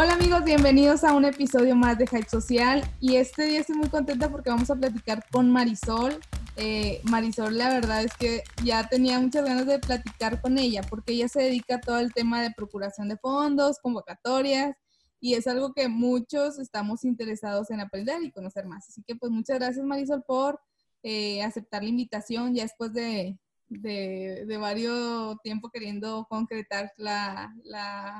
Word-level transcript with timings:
Hola 0.00 0.12
amigos, 0.12 0.44
bienvenidos 0.44 1.02
a 1.02 1.12
un 1.12 1.24
episodio 1.24 1.74
más 1.74 1.98
de 1.98 2.06
Hype 2.06 2.28
Social 2.28 2.88
y 3.00 3.16
este 3.16 3.46
día 3.46 3.58
estoy 3.58 3.74
muy 3.74 3.88
contenta 3.88 4.30
porque 4.30 4.48
vamos 4.48 4.70
a 4.70 4.76
platicar 4.76 5.24
con 5.32 5.50
Marisol. 5.50 6.20
Eh, 6.54 7.00
Marisol, 7.02 7.58
la 7.58 7.68
verdad 7.70 8.04
es 8.04 8.12
que 8.16 8.44
ya 8.62 8.88
tenía 8.88 9.18
muchas 9.18 9.44
ganas 9.44 9.66
de 9.66 9.80
platicar 9.80 10.40
con 10.40 10.56
ella 10.56 10.82
porque 10.88 11.14
ella 11.14 11.26
se 11.26 11.42
dedica 11.42 11.74
a 11.74 11.80
todo 11.80 11.98
el 11.98 12.14
tema 12.14 12.40
de 12.40 12.52
procuración 12.52 13.08
de 13.08 13.16
fondos, 13.16 13.80
convocatorias 13.80 14.76
y 15.18 15.34
es 15.34 15.48
algo 15.48 15.72
que 15.72 15.88
muchos 15.88 16.60
estamos 16.60 17.02
interesados 17.02 17.68
en 17.72 17.80
aprender 17.80 18.22
y 18.22 18.30
conocer 18.30 18.66
más. 18.66 18.88
Así 18.88 19.02
que 19.02 19.16
pues 19.16 19.32
muchas 19.32 19.58
gracias 19.58 19.84
Marisol 19.84 20.22
por 20.22 20.60
eh, 21.02 21.42
aceptar 21.42 21.82
la 21.82 21.88
invitación 21.88 22.54
ya 22.54 22.62
después 22.62 22.92
de, 22.92 23.36
de, 23.68 24.56
varios 24.58 25.36
tiempo 25.42 25.70
queriendo 25.70 26.26
concretar 26.28 26.92
la, 26.96 27.54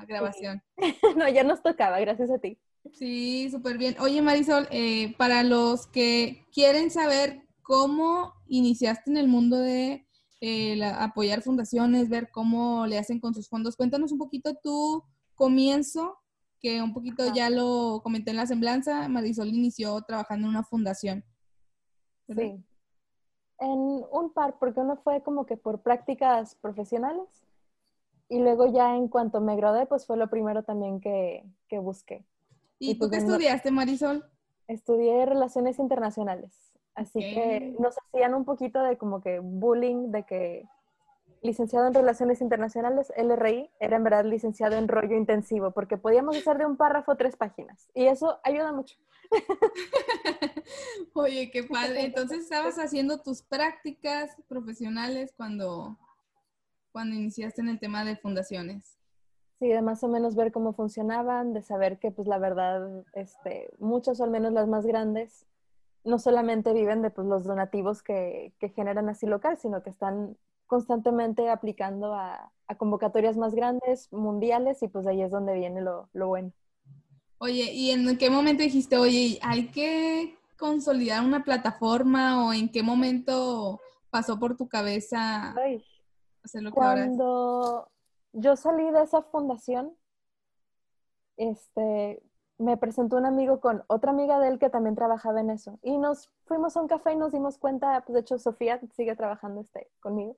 grabación. 0.07 0.63
no, 1.17 1.29
ya 1.29 1.43
nos 1.45 1.63
tocaba, 1.63 2.01
gracias 2.01 2.31
a 2.31 2.39
ti. 2.39 2.59
Sí, 2.93 3.49
súper 3.51 3.79
bien. 3.79 3.97
Oye, 4.01 4.23
Marisol, 4.23 4.69
eh, 4.71 5.15
para 5.19 5.43
los 5.43 5.87
que 5.87 6.47
quieren 6.53 6.91
saber 6.91 7.43
cómo 7.63 8.35
iniciaste 8.49 9.11
en 9.11 9.17
el 9.19 9.29
mundo 9.29 9.59
de 9.59 10.07
eh, 10.41 10.83
apoyar 10.85 11.43
fundaciones, 11.43 12.09
ver 12.09 12.31
cómo 12.31 12.87
le 12.87 12.99
hacen 12.99 13.21
con 13.21 13.35
sus 13.35 13.49
fondos, 13.49 13.77
cuéntanos 13.77 14.13
un 14.13 14.19
poquito 14.19 14.55
tu 14.63 15.05
comienzo, 15.35 16.17
que 16.61 16.83
un 16.83 16.93
poquito 16.93 17.33
ya 17.35 17.51
lo 17.51 18.01
comenté 18.03 18.31
en 18.31 18.37
la 18.37 18.47
semblanza. 18.47 19.09
Marisol 19.09 19.49
inició 19.49 20.01
trabajando 20.03 20.47
en 20.47 20.51
una 20.51 20.65
fundación. 20.65 21.25
Sí, 22.27 22.65
en 23.61 24.05
un 24.11 24.33
par, 24.33 24.59
porque 24.59 24.81
uno 24.81 24.97
fue 24.97 25.23
como 25.23 25.47
que 25.47 25.57
por 25.57 25.81
prácticas 25.81 26.55
profesionales 26.57 27.27
y 28.29 28.39
luego 28.41 28.73
ya 28.73 28.97
en 28.97 29.09
cuanto 29.09 29.41
me 29.41 29.57
gradué, 29.57 29.87
pues 29.87 30.07
fue 30.07 30.17
lo 30.17 30.29
primero 30.29 30.63
también 30.63 31.01
que, 31.01 31.45
que 31.69 31.79
busqué. 31.79 32.25
¿Y, 32.79 32.95
tú 32.95 33.09
pues 33.09 33.11
qué 33.11 33.17
estudiaste, 33.19 33.71
Marisol? 33.71 34.25
Estudié 34.69 35.25
Relaciones 35.27 35.79
Internacionales, 35.79 36.53
así 36.95 37.21
que 37.21 37.75
nos 37.79 37.97
hacían 37.99 38.35
un 38.35 38.45
poquito 38.45 38.83
de 38.83 38.99
como 38.99 39.21
que 39.21 39.41
bullying, 39.41 40.11
de 40.11 40.25
que 40.25 40.69
licenciado 41.43 41.87
en 41.87 41.95
Relaciones 41.95 42.41
Internacionales, 42.41 43.13
LRI, 43.17 43.71
era 43.81 43.97
en 43.97 44.05
verdad 44.05 44.25
licenciado 44.25 44.77
en 44.77 44.89
rollo 44.89 45.17
intensivo, 45.17 45.71
porque 45.71 45.97
podíamos 45.97 46.37
hacer 46.37 46.59
de 46.59 46.67
un 46.67 46.77
párrafo 46.77 47.17
tres 47.17 47.37
páginas, 47.37 47.89
y 47.95 48.07
eso 48.07 48.41
ayuda 48.43 48.73
mucho. 48.73 48.97
Oye, 51.15 51.51
qué 51.51 51.65
padre. 51.65 52.05
Entonces 52.05 52.41
estabas 52.41 52.79
haciendo 52.79 53.21
tus 53.23 53.43
prácticas 53.43 54.37
profesionales 54.49 55.33
cuando, 55.37 55.99
cuando 56.93 57.15
iniciaste 57.15 57.61
en 57.61 57.69
el 57.69 57.79
tema 57.79 58.05
de 58.05 58.17
fundaciones. 58.17 58.99
Sí, 59.59 59.69
de 59.69 59.83
más 59.83 60.05
o 60.05 60.09
menos 60.09 60.37
ver 60.37 60.53
cómo 60.53 60.73
funcionaban, 60.73 61.53
de 61.53 61.63
saber 61.63 61.99
que 61.99 62.13
pues 62.13 62.29
la 62.29 62.39
verdad, 62.39 63.05
este, 63.13 63.71
muchas 63.79 64.21
o 64.21 64.25
al 64.25 64.31
menos 64.31 64.53
las 64.53 64.69
más 64.69 64.87
grandes, 64.87 65.47
no 66.05 66.19
solamente 66.19 66.73
viven 66.73 67.03
de 67.03 67.11
pues, 67.11 67.27
los 67.27 67.45
donativos 67.45 68.03
que, 68.03 68.55
que 68.61 68.69
generan 68.69 69.09
así 69.09 69.27
local, 69.27 69.59
sino 69.59 69.83
que 69.83 69.91
están 69.91 70.37
constantemente 70.69 71.51
aplicando 71.51 72.15
a, 72.15 72.53
a, 72.69 72.75
convocatorias 72.77 73.37
más 73.37 73.55
grandes, 73.55 74.13
mundiales, 74.13 74.81
y 74.83 74.89
pues 74.89 75.07
ahí 75.09 75.23
es 75.23 75.33
donde 75.33 75.55
viene 75.55 75.81
lo, 75.81 76.09
lo 76.13 76.29
bueno. 76.29 76.53
Oye, 77.39 77.73
¿y 77.73 77.91
en 77.91 78.17
qué 78.17 78.31
momento 78.31 78.63
dijiste, 78.63 78.97
oye, 78.97 79.41
hay 79.43 79.69
que 79.69 80.39
consolidar 80.57 81.25
una 81.25 81.43
plataforma 81.43 82.47
o 82.47 82.53
en 82.53 82.69
qué 82.69 82.83
momento 82.83 83.81
pasó 84.11 84.39
por 84.39 84.57
tu 84.57 84.69
cabeza 84.69 85.55
hacer 86.43 86.63
lo 86.63 86.71
que 86.71 86.75
Cuando 86.75 87.89
yo 88.33 88.57
salí 88.57 88.91
de 88.91 89.03
esa 89.03 89.23
fundación, 89.23 89.97
este, 91.37 92.23
me 92.59 92.77
presentó 92.77 93.17
un 93.17 93.27
amigo 93.27 93.61
con 93.61 93.85
otra 93.87 94.11
amiga 94.11 94.41
de 94.41 94.49
él 94.49 94.59
que 94.59 94.71
también 94.71 94.97
trabajaba 94.97 95.41
en 95.41 95.51
eso. 95.51 95.79
Y 95.83 95.97
nos 95.99 96.31
fuimos 96.45 96.77
a 96.77 96.81
un 96.81 96.89
café 96.89 97.13
y 97.13 97.17
nos 97.17 97.33
dimos 97.33 97.59
cuenta, 97.59 98.03
pues 98.05 98.15
de 98.15 98.21
hecho 98.21 98.39
Sofía 98.39 98.81
sigue 98.95 99.15
trabajando 99.15 99.61
este, 99.61 99.89
conmigo, 100.01 100.37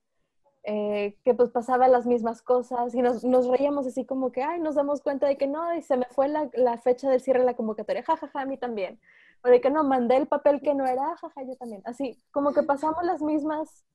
eh, 0.65 1.17
que 1.25 1.35
pues 1.35 1.51
pasaba 1.51 1.89
las 1.89 2.07
mismas 2.07 2.43
cosas 2.43 2.95
y 2.95 3.01
nos, 3.01 3.25
nos, 3.25 3.47
reíamos 3.49 3.87
así 3.87 4.05
como 4.05 4.31
que, 4.31 4.43
ay, 4.43 4.61
nos 4.61 4.75
damos 4.75 5.01
cuenta 5.01 5.27
de 5.27 5.39
que 5.39 5.47
no, 5.47 5.75
y 5.75 5.83
se 5.83 5.97
me 5.97 6.07
fue 6.11 6.29
la, 6.29 6.51
la 6.55 6.77
fecha 6.79 7.09
del 7.09 7.21
cierre 7.21 7.41
de 7.41 7.47
la 7.47 7.55
convocatoria, 7.55 8.03
jajaja, 8.03 8.27
ja, 8.27 8.33
ja, 8.33 8.43
a 8.43 8.47
mí 8.47 8.59
también. 8.59 9.01
O 9.43 9.49
de 9.49 9.61
que 9.61 9.71
no, 9.71 9.85
mandé 9.85 10.17
el 10.17 10.29
papel 10.29 10.61
que 10.61 10.75
no 10.75 10.87
era, 10.87 11.17
jaja, 11.17 11.43
yo 11.45 11.57
también. 11.57 11.81
Así, 11.87 12.23
como 12.31 12.53
que 12.53 12.63
pasamos 12.63 13.03
las 13.05 13.23
mismas 13.23 13.87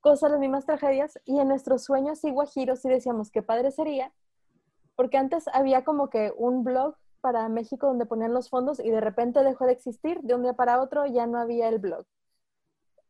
cosas, 0.00 0.30
las 0.30 0.40
mismas 0.40 0.66
tragedias 0.66 1.18
y 1.24 1.38
en 1.38 1.48
nuestros 1.48 1.84
sueños 1.84 2.22
y 2.24 2.30
guajiros 2.30 2.80
sí 2.80 2.90
decíamos 2.90 3.30
qué 3.30 3.42
padre 3.42 3.70
sería, 3.70 4.12
porque 4.96 5.16
antes 5.16 5.48
había 5.48 5.84
como 5.84 6.10
que 6.10 6.32
un 6.36 6.64
blog 6.64 6.96
para 7.22 7.48
México 7.48 7.86
donde 7.86 8.04
ponían 8.04 8.34
los 8.34 8.50
fondos 8.50 8.78
y 8.78 8.90
de 8.90 9.00
repente 9.00 9.42
dejó 9.42 9.64
de 9.64 9.72
existir, 9.72 10.20
de 10.20 10.34
un 10.34 10.42
día 10.42 10.52
para 10.52 10.82
otro 10.82 11.06
ya 11.06 11.26
no 11.26 11.38
había 11.38 11.68
el 11.68 11.78
blog 11.78 12.04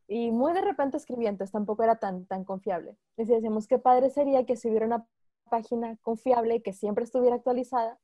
y 0.06 0.30
muy 0.30 0.52
de 0.52 0.60
repente 0.60 0.96
escribientes, 0.96 1.50
tampoco 1.50 1.82
era 1.82 1.96
tan, 1.96 2.26
tan 2.26 2.44
confiable. 2.44 2.96
Y 3.16 3.24
decíamos, 3.24 3.66
qué 3.66 3.78
padre 3.78 4.10
sería 4.10 4.44
que 4.44 4.56
si 4.56 4.68
hubiera 4.68 4.86
una 4.86 5.06
página 5.50 5.96
confiable 6.02 6.62
que 6.62 6.72
siempre 6.72 7.04
estuviera 7.04 7.36
actualizada, 7.36 7.98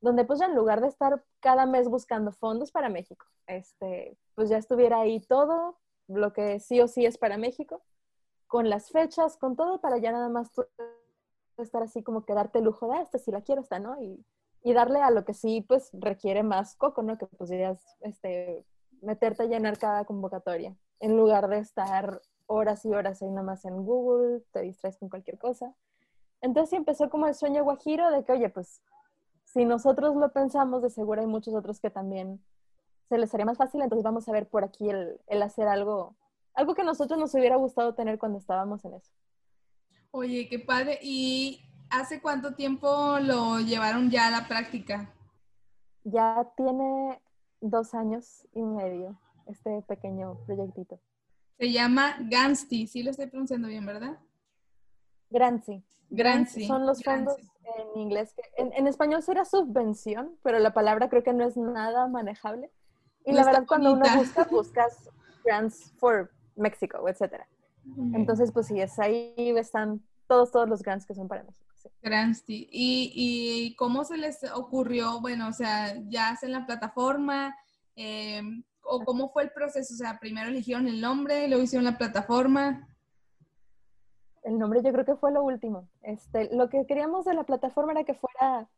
donde 0.00 0.24
pues 0.24 0.40
ya 0.40 0.46
en 0.46 0.54
lugar 0.54 0.80
de 0.80 0.88
estar 0.88 1.24
cada 1.40 1.66
mes 1.66 1.88
buscando 1.88 2.32
fondos 2.32 2.72
para 2.72 2.88
México, 2.88 3.26
este, 3.46 4.18
pues 4.34 4.48
ya 4.48 4.58
estuviera 4.58 5.00
ahí 5.00 5.20
todo 5.20 5.78
lo 6.08 6.32
que 6.32 6.60
sí 6.60 6.80
o 6.80 6.88
sí 6.88 7.06
es 7.06 7.18
para 7.18 7.38
México, 7.38 7.82
con 8.46 8.68
las 8.68 8.90
fechas, 8.90 9.36
con 9.36 9.56
todo, 9.56 9.80
para 9.80 9.98
ya 9.98 10.12
nada 10.12 10.28
más 10.28 10.50
estar 11.58 11.82
así 11.82 12.02
como 12.02 12.24
que 12.24 12.34
darte 12.34 12.58
el 12.58 12.66
lujo 12.66 12.88
de 12.88 12.98
ah, 12.98 13.02
esta, 13.02 13.18
si 13.18 13.30
la 13.30 13.40
quiero, 13.40 13.62
esta, 13.62 13.78
¿no? 13.78 14.00
Y, 14.00 14.24
y, 14.62 14.72
darle 14.72 15.00
a 15.00 15.10
lo 15.10 15.24
que 15.24 15.34
sí, 15.34 15.64
pues 15.66 15.90
requiere 15.94 16.42
más 16.42 16.76
coco, 16.76 17.02
¿no? 17.02 17.16
Que 17.18 17.26
pues 17.26 17.50
este, 18.00 18.66
meterte 19.00 19.44
a 19.44 19.46
llenar 19.46 19.78
cada 19.78 20.04
convocatoria 20.04 20.76
en 21.00 21.16
lugar 21.16 21.48
de 21.48 21.58
estar 21.58 22.20
horas 22.46 22.84
y 22.84 22.88
horas 22.88 23.22
ahí 23.22 23.30
nomás 23.30 23.64
en 23.64 23.84
Google, 23.84 24.42
te 24.52 24.60
distraes 24.62 24.96
con 24.98 25.08
cualquier 25.08 25.38
cosa. 25.38 25.74
Entonces 26.40 26.72
empezó 26.74 27.10
como 27.10 27.26
el 27.26 27.34
sueño 27.34 27.64
guajiro 27.64 28.10
de 28.10 28.24
que, 28.24 28.32
oye, 28.32 28.48
pues 28.48 28.82
si 29.44 29.64
nosotros 29.64 30.16
lo 30.16 30.32
pensamos, 30.32 30.82
de 30.82 30.90
seguro 30.90 31.20
hay 31.20 31.26
muchos 31.26 31.54
otros 31.54 31.80
que 31.80 31.90
también 31.90 32.42
se 33.08 33.18
les 33.18 33.32
haría 33.34 33.46
más 33.46 33.58
fácil, 33.58 33.82
entonces 33.82 34.04
vamos 34.04 34.28
a 34.28 34.32
ver 34.32 34.48
por 34.48 34.64
aquí 34.64 34.90
el, 34.90 35.20
el 35.26 35.42
hacer 35.42 35.68
algo, 35.68 36.16
algo 36.54 36.74
que 36.74 36.82
a 36.82 36.84
nosotros 36.84 37.18
nos 37.18 37.34
hubiera 37.34 37.56
gustado 37.56 37.94
tener 37.94 38.18
cuando 38.18 38.38
estábamos 38.38 38.84
en 38.84 38.94
eso. 38.94 39.12
Oye, 40.10 40.48
qué 40.48 40.58
padre. 40.58 40.98
¿Y 41.02 41.62
hace 41.90 42.20
cuánto 42.20 42.54
tiempo 42.54 43.18
lo 43.20 43.60
llevaron 43.60 44.10
ya 44.10 44.28
a 44.28 44.30
la 44.30 44.48
práctica? 44.48 45.12
Ya 46.04 46.50
tiene 46.56 47.20
dos 47.60 47.94
años 47.94 48.46
y 48.52 48.62
medio 48.62 49.18
este 49.46 49.82
pequeño 49.82 50.38
proyectito. 50.46 51.00
Se 51.58 51.72
llama 51.72 52.16
Gansty, 52.20 52.86
sí 52.86 53.02
lo 53.02 53.10
estoy 53.10 53.26
pronunciando 53.28 53.68
bien, 53.68 53.86
¿verdad? 53.86 54.18
Grancy. 55.30 55.82
Grancy. 56.10 56.66
Son 56.66 56.86
los 56.86 57.02
fondos 57.02 57.36
en 57.94 58.00
inglés. 58.00 58.34
en, 58.56 58.86
español 58.86 59.22
sería 59.22 59.44
subvención, 59.44 60.36
pero 60.42 60.58
la 60.58 60.72
palabra 60.72 61.08
creo 61.08 61.22
que 61.22 61.32
no 61.32 61.44
es 61.44 61.56
nada 61.56 62.06
manejable. 62.06 62.70
Y 63.24 63.32
la 63.32 63.44
verdad, 63.44 63.64
cuando 63.66 63.92
uno 63.92 64.04
busca, 64.16 64.44
buscas 64.44 65.10
grants 65.44 65.92
for 65.98 66.30
Mexico, 66.54 67.08
etc. 67.08 67.42
Entonces, 68.14 68.52
pues 68.52 68.66
sí, 68.66 68.80
es 68.80 68.98
ahí 68.98 69.34
están 69.56 70.02
todos, 70.28 70.52
todos 70.52 70.68
los 70.68 70.82
grants 70.82 71.06
que 71.06 71.14
son 71.14 71.26
para 71.26 71.42
México. 71.42 71.66
Sí. 71.74 72.68
¿Y, 72.70 73.12
¿Y 73.14 73.76
cómo 73.76 74.04
se 74.04 74.16
les 74.16 74.44
ocurrió? 74.52 75.20
Bueno, 75.20 75.48
o 75.48 75.52
sea, 75.52 75.94
ya 76.08 76.30
hacen 76.30 76.52
la 76.52 76.66
plataforma, 76.66 77.56
eh, 77.96 78.42
o 78.86 79.04
cómo 79.04 79.28
fue 79.28 79.44
el 79.44 79.50
proceso? 79.50 79.94
O 79.94 79.96
sea, 79.96 80.18
primero 80.18 80.48
eligieron 80.48 80.86
el 80.86 81.00
nombre, 81.00 81.48
luego 81.48 81.62
hicieron 81.62 81.84
la 81.84 81.98
plataforma. 81.98 82.88
El 84.42 84.58
nombre 84.58 84.80
yo 84.82 84.92
creo 84.92 85.04
que 85.04 85.16
fue 85.16 85.32
lo 85.32 85.42
último. 85.42 85.88
Este, 86.02 86.54
lo 86.54 86.68
que 86.68 86.86
queríamos 86.86 87.24
de 87.24 87.34
la 87.34 87.44
plataforma 87.44 87.92
era 87.92 88.04
que 88.04 88.14
fuera, 88.14 88.68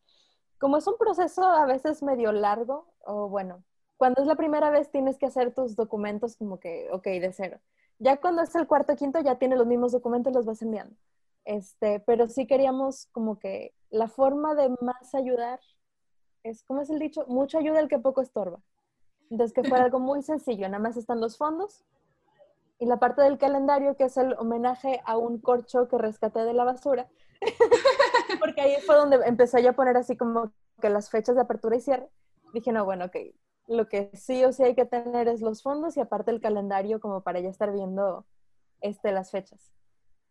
como 0.58 0.78
es 0.78 0.86
un 0.86 0.96
proceso 0.98 1.44
a 1.44 1.66
veces 1.66 2.02
medio 2.02 2.32
largo, 2.32 2.86
o 3.04 3.28
bueno, 3.28 3.62
cuando 3.98 4.22
es 4.22 4.28
la 4.28 4.36
primera 4.36 4.70
vez 4.70 4.90
tienes 4.90 5.18
que 5.18 5.26
hacer 5.26 5.52
tus 5.52 5.76
documentos 5.76 6.36
como 6.36 6.58
que, 6.58 6.88
ok, 6.92 7.04
de 7.04 7.32
cero. 7.32 7.60
Ya 7.98 8.16
cuando 8.16 8.42
es 8.42 8.54
el 8.54 8.66
cuarto 8.66 8.94
quinto 8.96 9.20
ya 9.20 9.38
tienes 9.38 9.58
los 9.58 9.66
mismos 9.66 9.92
documentos, 9.92 10.32
los 10.32 10.46
vas 10.46 10.62
enviando. 10.62 10.96
Este, 11.44 12.00
pero 12.00 12.28
sí 12.28 12.46
queríamos 12.46 13.06
como 13.12 13.38
que 13.38 13.74
la 13.90 14.08
forma 14.08 14.54
de 14.54 14.68
más 14.80 15.14
ayudar 15.14 15.60
es, 16.44 16.62
¿cómo 16.62 16.82
es 16.82 16.90
el 16.90 16.98
dicho? 16.98 17.24
Mucho 17.26 17.58
ayuda 17.58 17.80
el 17.80 17.88
que 17.88 17.98
poco 17.98 18.22
estorba. 18.22 18.60
Entonces, 19.30 19.52
que 19.54 19.68
fue 19.68 19.78
algo 19.80 19.98
muy 19.98 20.22
sencillo, 20.22 20.68
nada 20.68 20.82
más 20.82 20.96
están 20.96 21.20
los 21.20 21.36
fondos 21.36 21.84
y 22.78 22.86
la 22.86 22.98
parte 22.98 23.22
del 23.22 23.38
calendario, 23.38 23.96
que 23.96 24.04
es 24.04 24.16
el 24.16 24.34
homenaje 24.38 25.00
a 25.04 25.16
un 25.16 25.38
corcho 25.40 25.88
que 25.88 25.98
rescaté 25.98 26.40
de 26.44 26.54
la 26.54 26.64
basura, 26.64 27.08
porque 28.40 28.60
ahí 28.60 28.76
fue 28.86 28.96
donde 28.96 29.16
empecé 29.26 29.62
yo 29.62 29.70
a 29.70 29.74
poner 29.74 29.96
así 29.96 30.16
como 30.16 30.52
que 30.80 30.90
las 30.90 31.10
fechas 31.10 31.34
de 31.34 31.42
apertura 31.42 31.76
y 31.76 31.80
cierre. 31.80 32.08
Dije, 32.52 32.72
no, 32.72 32.84
bueno, 32.84 33.06
ok, 33.06 33.16
lo 33.66 33.88
que 33.88 34.10
sí 34.14 34.44
o 34.44 34.52
sí 34.52 34.62
hay 34.62 34.74
que 34.74 34.86
tener 34.86 35.28
es 35.28 35.40
los 35.40 35.62
fondos 35.62 35.96
y 35.96 36.00
aparte 36.00 36.30
el 36.30 36.40
calendario 36.40 37.00
como 37.00 37.22
para 37.22 37.40
ya 37.40 37.48
estar 37.48 37.72
viendo 37.72 38.26
este, 38.80 39.12
las 39.12 39.30
fechas. 39.30 39.72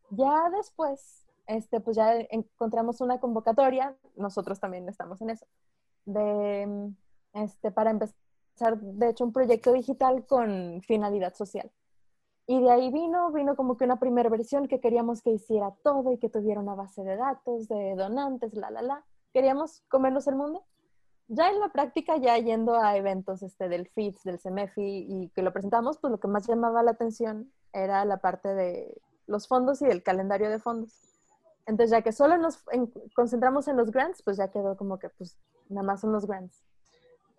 Ya 0.09 0.49
después, 0.49 1.25
este, 1.47 1.81
pues 1.81 1.97
ya 1.97 2.15
encontramos 2.15 3.01
una 3.01 3.19
convocatoria, 3.19 3.97
nosotros 4.15 4.59
también 4.59 4.87
estamos 4.87 5.21
en 5.21 5.31
eso, 5.31 5.45
de, 6.05 6.93
este, 7.33 7.71
para 7.71 7.91
empezar, 7.91 8.15
de 8.81 9.09
hecho, 9.09 9.23
un 9.23 9.33
proyecto 9.33 9.73
digital 9.73 10.25
con 10.25 10.81
finalidad 10.81 11.33
social. 11.35 11.71
Y 12.45 12.61
de 12.61 12.71
ahí 12.71 12.91
vino, 12.91 13.31
vino 13.31 13.55
como 13.55 13.75
que 13.75 13.83
una 13.83 13.99
primera 13.99 14.29
versión 14.29 14.67
que 14.67 14.79
queríamos 14.79 15.21
que 15.21 15.31
hiciera 15.31 15.75
todo 15.83 16.13
y 16.13 16.17
que 16.17 16.29
tuviera 16.29 16.61
una 16.61 16.75
base 16.75 17.03
de 17.03 17.17
datos, 17.17 17.67
de 17.67 17.95
donantes, 17.95 18.53
la, 18.53 18.71
la, 18.71 18.81
la. 18.81 19.05
Queríamos 19.33 19.83
comernos 19.89 20.27
el 20.27 20.35
mundo. 20.35 20.63
Ya 21.27 21.49
en 21.49 21.59
la 21.59 21.69
práctica, 21.69 22.15
ya 22.17 22.37
yendo 22.37 22.75
a 22.75 22.95
eventos 22.95 23.43
este, 23.43 23.67
del 23.67 23.87
FITS, 23.89 24.23
del 24.23 24.39
CEMEFI 24.39 25.05
y 25.09 25.29
que 25.35 25.41
lo 25.41 25.51
presentamos, 25.51 25.97
pues 25.99 26.09
lo 26.11 26.19
que 26.21 26.29
más 26.29 26.47
llamaba 26.47 26.83
la 26.83 26.91
atención 26.91 27.51
era 27.73 28.05
la 28.05 28.17
parte 28.17 28.53
de 28.53 28.95
los 29.25 29.49
fondos 29.49 29.81
y 29.81 29.85
del 29.85 30.01
calendario 30.01 30.49
de 30.49 30.59
fondos. 30.59 30.93
Entonces, 31.65 31.91
ya 31.91 32.01
que 32.01 32.13
solo 32.13 32.37
nos 32.37 32.63
concentramos 33.13 33.67
en 33.67 33.75
los 33.75 33.91
grants, 33.91 34.23
pues 34.23 34.37
ya 34.37 34.49
quedó 34.49 34.77
como 34.77 34.99
que, 34.99 35.09
pues, 35.09 35.37
nada 35.67 35.85
más 35.85 35.99
son 35.99 36.13
los 36.13 36.25
grants. 36.25 36.63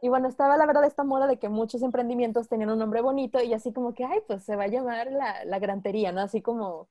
Y 0.01 0.09
bueno, 0.09 0.29
estaba 0.29 0.57
la 0.57 0.67
verdad 0.67 0.85
esta 0.85 1.03
moda 1.03 1.27
de 1.27 1.39
que 1.39 1.49
muchos 1.49 1.83
emprendimientos 1.83 2.49
tenían 2.49 2.71
un 2.71 2.79
nombre 2.79 3.01
bonito 3.01 3.43
y 3.43 3.53
así 3.53 3.73
como 3.73 3.95
que, 3.95 4.05
ay, 4.05 4.21
pues 4.27 4.45
se 4.45 4.55
va 4.55 4.65
a 4.65 4.69
llamar 4.69 5.11
la, 5.11 5.45
la 5.45 5.59
grantería, 5.59 6.13
¿no? 6.13 6.21
Así 6.21 6.41
como, 6.41 6.89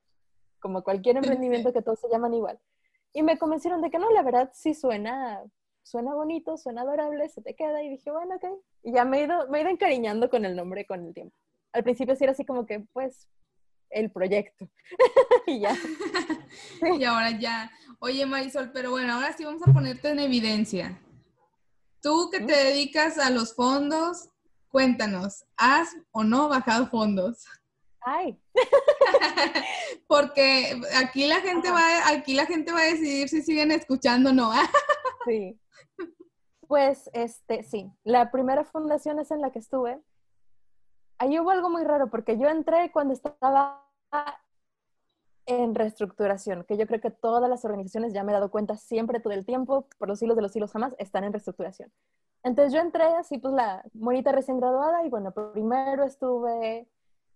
como 0.59 0.83
cualquier 0.83 1.18
emprendimiento 1.18 1.71
que 1.71 1.81
todos 1.81 2.00
se 2.00 2.09
llaman 2.09 2.33
igual. 2.33 2.59
Y 3.13 3.24
me 3.24 3.38
convencieron 3.38 3.81
de 3.81 3.89
que 3.89 3.98
no, 3.98 4.09
la 4.12 4.24
verdad 4.24 4.51
sí 4.54 4.74
suena, 4.74 5.42
suena 5.83 6.13
bonito, 6.13 6.57
suena 6.57 6.81
adorable, 6.81 7.30
se 7.30 7.42
te 7.42 7.56
queda. 7.56 7.81
Y 7.81 7.89
dije, 7.89 8.12
bueno, 8.12 8.36
ok. 8.36 8.45
Y 8.83 8.92
ya 8.92 9.06
me 9.06 9.19
he 9.19 9.24
ido, 9.24 9.48
me 9.48 9.59
he 9.59 9.62
ido 9.62 9.71
encariñando 9.71 10.30
con 10.30 10.44
el 10.44 10.56
nombre 10.56 10.86
con 10.86 11.06
el 11.06 11.13
tiempo. 11.13 11.36
Al 11.71 11.83
principio 11.83 12.15
sí 12.15 12.25
era 12.25 12.33
así 12.33 12.45
como 12.45 12.65
que, 12.65 12.81
pues, 12.92 13.27
el 13.89 14.12
proyecto. 14.12 14.69
y 15.48 15.59
ya. 15.59 15.75
Y 17.00 17.04
ahora 17.04 17.31
ya. 17.31 17.71
Oye, 18.00 18.25
Marisol, 18.25 18.71
pero 18.71 18.92
bueno, 18.92 19.13
ahora 19.13 19.33
sí 19.33 19.45
vamos 19.45 19.62
a 19.68 19.74
ponerte 19.74 20.09
en 20.09 20.19
evidencia. 20.19 21.01
Tú 22.07 22.30
que 22.31 22.39
te 22.39 22.54
dedicas 22.54 23.18
a 23.18 23.30
los 23.30 23.54
fondos, 23.54 24.30
cuéntanos, 24.69 25.44
¿has 25.57 25.94
o 26.12 26.24
no 26.24 26.48
bajado 26.48 26.88
fondos? 26.88 27.44
Ay. 28.00 28.42
Porque 30.07 30.80
aquí 30.95 31.27
la 31.27 31.42
gente 31.42 31.69
va, 31.69 32.07
aquí 32.07 32.33
la 32.33 32.45
gente 32.45 32.71
va 32.71 32.80
a 32.80 32.86
decidir 32.86 33.27
si 33.27 33.42
siguen 33.42 33.71
escuchando 33.71 34.30
o 34.30 34.33
no. 34.33 34.54
sí. 35.27 35.59
Pues 36.65 37.09
este, 37.12 37.63
sí. 37.63 37.92
La 38.06 38.31
primera 38.31 38.63
fundación 38.63 39.19
es 39.19 39.30
en 39.31 39.42
la 39.42 39.51
que 39.51 39.59
estuve. 39.59 40.01
Ahí 41.18 41.38
hubo 41.42 41.50
algo 41.50 41.69
muy 41.69 41.83
raro 41.83 42.09
porque 42.09 42.38
yo 42.38 42.48
entré 42.48 42.89
cuando 42.89 43.15
estaba 43.15 43.86
en 45.47 45.73
reestructuración, 45.73 46.65
que 46.65 46.77
yo 46.77 46.85
creo 46.85 47.01
que 47.01 47.09
todas 47.09 47.49
las 47.49 47.65
organizaciones, 47.65 48.13
ya 48.13 48.23
me 48.23 48.31
he 48.31 48.35
dado 48.35 48.51
cuenta 48.51 48.75
siempre, 48.75 49.19
todo 49.19 49.33
el 49.33 49.45
tiempo, 49.45 49.88
por 49.97 50.09
los 50.09 50.21
hilos 50.21 50.35
de 50.35 50.41
los 50.41 50.55
hilos 50.55 50.71
jamás, 50.71 50.94
están 50.99 51.23
en 51.23 51.33
reestructuración. 51.33 51.91
Entonces 52.44 52.73
yo 52.73 52.79
entré 52.79 53.03
así, 53.03 53.39
pues 53.39 53.53
la 53.53 53.83
monita 53.94 54.31
recién 54.31 54.59
graduada 54.59 55.05
y 55.05 55.09
bueno, 55.09 55.31
primero 55.31 56.03
estuve 56.03 56.88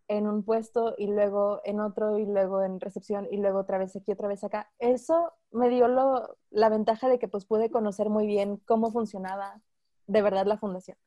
en 0.07 0.27
un 0.27 0.43
puesto 0.43 0.93
y 0.97 1.07
luego 1.07 1.61
en 1.63 1.79
otro 1.79 2.17
y 2.17 2.25
luego 2.25 2.63
en 2.63 2.81
recepción 2.81 3.27
y 3.31 3.37
luego 3.37 3.59
otra 3.59 3.77
vez 3.77 3.95
aquí, 3.95 4.11
otra 4.11 4.27
vez 4.27 4.43
acá. 4.43 4.69
Eso 4.77 5.31
me 5.51 5.69
dio 5.69 5.87
lo, 5.87 6.37
la 6.49 6.69
ventaja 6.69 7.07
de 7.07 7.17
que 7.17 7.29
pues 7.29 7.45
pude 7.45 7.71
conocer 7.71 8.09
muy 8.09 8.27
bien 8.27 8.57
cómo 8.65 8.91
funcionaba 8.91 9.61
de 10.07 10.21
verdad 10.21 10.45
la 10.45 10.57
fundación. 10.57 10.97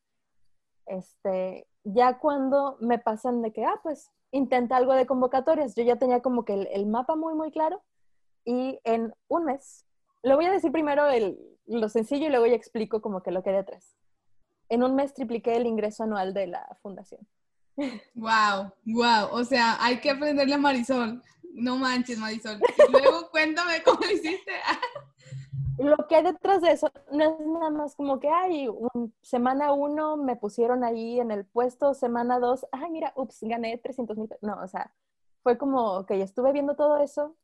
Este, 0.87 1.67
ya 1.83 2.19
cuando 2.19 2.79
me 2.81 2.99
pasan 2.99 3.43
de 3.43 3.53
que, 3.53 3.65
ah, 3.65 3.79
pues 3.83 4.11
intenta 4.35 4.77
algo 4.77 4.95
de 4.95 5.07
convocatorias. 5.07 5.75
Yo 5.77 5.85
ya 5.85 5.97
tenía 5.97 6.21
como 6.21 6.45
que 6.45 6.69
el, 6.73 6.87
mapa 6.87 7.15
muy, 7.15 7.35
muy 7.35 7.53
claro 7.53 7.83
y 8.45 8.81
en 8.83 9.15
un 9.29 9.45
mes, 9.45 9.87
lo 10.23 10.35
voy 10.37 10.47
a 10.47 10.51
decir 10.51 10.73
primero 10.73 11.09
el, 11.09 11.39
lo 11.67 11.89
sencillo 11.89 12.27
y 12.27 12.31
luego 12.31 12.47
ya 12.47 12.57
explico 12.57 13.01
como 13.01 13.23
que 13.23 13.31
lo 13.31 13.43
que 13.43 13.51
hay 13.51 13.57
detrás. 13.57 13.97
En 14.69 14.83
un 14.83 14.97
mes 14.97 15.15
tripliqué 15.15 15.57
el 15.57 15.67
ingreso 15.67 16.03
anual 16.03 16.35
de 16.35 16.49
la 16.49 16.67
fundación. 16.83 17.21
Wow, 18.15 18.73
wow. 18.85 19.29
O 19.31 19.45
sea, 19.45 19.77
hay 19.81 20.01
que 20.01 20.11
aprenderle 20.11 20.55
a 20.55 20.59
Marisol. 20.59 21.23
No 21.53 21.77
manches, 21.77 22.19
Marisol. 22.19 22.61
luego 22.91 23.31
cuéntame 23.31 23.83
cómo 23.85 24.01
lo 24.01 24.11
hiciste. 24.11 24.53
lo 25.79 25.97
que 26.09 26.17
hay 26.17 26.23
detrás 26.23 26.63
de 26.63 26.73
eso 26.73 26.91
no 27.11 27.25
es 27.25 27.41
nada 27.41 27.71
más 27.71 27.97
como 27.97 28.21
que, 28.21 28.29
ay, 28.29 28.69
semana 29.23 29.73
uno 29.73 30.17
me 30.17 30.37
pusieron 30.37 30.85
ahí 30.85 31.21
en 31.21 31.31
el 31.31 31.45
puesto, 31.45 31.95
semana 31.95 32.39
dos, 32.39 32.67
ay, 32.73 32.91
mira, 32.91 33.13
ups, 33.17 33.39
gané 33.43 33.77
300 33.79 34.17
mil. 34.17 34.29
No, 34.41 34.63
o 34.63 34.69
sea, 34.69 34.93
fue 35.43 35.59
como 35.59 36.07
que 36.07 36.19
ya 36.19 36.25
estuve 36.25 36.53
viendo 36.53 36.77
todo 36.77 36.99
eso. 36.99 37.35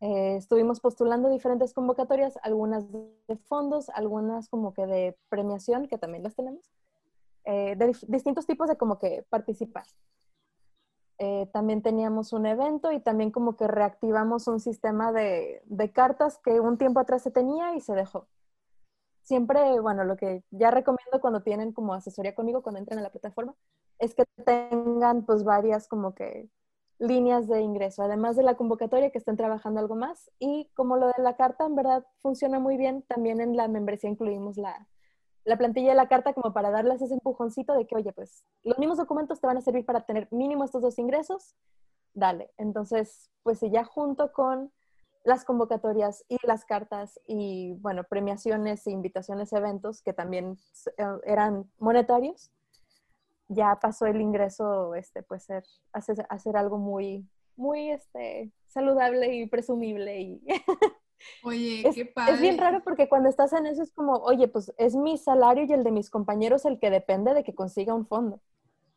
Eh, 0.00 0.36
estuvimos 0.36 0.80
postulando 0.80 1.28
diferentes 1.28 1.72
convocatorias, 1.74 2.38
algunas 2.42 2.90
de 2.90 3.36
fondos, 3.44 3.88
algunas 3.90 4.48
como 4.48 4.74
que 4.74 4.86
de 4.86 5.16
premiación, 5.28 5.86
que 5.86 5.96
también 5.96 6.24
las 6.24 6.34
tenemos, 6.34 6.70
eh, 7.44 7.76
de 7.76 7.96
distintos 8.08 8.46
tipos 8.46 8.68
de 8.68 8.76
como 8.76 8.98
que 8.98 9.24
participar. 9.30 9.84
Eh, 11.24 11.46
también 11.52 11.82
teníamos 11.82 12.32
un 12.32 12.46
evento 12.46 12.90
y 12.90 12.98
también 12.98 13.30
como 13.30 13.56
que 13.56 13.68
reactivamos 13.68 14.48
un 14.48 14.58
sistema 14.58 15.12
de, 15.12 15.62
cartas 15.94 16.40
que 16.44 16.58
un 16.58 16.78
tiempo 16.78 16.98
atrás 16.98 17.22
se 17.22 17.30
tenía 17.30 17.76
y 17.76 17.80
se 17.80 17.94
dejó. 17.94 18.26
Siempre, 19.22 19.78
bueno, 19.78 20.02
lo 20.02 20.16
que 20.16 20.42
ya 20.50 20.72
recomiendo 20.72 21.20
cuando 21.20 21.40
tienen 21.40 21.72
como 21.72 21.94
asesoría 21.94 22.34
conmigo, 22.34 22.62
cuando 22.62 22.80
entran 22.80 22.98
a 22.98 23.02
la 23.02 23.10
plataforma, 23.10 23.54
es 24.00 24.16
que 24.16 24.24
tengan 24.44 25.24
pues 25.24 25.44
varias 25.44 25.86
como 25.86 26.12
que 26.12 26.50
líneas 26.98 27.46
de 27.46 27.60
ingreso, 27.60 28.02
además 28.02 28.34
de 28.34 28.42
la 28.42 28.56
convocatoria 28.56 29.10
que 29.10 29.18
estén 29.18 29.36
trabajando 29.36 29.78
algo 29.78 29.94
más 29.94 30.28
y 30.40 30.70
como 30.74 30.96
lo 30.96 31.06
de 31.06 31.22
la 31.22 31.36
carta 31.36 31.66
en 31.66 31.76
verdad 31.76 32.04
funciona 32.18 32.58
muy 32.58 32.76
bien, 32.76 33.02
también 33.02 33.40
en 33.40 33.56
la 33.56 33.68
membresía 33.68 34.10
incluimos 34.10 34.56
la, 34.56 34.88
la 35.44 35.56
plantilla 35.56 35.90
de 35.90 35.96
la 35.96 36.08
carta 36.08 36.32
como 36.32 36.52
para 36.52 36.70
darles 36.70 37.02
ese 37.02 37.14
empujoncito 37.14 37.74
de 37.74 37.86
que, 37.86 37.96
oye, 37.96 38.12
pues 38.12 38.44
los 38.62 38.78
mismos 38.78 38.98
documentos 38.98 39.40
te 39.40 39.46
van 39.46 39.56
a 39.56 39.60
servir 39.60 39.84
para 39.84 40.04
tener 40.04 40.28
mínimo 40.30 40.64
estos 40.64 40.82
dos 40.82 40.98
ingresos, 40.98 41.56
dale. 42.14 42.50
Entonces, 42.58 43.30
pues 43.42 43.60
ya 43.60 43.84
junto 43.84 44.32
con 44.32 44.72
las 45.24 45.44
convocatorias 45.44 46.24
y 46.28 46.36
las 46.44 46.64
cartas 46.64 47.20
y, 47.26 47.74
bueno, 47.80 48.04
premiaciones 48.04 48.86
e 48.86 48.90
invitaciones 48.90 49.52
eventos 49.52 50.02
que 50.02 50.12
también 50.12 50.58
eh, 50.96 51.04
eran 51.24 51.70
monetarios, 51.78 52.50
ya 53.48 53.78
pasó 53.80 54.06
el 54.06 54.20
ingreso, 54.20 54.94
este, 54.94 55.22
pues, 55.22 55.44
ser, 55.44 55.64
hacer, 55.92 56.26
hacer 56.28 56.56
algo 56.56 56.78
muy, 56.78 57.28
muy, 57.56 57.90
este, 57.90 58.52
saludable 58.66 59.34
y 59.34 59.46
presumible 59.46 60.20
y 60.20 60.42
Oye, 61.42 61.86
es, 61.86 61.94
qué 61.94 62.06
padre. 62.06 62.34
Es 62.34 62.40
bien 62.40 62.58
raro 62.58 62.82
porque 62.84 63.08
cuando 63.08 63.28
estás 63.28 63.52
en 63.52 63.66
eso 63.66 63.82
es 63.82 63.92
como, 63.92 64.14
oye, 64.14 64.48
pues 64.48 64.72
es 64.78 64.94
mi 64.94 65.18
salario 65.18 65.64
y 65.64 65.72
el 65.72 65.84
de 65.84 65.90
mis 65.90 66.10
compañeros 66.10 66.64
el 66.64 66.78
que 66.78 66.90
depende 66.90 67.34
de 67.34 67.44
que 67.44 67.54
consiga 67.54 67.94
un 67.94 68.06
fondo. 68.06 68.40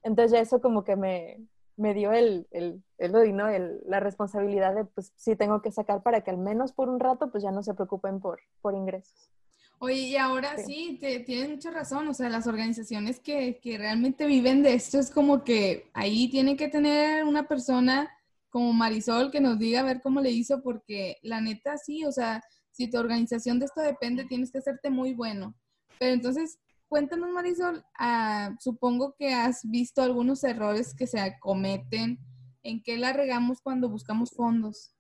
Entonces 0.04 0.32
ya 0.32 0.40
eso 0.40 0.62
como 0.62 0.84
que 0.84 0.96
me, 0.96 1.40
me 1.78 1.94
dio 1.94 2.12
el, 2.12 2.48
el, 2.52 2.84
el, 2.98 3.36
¿no? 3.36 3.48
el, 3.48 3.82
la 3.86 4.00
responsabilidad 4.00 4.76
de, 4.76 4.86
pues 4.86 5.12
sí 5.16 5.36
tengo 5.36 5.62
que 5.62 5.72
sacar 5.72 6.04
para 6.04 6.22
que 6.22 6.32
al 6.32 6.38
menos 6.38 6.72
por 6.72 6.90
un 6.90 7.00
rato, 7.00 7.32
pues 7.32 7.44
ya 7.44 7.52
no 7.52 7.64
se 7.64 7.74
preocupen 7.74 8.20
por, 8.20 8.40
por 8.62 8.76
ingresos. 8.76 9.32
Oye, 9.80 9.96
y 9.96 10.16
ahora 10.16 10.58
sí, 10.58 10.98
te, 11.02 11.20
tienes 11.20 11.50
mucha 11.50 11.70
razón, 11.70 12.08
o 12.08 12.14
sea, 12.14 12.30
las 12.30 12.48
organizaciones 12.48 13.20
que, 13.20 13.60
que 13.62 13.78
realmente 13.78 14.26
viven 14.26 14.64
de 14.64 14.74
esto 14.74 15.00
es 15.00 15.12
como 15.12 15.44
que 15.44 15.90
ahí 15.94 16.30
tiene 16.30 16.56
que 16.56 16.70
tener 16.70 17.26
una 17.26 17.48
persona 17.48 18.10
como 18.56 18.72
Marisol 18.72 19.32
que 19.32 19.42
nos 19.42 19.60
diga 19.60 19.82
a 19.82 19.84
ver 19.84 20.02
cómo 20.02 20.22
le 20.22 20.32
hizo, 20.32 20.62
porque 20.62 21.18
la 21.24 21.42
neta 21.42 21.78
sí, 21.78 22.06
o 22.06 22.12
sea, 22.14 22.42
si 22.72 22.90
tu 22.90 22.98
organización 22.98 23.60
de 23.60 23.66
esto 23.66 23.82
depende, 23.82 24.24
tienes 24.24 24.50
que 24.50 24.60
hacerte 24.60 24.90
muy 24.90 25.14
bueno. 25.14 25.54
Pero 26.00 26.14
entonces, 26.14 26.58
cuéntanos 26.88 27.32
Marisol, 27.32 27.84
ah, 28.00 28.56
supongo 28.62 29.14
que 29.20 29.34
has 29.34 29.70
visto 29.70 30.02
algunos 30.02 30.42
errores 30.46 30.96
que 30.96 31.06
se 31.06 31.20
cometen, 31.42 32.18
¿en 32.64 32.82
qué 32.82 32.98
la 32.98 33.12
regamos 33.12 33.60
cuando 33.60 33.90
buscamos 33.90 34.32
fondos? 34.32 34.96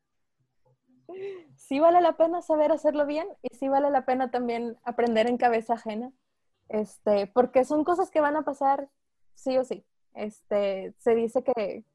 Sí 1.55 1.79
vale 1.79 2.01
la 2.01 2.17
pena 2.17 2.41
saber 2.41 2.73
hacerlo 2.73 3.05
bien 3.05 3.25
y 3.41 3.55
sí 3.55 3.69
vale 3.69 3.89
la 3.89 4.05
pena 4.05 4.31
también 4.31 4.75
aprender 4.83 5.27
en 5.27 5.37
cabeza 5.37 5.75
ajena, 5.75 6.11
este, 6.67 7.27
porque 7.27 7.63
son 7.63 7.85
cosas 7.85 8.11
que 8.11 8.19
van 8.19 8.35
a 8.35 8.41
pasar 8.41 8.89
sí 9.33 9.57
o 9.57 9.63
sí. 9.63 9.85
Este, 10.13 10.93
se 10.97 11.15
dice 11.15 11.41
que 11.41 11.85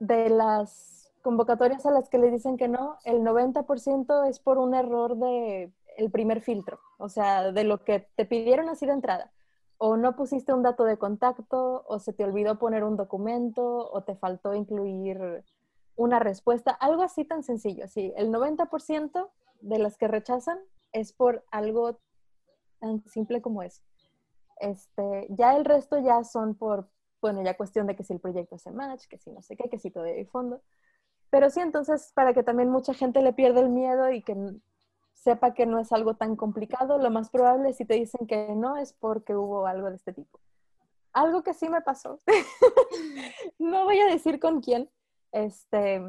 de 0.00 0.28
las 0.30 0.95
convocatorias 1.26 1.84
a 1.86 1.90
las 1.90 2.08
que 2.08 2.18
le 2.18 2.30
dicen 2.30 2.56
que 2.56 2.68
no, 2.68 2.98
el 3.04 3.22
90% 3.22 4.28
es 4.28 4.38
por 4.38 4.58
un 4.58 4.74
error 4.74 5.16
de 5.16 5.72
el 5.96 6.08
primer 6.12 6.40
filtro, 6.40 6.78
o 6.98 7.08
sea, 7.08 7.50
de 7.50 7.64
lo 7.64 7.82
que 7.82 8.08
te 8.14 8.26
pidieron 8.26 8.68
así 8.68 8.86
de 8.86 8.92
entrada. 8.92 9.32
O 9.76 9.96
no 9.96 10.14
pusiste 10.14 10.52
un 10.52 10.62
dato 10.62 10.84
de 10.84 10.98
contacto, 10.98 11.84
o 11.88 11.98
se 11.98 12.12
te 12.12 12.22
olvidó 12.22 12.60
poner 12.60 12.84
un 12.84 12.96
documento, 12.96 13.90
o 13.90 14.04
te 14.04 14.14
faltó 14.14 14.54
incluir 14.54 15.42
una 15.96 16.20
respuesta, 16.20 16.70
algo 16.70 17.02
así 17.02 17.24
tan 17.24 17.42
sencillo. 17.42 17.86
Así, 17.86 18.12
el 18.16 18.30
90% 18.30 19.28
de 19.62 19.78
las 19.80 19.98
que 19.98 20.06
rechazan 20.06 20.60
es 20.92 21.12
por 21.12 21.44
algo 21.50 21.98
tan 22.78 23.02
simple 23.08 23.42
como 23.42 23.64
eso. 23.64 23.82
Este, 24.60 25.26
ya 25.30 25.56
el 25.56 25.64
resto 25.64 25.98
ya 25.98 26.22
son 26.22 26.54
por, 26.54 26.88
bueno, 27.20 27.42
ya 27.42 27.56
cuestión 27.56 27.88
de 27.88 27.96
que 27.96 28.04
si 28.04 28.12
el 28.12 28.20
proyecto 28.20 28.54
hace 28.54 28.70
match, 28.70 29.08
que 29.08 29.18
si 29.18 29.32
no 29.32 29.42
sé 29.42 29.56
qué, 29.56 29.68
que 29.68 29.80
si 29.80 29.90
todavía 29.90 30.14
hay 30.14 30.26
fondo. 30.26 30.62
Pero 31.30 31.50
sí, 31.50 31.60
entonces, 31.60 32.12
para 32.14 32.32
que 32.32 32.42
también 32.42 32.70
mucha 32.70 32.94
gente 32.94 33.22
le 33.22 33.32
pierda 33.32 33.60
el 33.60 33.68
miedo 33.68 34.10
y 34.10 34.22
que 34.22 34.34
sepa 35.12 35.54
que 35.54 35.66
no 35.66 35.78
es 35.80 35.92
algo 35.92 36.14
tan 36.14 36.36
complicado, 36.36 36.98
lo 36.98 37.10
más 37.10 37.30
probable 37.30 37.72
si 37.72 37.84
te 37.84 37.94
dicen 37.94 38.26
que 38.26 38.54
no 38.54 38.76
es 38.76 38.92
porque 38.92 39.34
hubo 39.34 39.66
algo 39.66 39.90
de 39.90 39.96
este 39.96 40.12
tipo. 40.12 40.38
Algo 41.12 41.42
que 41.42 41.54
sí 41.54 41.68
me 41.68 41.80
pasó, 41.80 42.18
no 43.58 43.84
voy 43.84 43.98
a 44.00 44.06
decir 44.06 44.38
con 44.38 44.60
quién, 44.60 44.90
este, 45.32 46.00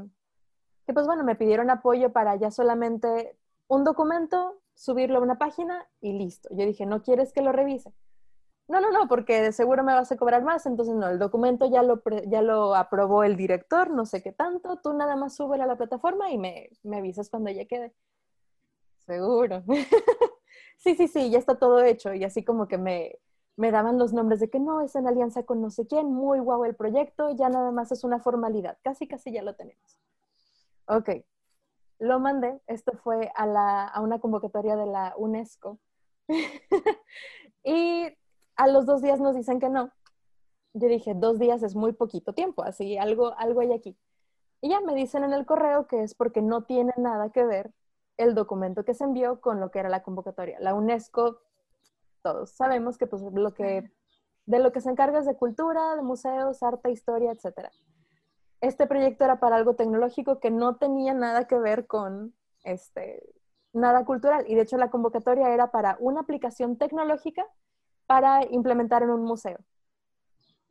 que 0.86 0.94
pues 0.94 1.08
bueno, 1.08 1.24
me 1.24 1.36
pidieron 1.36 1.70
apoyo 1.70 2.12
para 2.12 2.36
ya 2.36 2.52
solamente 2.52 3.38
un 3.68 3.84
documento, 3.84 4.62
subirlo 4.76 5.20
a 5.20 5.22
una 5.22 5.38
página 5.38 5.88
y 6.00 6.14
listo. 6.14 6.50
Yo 6.52 6.66
dije, 6.66 6.86
¿no 6.86 7.02
quieres 7.02 7.34
que 7.34 7.42
lo 7.42 7.52
revise? 7.52 7.92
No, 8.68 8.82
no, 8.82 8.92
no, 8.92 9.08
porque 9.08 9.52
seguro 9.54 9.84
me 9.84 9.94
vas 9.94 10.12
a 10.12 10.18
cobrar 10.18 10.44
más, 10.44 10.66
entonces 10.66 10.94
no, 10.94 11.08
el 11.08 11.20
documento 11.20 11.70
ya 11.72 11.84
lo, 11.84 12.02
ya 12.28 12.42
lo 12.42 12.76
aprobó 12.76 13.24
el 13.24 13.38
director, 13.38 13.90
no 13.92 14.06
sé 14.06 14.22
qué 14.22 14.34
tanto, 14.34 14.78
tú 14.82 14.94
nada 14.94 15.16
más 15.16 15.36
súbelo 15.36 15.64
a 15.64 15.68
la 15.68 15.78
plataforma 15.78 16.30
y 16.32 16.38
me, 16.38 16.70
me 16.84 16.98
avisas 16.98 17.30
cuando 17.30 17.50
ya 17.50 17.66
quede. 17.66 17.94
Seguro. 19.06 19.64
sí, 20.78 20.96
sí, 20.96 21.08
sí, 21.08 21.30
ya 21.30 21.40
está 21.40 21.58
todo 21.58 21.82
hecho 21.82 22.14
y 22.14 22.26
así 22.26 22.44
como 22.44 22.68
que 22.68 22.78
me, 22.78 23.20
me 23.56 23.72
daban 23.72 23.98
los 23.98 24.12
nombres 24.12 24.42
de 24.42 24.50
que 24.50 24.60
no, 24.60 24.82
es 24.82 24.96
en 24.96 25.08
alianza 25.08 25.44
con 25.44 25.62
no 25.62 25.70
sé 25.70 25.88
quién, 25.88 26.12
muy 26.12 26.40
guau 26.40 26.66
el 26.66 26.76
proyecto, 26.76 27.32
ya 27.36 27.48
nada 27.48 27.72
más 27.72 27.94
es 27.94 28.04
una 28.04 28.20
formalidad, 28.20 28.78
casi, 28.84 29.08
casi 29.08 29.32
ya 29.32 29.44
lo 29.44 29.56
tenemos. 29.56 29.98
Ok, 30.88 31.10
lo 32.00 32.20
mandé, 32.20 32.60
esto 32.68 32.92
fue 33.02 33.32
a, 33.34 33.46
la, 33.46 33.88
a 33.88 34.02
una 34.02 34.20
convocatoria 34.20 34.76
de 34.76 34.86
la 34.86 35.14
UNESCO 35.18 35.80
y 37.64 38.08
a 38.58 38.68
los 38.68 38.86
dos 38.86 39.02
días 39.02 39.20
nos 39.20 39.36
dicen 39.36 39.60
que 39.60 39.70
no. 39.70 39.92
Yo 40.74 40.88
dije, 40.88 41.14
dos 41.16 41.40
días 41.40 41.64
es 41.64 41.76
muy 41.76 41.94
poquito 41.94 42.34
tiempo, 42.34 42.64
así 42.64 42.98
algo, 42.98 43.34
algo 43.38 43.62
hay 43.62 43.72
aquí. 43.72 43.98
Y 44.62 44.70
ya 44.70 44.82
me 44.82 44.96
dicen 44.96 45.24
en 45.24 45.34
el 45.34 45.46
correo 45.46 45.88
que 45.88 46.04
es 46.04 46.16
porque 46.16 46.42
no 46.42 46.64
tiene 46.64 46.94
nada 46.98 47.30
que 47.30 47.46
ver 47.46 47.72
el 48.18 48.34
documento 48.34 48.84
que 48.84 48.96
se 48.96 49.04
envió 49.04 49.40
con 49.40 49.60
lo 49.60 49.72
que 49.72 49.80
era 49.80 49.90
la 49.90 50.04
convocatoria. 50.04 50.60
La 50.60 50.74
UNESCO, 50.74 51.40
todos 52.24 52.52
sabemos 52.52 52.98
que 52.98 53.08
pues 53.08 53.22
lo 53.22 53.54
que 53.54 53.92
de 54.46 54.60
lo 54.60 54.72
que 54.72 54.82
se 54.82 54.90
encarga 54.90 55.20
es 55.20 55.26
de 55.26 55.36
cultura, 55.36 55.96
de 55.96 56.02
museos, 56.02 56.64
arte, 56.64 56.90
historia, 56.90 57.32
etc. 57.32 57.70
Este 58.62 58.88
proyecto 58.88 59.26
era 59.26 59.40
para 59.40 59.58
algo 59.58 59.76
tecnológico 59.76 60.40
que 60.40 60.52
no 60.52 60.78
tenía 60.78 61.14
nada 61.14 61.48
que 61.48 61.60
ver 61.60 61.86
con 61.86 62.34
este, 62.64 63.22
nada 63.74 64.06
cultural. 64.06 64.46
Y 64.48 64.56
de 64.56 64.62
hecho 64.62 64.78
la 64.78 64.90
convocatoria 64.90 65.54
era 65.54 65.70
para 65.70 65.98
una 66.00 66.22
aplicación 66.22 66.78
tecnológica 66.78 67.46
para 68.08 68.46
implementar 68.52 69.04
en 69.04 69.12
un 69.12 69.24
museo. 69.24 69.60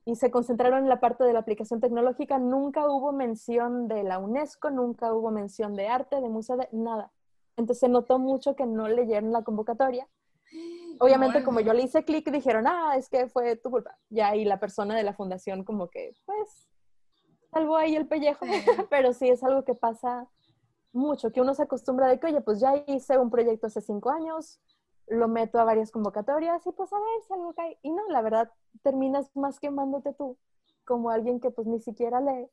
Y 0.05 0.17
se 0.17 0.31
concentraron 0.31 0.81
en 0.81 0.89
la 0.89 1.01
parte 1.01 1.25
de 1.25 1.33
la 1.33 1.41
aplicación 1.41 1.81
tecnológica. 1.81 2.39
Nunca 2.39 2.89
hubo 2.89 3.13
mención 3.13 3.89
de 3.89 4.05
la 4.05 4.19
UNESCO, 4.19 4.71
nunca 4.71 5.13
hubo 5.13 5.31
mención 5.31 5.75
de 5.75 5.89
arte, 5.89 6.21
de 6.21 6.29
museo, 6.29 6.57
de 6.57 6.69
nada. 6.73 7.13
Entonces 7.57 7.81
se 7.81 7.89
notó 7.89 8.19
mucho 8.19 8.55
que 8.55 8.67
no 8.67 8.89
leyeron 8.89 9.33
la 9.33 9.43
convocatoria. 9.43 10.09
Obviamente, 11.01 11.45
como 11.45 11.61
yo 11.61 11.73
le 11.73 11.83
hice 11.83 12.05
clic, 12.05 12.31
dijeron, 12.31 12.67
ah, 12.67 12.95
es 12.97 13.09
que 13.09 13.29
fue 13.29 13.57
tu 13.57 13.71
culpa. 13.71 13.99
Ya, 14.09 14.35
y 14.35 14.45
la 14.45 14.59
persona 14.59 14.97
de 14.97 15.03
la 15.03 15.13
fundación 15.13 15.65
como 15.65 15.89
que, 15.89 16.15
pues, 16.25 16.69
salvó 17.51 17.77
ahí 17.77 17.97
el 17.97 18.07
pellejo. 18.07 18.47
Pero 18.91 19.13
sí 19.13 19.29
es 19.29 19.43
algo 19.43 19.65
que 19.65 19.75
pasa 19.75 20.29
mucho, 20.93 21.31
que 21.31 21.41
uno 21.41 21.55
se 21.55 21.63
acostumbra 21.63 22.09
de 22.09 22.19
que, 22.19 22.29
oye, 22.29 22.41
pues 22.41 22.61
ya 22.61 22.73
hice 22.87 23.19
un 23.19 23.31
proyecto 23.31 23.67
hace 23.67 23.81
cinco 23.81 24.11
años, 24.11 24.61
lo 25.09 25.29
meto 25.29 25.59
a 25.59 25.65
varias 25.65 25.91
convocatorias 25.91 26.67
y 26.67 26.73
pues 26.73 26.93
a 26.93 26.97
ver 26.97 27.23
si 27.27 27.33
algo 27.33 27.53
cae. 27.55 27.79
Y 27.83 27.91
no, 27.91 28.03
la 28.09 28.23
verdad, 28.23 28.51
terminas 28.83 29.35
más 29.37 29.61
quemándote 29.61 30.13
tú, 30.15 30.37
como 30.85 31.11
alguien 31.11 31.41
que 31.41 31.51
pues 31.51 31.67
ni 31.67 31.81
siquiera 31.81 32.21
lee, 32.21 32.49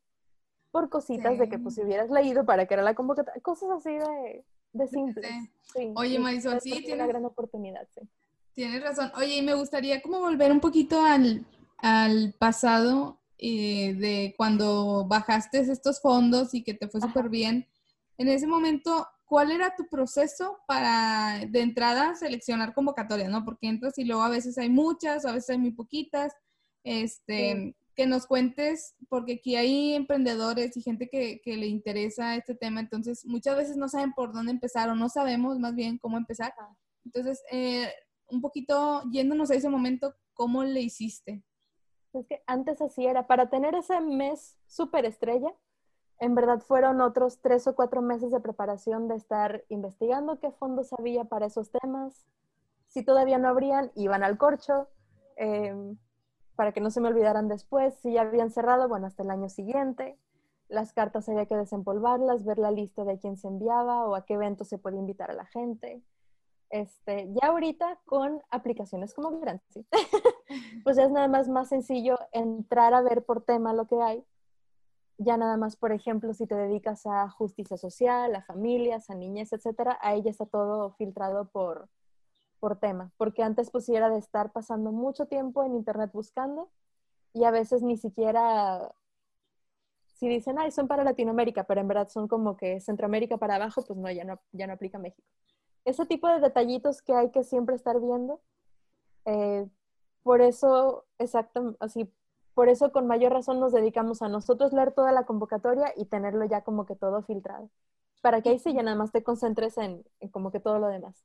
por 0.72 0.90
cositas 0.90 1.38
de 1.38 1.50
que 1.50 1.60
pues 1.60 1.76
si 1.76 1.84
hubieras 1.84 2.10
leído 2.10 2.46
para 2.46 2.66
que 2.66 2.74
era 2.74 2.84
la 2.84 2.96
convocatoria, 2.96 3.42
cosas 3.42 3.70
así 3.72 3.92
de, 3.92 4.46
de 4.74 4.88
simple. 4.88 5.30
Oye, 5.96 6.20
Marisol, 6.20 6.62
sí, 6.62 6.72
tiene 6.72 6.96
una 6.96 7.08
gran 7.08 7.26
oportunidad, 7.26 7.88
sí. 7.94 8.02
Tienes 8.54 8.84
razón. 8.84 9.12
Oye, 9.16 9.38
y 9.38 9.42
me 9.42 9.56
gustaría 9.56 10.02
como 10.02 10.20
volver 10.20 10.52
un 10.52 10.60
poquito 10.60 11.02
al, 11.02 11.46
al 11.78 12.36
pasado 12.38 13.20
eh, 13.40 13.96
de 13.96 14.36
cuando 14.38 15.06
bajaste 15.08 15.60
estos 15.60 16.02
fondos 16.02 16.54
y 16.54 16.64
que 16.64 16.74
te 16.74 16.88
fue 16.88 17.02
súper 17.02 17.30
bien. 17.30 17.68
En 18.18 18.28
ese 18.28 18.46
momento, 18.46 19.08
¿cuál 19.34 19.50
era 19.50 19.76
tu 19.76 19.88
proceso 19.88 20.60
para 20.68 21.40
de 21.50 21.62
entrada 21.62 22.14
seleccionar 22.14 22.76
convocatorias, 22.76 23.32
no? 23.32 23.44
Porque 23.44 23.68
entras 23.68 23.98
y 23.98 24.06
luego 24.06 24.22
a 24.22 24.30
veces 24.30 24.60
hay 24.60 24.70
muchas, 24.70 25.26
a 25.26 25.32
veces 25.32 25.50
hay 25.50 25.58
muy 25.58 25.72
poquitas. 25.72 26.32
Este, 26.84 27.76
que 27.96 28.06
nos 28.06 28.28
cuentes, 28.28 28.94
porque 29.10 29.34
aquí 29.34 29.56
hay 29.56 29.96
emprendedores 29.96 30.78
y 30.78 30.84
gente 30.84 31.10
que, 31.10 31.42
que, 31.44 31.58
le 31.58 31.66
interesa 31.66 32.36
este 32.36 32.54
tema, 32.54 32.80
entonces 32.80 33.26
muchas 33.26 33.58
veces 33.58 33.76
no 33.76 33.90
saben 33.90 34.14
por 34.14 34.34
dónde 34.34 34.52
empezar 34.52 34.90
o 34.90 34.96
no 34.96 35.10
sabemos 35.10 35.58
más 35.58 35.74
bien 35.74 35.98
cómo 35.98 36.18
empezar. 36.18 36.54
Entonces, 37.04 37.42
eh, 37.52 37.92
un 38.28 38.40
poquito 38.40 39.02
yéndonos 39.12 39.50
a 39.50 39.56
ese 39.56 39.70
momento, 39.70 40.14
¿cómo 40.36 40.64
le 40.64 40.82
hiciste? 40.82 41.44
Es 42.14 42.28
que 42.28 42.44
antes 42.46 42.82
así 42.82 43.08
era, 43.08 43.26
para 43.26 43.50
tener 43.50 43.74
ese 43.74 44.00
mes 44.00 44.60
súper 44.68 45.06
estrella, 45.06 45.52
en 46.24 46.36
verdad 46.36 46.62
fueron 46.62 47.02
otros 47.02 47.40
tres 47.42 47.68
o 47.68 47.76
cuatro 47.76 48.02
meses 48.02 48.32
de 48.32 48.40
preparación 48.40 49.08
de 49.08 49.16
estar 49.16 49.64
investigando 49.70 50.40
qué 50.40 50.52
fondos 50.52 50.94
había 50.94 51.26
para 51.26 51.48
esos 51.48 51.70
temas. 51.70 52.26
Si 52.88 53.04
todavía 53.04 53.38
no 53.38 53.50
habrían, 53.50 53.92
iban 53.96 54.24
al 54.24 54.38
corcho. 54.38 54.88
Eh, 55.36 55.96
para 56.56 56.72
que 56.72 56.82
no 56.82 56.92
se 56.92 57.02
me 57.02 57.10
olvidaran 57.10 57.48
después. 57.48 57.96
Si 57.96 58.14
ya 58.14 58.22
habían 58.22 58.52
cerrado, 58.52 58.88
bueno, 58.88 59.08
hasta 59.08 59.24
el 59.24 59.32
año 59.32 59.50
siguiente. 59.50 60.18
Las 60.70 60.94
cartas 60.94 61.28
había 61.28 61.46
que 61.46 61.58
desempolvarlas, 61.58 62.46
ver 62.46 62.58
la 62.58 62.72
lista 62.72 63.04
de 63.04 63.20
quién 63.20 63.38
se 63.38 63.48
enviaba 63.48 64.08
o 64.08 64.16
a 64.16 64.26
qué 64.26 64.36
evento 64.36 64.64
se 64.64 64.78
puede 64.78 64.98
invitar 64.98 65.30
a 65.30 65.34
la 65.36 65.46
gente. 65.46 66.02
Este, 66.70 67.30
ya 67.34 67.50
ahorita 67.50 68.00
con 68.06 68.42
aplicaciones 68.50 69.14
como 69.14 69.40
Grancy, 69.40 69.86
pues 70.84 70.98
es 70.98 71.12
nada 71.12 71.28
más 71.28 71.48
más 71.48 71.70
sencillo 71.70 72.18
entrar 72.32 72.96
a 72.96 73.02
ver 73.02 73.24
por 73.24 73.44
tema 73.44 73.74
lo 73.74 73.86
que 73.86 74.02
hay. 74.02 74.26
Ya 75.24 75.38
nada 75.38 75.58
más, 75.58 75.76
por 75.76 75.92
ejemplo, 75.92 76.34
si 76.34 76.48
te 76.48 76.56
dedicas 76.56 77.06
a 77.06 77.30
justicia 77.30 77.78
social, 77.78 78.36
a 78.36 78.42
familias, 78.42 79.10
a 79.10 79.16
niñez, 79.16 79.54
etcétera, 79.54 79.98
ahí 80.02 80.22
ya 80.22 80.32
está 80.32 80.46
todo 80.46 80.92
filtrado 80.94 81.50
por, 81.50 81.88
por 82.60 82.80
tema, 82.80 83.12
porque 83.18 83.44
antes 83.44 83.70
pusiera 83.70 84.10
de 84.10 84.18
estar 84.18 84.52
pasando 84.52 84.92
mucho 84.92 85.26
tiempo 85.28 85.64
en 85.64 85.76
internet 85.76 86.12
buscando 86.14 86.70
y 87.34 87.44
a 87.46 87.52
veces 87.52 87.84
ni 87.84 87.98
siquiera, 87.98 88.94
si 90.16 90.28
dicen, 90.28 90.58
ay, 90.60 90.72
son 90.72 90.88
para 90.88 91.04
Latinoamérica, 91.04 91.64
pero 91.66 91.82
en 91.82 91.88
verdad 91.88 92.10
son 92.10 92.28
como 92.28 92.58
que 92.58 92.80
Centroamérica 92.80 93.38
para 93.38 93.56
abajo, 93.56 93.84
pues 93.86 93.98
no, 94.00 94.10
ya 94.12 94.24
no, 94.24 94.40
ya 94.52 94.68
no 94.68 94.74
aplica 94.74 94.98
México. 94.98 95.28
Ese 95.86 96.06
tipo 96.06 96.28
de 96.28 96.40
detallitos 96.40 97.02
que 97.02 97.14
hay 97.14 97.32
que 97.32 97.44
siempre 97.44 97.76
estar 97.76 98.00
viendo, 98.00 98.42
eh, 99.26 99.68
por 100.24 100.42
eso, 100.42 101.06
exacto, 101.20 101.76
así, 101.80 102.10
por 102.54 102.70
eso 102.70 102.92
con 102.92 103.08
mayor 103.08 103.34
razón 103.34 103.60
nos 103.60 103.74
dedicamos 103.74 104.22
a 104.22 104.30
nosotros 104.30 104.74
leer 104.74 104.92
toda 104.92 105.12
la 105.12 105.26
convocatoria 105.26 105.94
y 105.96 106.06
tenerlo 106.06 106.46
ya 106.46 106.62
como 106.62 106.86
que 106.86 106.96
todo 106.96 107.22
filtrado, 107.24 107.70
para 108.22 108.42
que 108.42 108.50
ahí 108.50 108.60
sí 108.60 108.74
ya 108.74 108.84
nada 108.84 108.98
más 108.98 109.12
te 109.12 109.24
concentres 109.24 109.78
en 109.78 110.04
como 110.32 110.52
que 110.52 110.60
todo 110.60 110.80
lo 110.80 110.88
demás. 110.88 111.16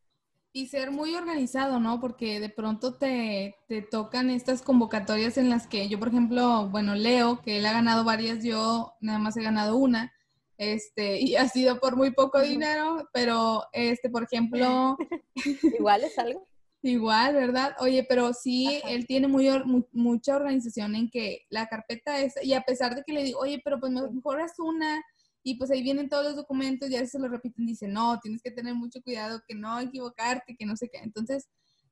Y 0.52 0.66
ser 0.66 0.90
muy 0.90 1.14
organizado, 1.14 1.78
¿no? 1.78 2.00
Porque 2.00 2.40
de 2.40 2.48
pronto 2.48 2.94
te, 2.94 3.54
te, 3.68 3.82
tocan 3.82 4.30
estas 4.30 4.62
convocatorias 4.62 5.36
en 5.36 5.50
las 5.50 5.66
que 5.66 5.88
yo, 5.88 5.98
por 5.98 6.08
ejemplo, 6.08 6.68
bueno, 6.70 6.94
Leo, 6.94 7.42
que 7.42 7.58
él 7.58 7.66
ha 7.66 7.72
ganado 7.72 8.02
varias, 8.02 8.42
yo 8.42 8.94
nada 9.00 9.18
más 9.18 9.36
he 9.36 9.42
ganado 9.42 9.76
una, 9.76 10.12
este, 10.56 11.20
y 11.20 11.36
ha 11.36 11.48
sido 11.48 11.78
por 11.78 11.96
muy 11.96 12.10
poco 12.10 12.40
dinero, 12.40 13.08
pero, 13.12 13.64
este, 13.72 14.10
por 14.10 14.24
ejemplo... 14.24 14.96
Igual 15.78 16.04
es 16.04 16.18
algo. 16.18 16.48
Igual, 16.82 17.34
¿verdad? 17.34 17.74
Oye, 17.80 18.06
pero 18.08 18.32
sí, 18.32 18.80
él 18.86 19.06
tiene 19.06 19.26
muy, 19.26 19.48
mucha 19.92 20.36
organización 20.36 20.94
en 20.94 21.10
que 21.10 21.44
la 21.50 21.66
carpeta 21.66 22.20
es, 22.20 22.34
y 22.42 22.54
a 22.54 22.62
pesar 22.62 22.94
de 22.94 23.02
que 23.04 23.12
le 23.12 23.24
digo, 23.24 23.40
oye, 23.40 23.60
pero 23.64 23.80
pues 23.80 23.92
mejor 23.92 24.40
es 24.40 24.52
una, 24.58 25.02
y 25.42 25.56
pues 25.56 25.70
ahí 25.70 25.82
vienen 25.82 26.08
todos 26.08 26.24
los 26.24 26.36
documentos 26.36 26.88
y 26.88 26.96
a 26.96 27.00
veces 27.00 27.12
se 27.12 27.18
lo 27.18 27.28
repiten 27.28 27.64
y 27.64 27.68
dicen, 27.68 27.92
no, 27.92 28.20
tienes 28.20 28.42
que 28.42 28.50
tener 28.50 28.74
mucho 28.74 29.02
cuidado, 29.02 29.42
que 29.46 29.54
no 29.54 29.80
equivocarte, 29.80 30.56
que 30.56 30.66
no 30.66 30.76
sé 30.76 30.88
qué. 30.88 30.98
Entonces, 30.98 31.48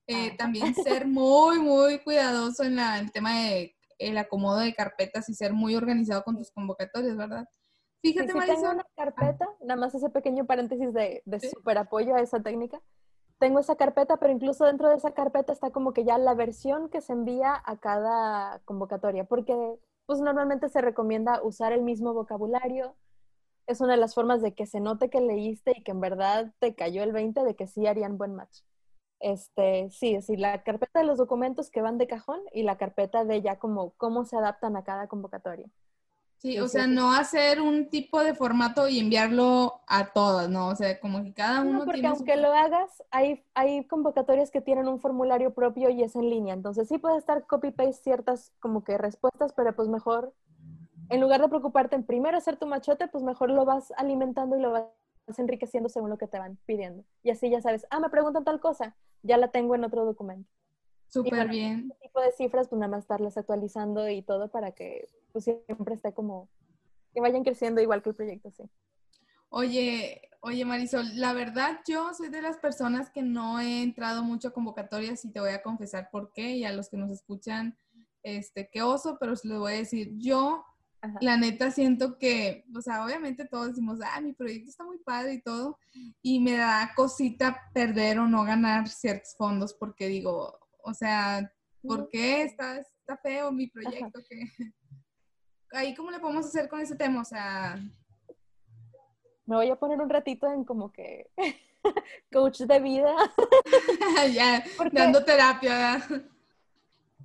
eh, 0.06 0.30
ah. 0.32 0.34
también 0.38 0.74
ser 0.74 1.06
muy, 1.06 1.58
muy 1.58 1.98
cuidadoso 2.00 2.62
en 2.62 2.76
la, 2.76 3.00
el 3.00 3.10
tema 3.10 3.40
de 3.40 3.74
el 3.98 4.18
acomodo 4.18 4.58
de 4.58 4.74
carpetas 4.74 5.28
y 5.28 5.34
ser 5.34 5.52
muy 5.52 5.74
organizado 5.74 6.22
con 6.22 6.36
tus 6.36 6.50
convocatorias, 6.50 7.16
¿verdad? 7.16 7.48
Fíjate, 8.02 8.30
sí, 8.30 8.38
Tengo 8.46 8.70
una 8.70 8.86
carpeta, 8.94 9.48
nada 9.62 9.80
más 9.80 9.94
ese 9.94 10.10
pequeño 10.10 10.44
paréntesis 10.44 10.92
de, 10.92 11.22
de 11.24 11.40
súper 11.40 11.78
apoyo 11.78 12.14
a 12.14 12.20
esa 12.20 12.42
técnica. 12.42 12.80
Tengo 13.38 13.58
esa 13.58 13.76
carpeta, 13.76 14.16
pero 14.16 14.32
incluso 14.32 14.64
dentro 14.64 14.88
de 14.88 14.96
esa 14.96 15.12
carpeta 15.12 15.52
está 15.52 15.70
como 15.70 15.92
que 15.92 16.04
ya 16.04 16.16
la 16.18 16.34
versión 16.34 16.88
que 16.88 17.02
se 17.02 17.12
envía 17.12 17.62
a 17.64 17.76
cada 17.76 18.60
convocatoria, 18.64 19.24
porque 19.24 19.78
pues 20.06 20.20
normalmente 20.20 20.68
se 20.68 20.80
recomienda 20.80 21.42
usar 21.42 21.72
el 21.72 21.82
mismo 21.82 22.14
vocabulario, 22.14 22.96
es 23.66 23.80
una 23.80 23.92
de 23.94 23.98
las 23.98 24.14
formas 24.14 24.42
de 24.42 24.54
que 24.54 24.66
se 24.66 24.80
note 24.80 25.10
que 25.10 25.20
leíste 25.20 25.72
y 25.76 25.82
que 25.82 25.90
en 25.90 26.00
verdad 26.00 26.52
te 26.60 26.74
cayó 26.74 27.02
el 27.02 27.12
20 27.12 27.42
de 27.44 27.56
que 27.56 27.66
sí 27.66 27.86
harían 27.86 28.16
buen 28.18 28.34
match. 28.34 28.60
Este, 29.20 29.90
sí, 29.90 30.14
decir, 30.14 30.38
la 30.38 30.62
carpeta 30.62 31.00
de 31.00 31.06
los 31.06 31.18
documentos 31.18 31.70
que 31.70 31.82
van 31.82 31.98
de 31.98 32.06
cajón 32.06 32.40
y 32.52 32.62
la 32.62 32.78
carpeta 32.78 33.24
de 33.24 33.42
ya 33.42 33.58
como 33.58 33.92
cómo 33.96 34.24
se 34.24 34.36
adaptan 34.36 34.76
a 34.76 34.84
cada 34.84 35.08
convocatoria. 35.08 35.68
Sí, 36.38 36.58
o 36.60 36.68
sea, 36.68 36.86
no 36.86 37.12
hacer 37.12 37.60
un 37.60 37.88
tipo 37.88 38.22
de 38.22 38.34
formato 38.34 38.88
y 38.88 39.00
enviarlo 39.00 39.80
a 39.86 40.12
todas, 40.12 40.48
¿no? 40.48 40.68
O 40.68 40.76
sea, 40.76 41.00
como 41.00 41.22
que 41.24 41.32
cada 41.32 41.62
uno. 41.62 41.78
No, 41.80 41.84
porque 41.84 42.06
aunque 42.06 42.36
lo 42.36 42.52
hagas, 42.52 43.02
hay, 43.10 43.42
hay 43.54 43.84
convocatorias 43.86 44.50
que 44.50 44.60
tienen 44.60 44.86
un 44.86 45.00
formulario 45.00 45.54
propio 45.54 45.88
y 45.90 46.02
es 46.02 46.14
en 46.14 46.28
línea. 46.28 46.54
Entonces 46.54 46.88
sí 46.88 46.98
puede 46.98 47.16
estar 47.18 47.46
copy-paste 47.46 48.02
ciertas 48.02 48.52
como 48.60 48.84
que 48.84 48.98
respuestas, 48.98 49.52
pero 49.54 49.74
pues 49.74 49.88
mejor, 49.88 50.34
en 51.08 51.20
lugar 51.20 51.40
de 51.40 51.48
preocuparte 51.48 51.96
en 51.96 52.04
primero 52.04 52.36
hacer 52.36 52.56
tu 52.56 52.66
machote, 52.66 53.08
pues 53.08 53.24
mejor 53.24 53.50
lo 53.50 53.64
vas 53.64 53.92
alimentando 53.96 54.56
y 54.56 54.60
lo 54.60 54.72
vas 54.72 54.84
enriqueciendo 55.38 55.88
según 55.88 56.10
lo 56.10 56.18
que 56.18 56.28
te 56.28 56.38
van 56.38 56.58
pidiendo. 56.66 57.02
Y 57.22 57.30
así 57.30 57.50
ya 57.50 57.60
sabes, 57.60 57.86
ah, 57.90 57.98
me 57.98 58.10
preguntan 58.10 58.44
tal 58.44 58.60
cosa, 58.60 58.94
ya 59.22 59.38
la 59.38 59.48
tengo 59.48 59.74
en 59.74 59.84
otro 59.84 60.04
documento. 60.04 60.48
Súper 61.08 61.48
bien. 61.48 61.88
Este 61.92 62.06
tipo 62.08 62.20
de 62.20 62.32
cifras, 62.32 62.68
pues 62.68 62.78
nada 62.78 62.90
más 62.90 63.04
estarlas 63.04 63.36
actualizando 63.36 64.08
y 64.08 64.22
todo 64.22 64.50
para 64.50 64.72
que 64.72 65.08
pues, 65.32 65.44
siempre 65.44 65.94
esté 65.94 66.12
como, 66.12 66.48
que 67.12 67.20
vayan 67.20 67.44
creciendo 67.44 67.80
igual 67.80 68.02
que 68.02 68.10
el 68.10 68.16
proyecto, 68.16 68.50
sí. 68.50 68.64
Oye, 69.48 70.22
oye 70.40 70.64
Marisol, 70.64 71.18
la 71.18 71.32
verdad 71.32 71.80
yo 71.86 72.12
soy 72.14 72.28
de 72.28 72.42
las 72.42 72.58
personas 72.58 73.10
que 73.10 73.22
no 73.22 73.60
he 73.60 73.82
entrado 73.82 74.24
mucho 74.24 74.48
a 74.48 74.52
convocatorias 74.52 75.24
y 75.24 75.30
te 75.30 75.40
voy 75.40 75.50
a 75.50 75.62
confesar 75.62 76.08
por 76.10 76.32
qué 76.32 76.56
y 76.56 76.64
a 76.64 76.72
los 76.72 76.88
que 76.88 76.96
nos 76.96 77.10
escuchan, 77.10 77.78
este, 78.22 78.68
qué 78.72 78.82
oso, 78.82 79.18
pero 79.20 79.32
les 79.32 79.58
voy 79.58 79.72
a 79.72 79.76
decir, 79.76 80.10
yo 80.16 80.64
la 81.20 81.36
neta 81.36 81.70
siento 81.70 82.18
que, 82.18 82.64
o 82.74 82.80
sea, 82.80 83.04
obviamente 83.04 83.46
todos 83.46 83.68
decimos, 83.68 83.98
ah, 84.04 84.20
mi 84.20 84.32
proyecto 84.32 84.70
está 84.70 84.84
muy 84.84 84.98
padre 84.98 85.34
y 85.34 85.42
todo, 85.42 85.78
y 86.22 86.40
me 86.40 86.56
da 86.56 86.92
cosita 86.96 87.70
perder 87.72 88.18
o 88.18 88.26
no 88.26 88.44
ganar 88.44 88.88
ciertos 88.88 89.36
fondos 89.36 89.74
porque 89.74 90.08
digo, 90.08 90.58
o 90.86 90.94
sea, 90.94 91.52
¿por 91.82 92.08
qué 92.08 92.42
está, 92.42 92.78
está 92.78 93.16
feo 93.16 93.50
mi 93.50 93.66
proyecto? 93.66 94.20
Ahí, 95.72 95.94
¿cómo 95.96 96.12
le 96.12 96.20
podemos 96.20 96.46
hacer 96.46 96.68
con 96.68 96.80
ese 96.80 96.94
tema? 96.94 97.22
O 97.22 97.24
sea... 97.24 97.76
Me 99.46 99.56
voy 99.56 99.68
a 99.68 99.76
poner 99.76 100.00
un 100.00 100.08
ratito 100.08 100.46
en 100.46 100.64
como 100.64 100.92
que 100.92 101.30
coach 102.32 102.60
de 102.62 102.80
vida. 102.80 103.14
ya, 104.32 104.64
dando 104.92 105.24
terapia. 105.24 106.02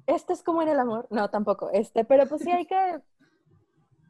Este 0.07 0.33
es 0.33 0.43
como 0.43 0.63
en 0.63 0.69
el 0.69 0.79
amor. 0.79 1.07
No, 1.11 1.29
tampoco. 1.29 1.69
Este, 1.71 2.03
pero 2.03 2.27
pues 2.27 2.41
sí 2.41 2.51
hay 2.51 2.65
que 2.65 2.99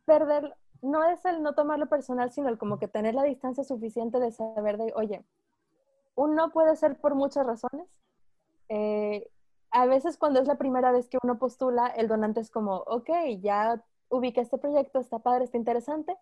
perder, 0.06 0.56
no 0.82 1.04
es 1.10 1.24
el 1.26 1.44
no 1.44 1.56
tomarlo 1.56 1.88
personal, 1.88 2.32
sino 2.32 2.48
el 2.48 2.58
como 2.58 2.80
que 2.80 2.88
tener 2.88 3.16
la 3.16 3.24
distancia 3.24 3.64
suficiente 3.66 4.20
de 4.20 4.32
saber 4.32 4.78
de, 4.78 4.94
oye, 4.96 5.26
un 6.16 6.36
no 6.36 6.52
puede 6.52 6.76
ser 6.78 7.00
por 7.00 7.16
muchas 7.16 7.46
razones. 7.46 7.88
Eh, 8.70 9.30
a 9.72 9.86
veces 9.86 10.18
cuando 10.18 10.40
es 10.40 10.48
la 10.48 10.58
primera 10.58 10.92
vez 10.92 11.08
que 11.08 11.18
uno 11.24 11.40
postula, 11.40 11.88
el 11.88 12.08
donante 12.08 12.42
es 12.42 12.52
como, 12.52 12.78
ok, 12.88 13.10
ya 13.40 13.84
ubica 14.10 14.42
este 14.42 14.58
proyecto, 14.58 15.00
está 15.00 15.20
padre, 15.20 15.46
está 15.46 15.58
interesante, 15.58 16.16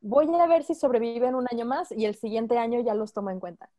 voy 0.00 0.28
a 0.38 0.46
ver 0.46 0.64
si 0.64 0.74
sobreviven 0.74 1.34
un 1.34 1.46
año 1.50 1.64
más 1.64 1.90
y 1.90 2.04
el 2.04 2.14
siguiente 2.14 2.58
año 2.58 2.80
ya 2.80 2.94
los 2.94 3.12
tomo 3.12 3.30
en 3.30 3.40
cuenta. 3.40 3.70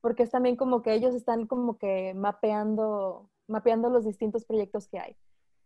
Porque 0.00 0.24
es 0.24 0.30
también 0.30 0.56
como 0.56 0.82
que 0.82 0.94
ellos 0.94 1.14
están 1.14 1.46
como 1.46 1.78
que 1.78 2.14
mapeando, 2.14 3.30
mapeando 3.46 3.90
los 3.90 4.04
distintos 4.04 4.44
proyectos 4.44 4.88
que 4.88 4.98
hay. 4.98 5.16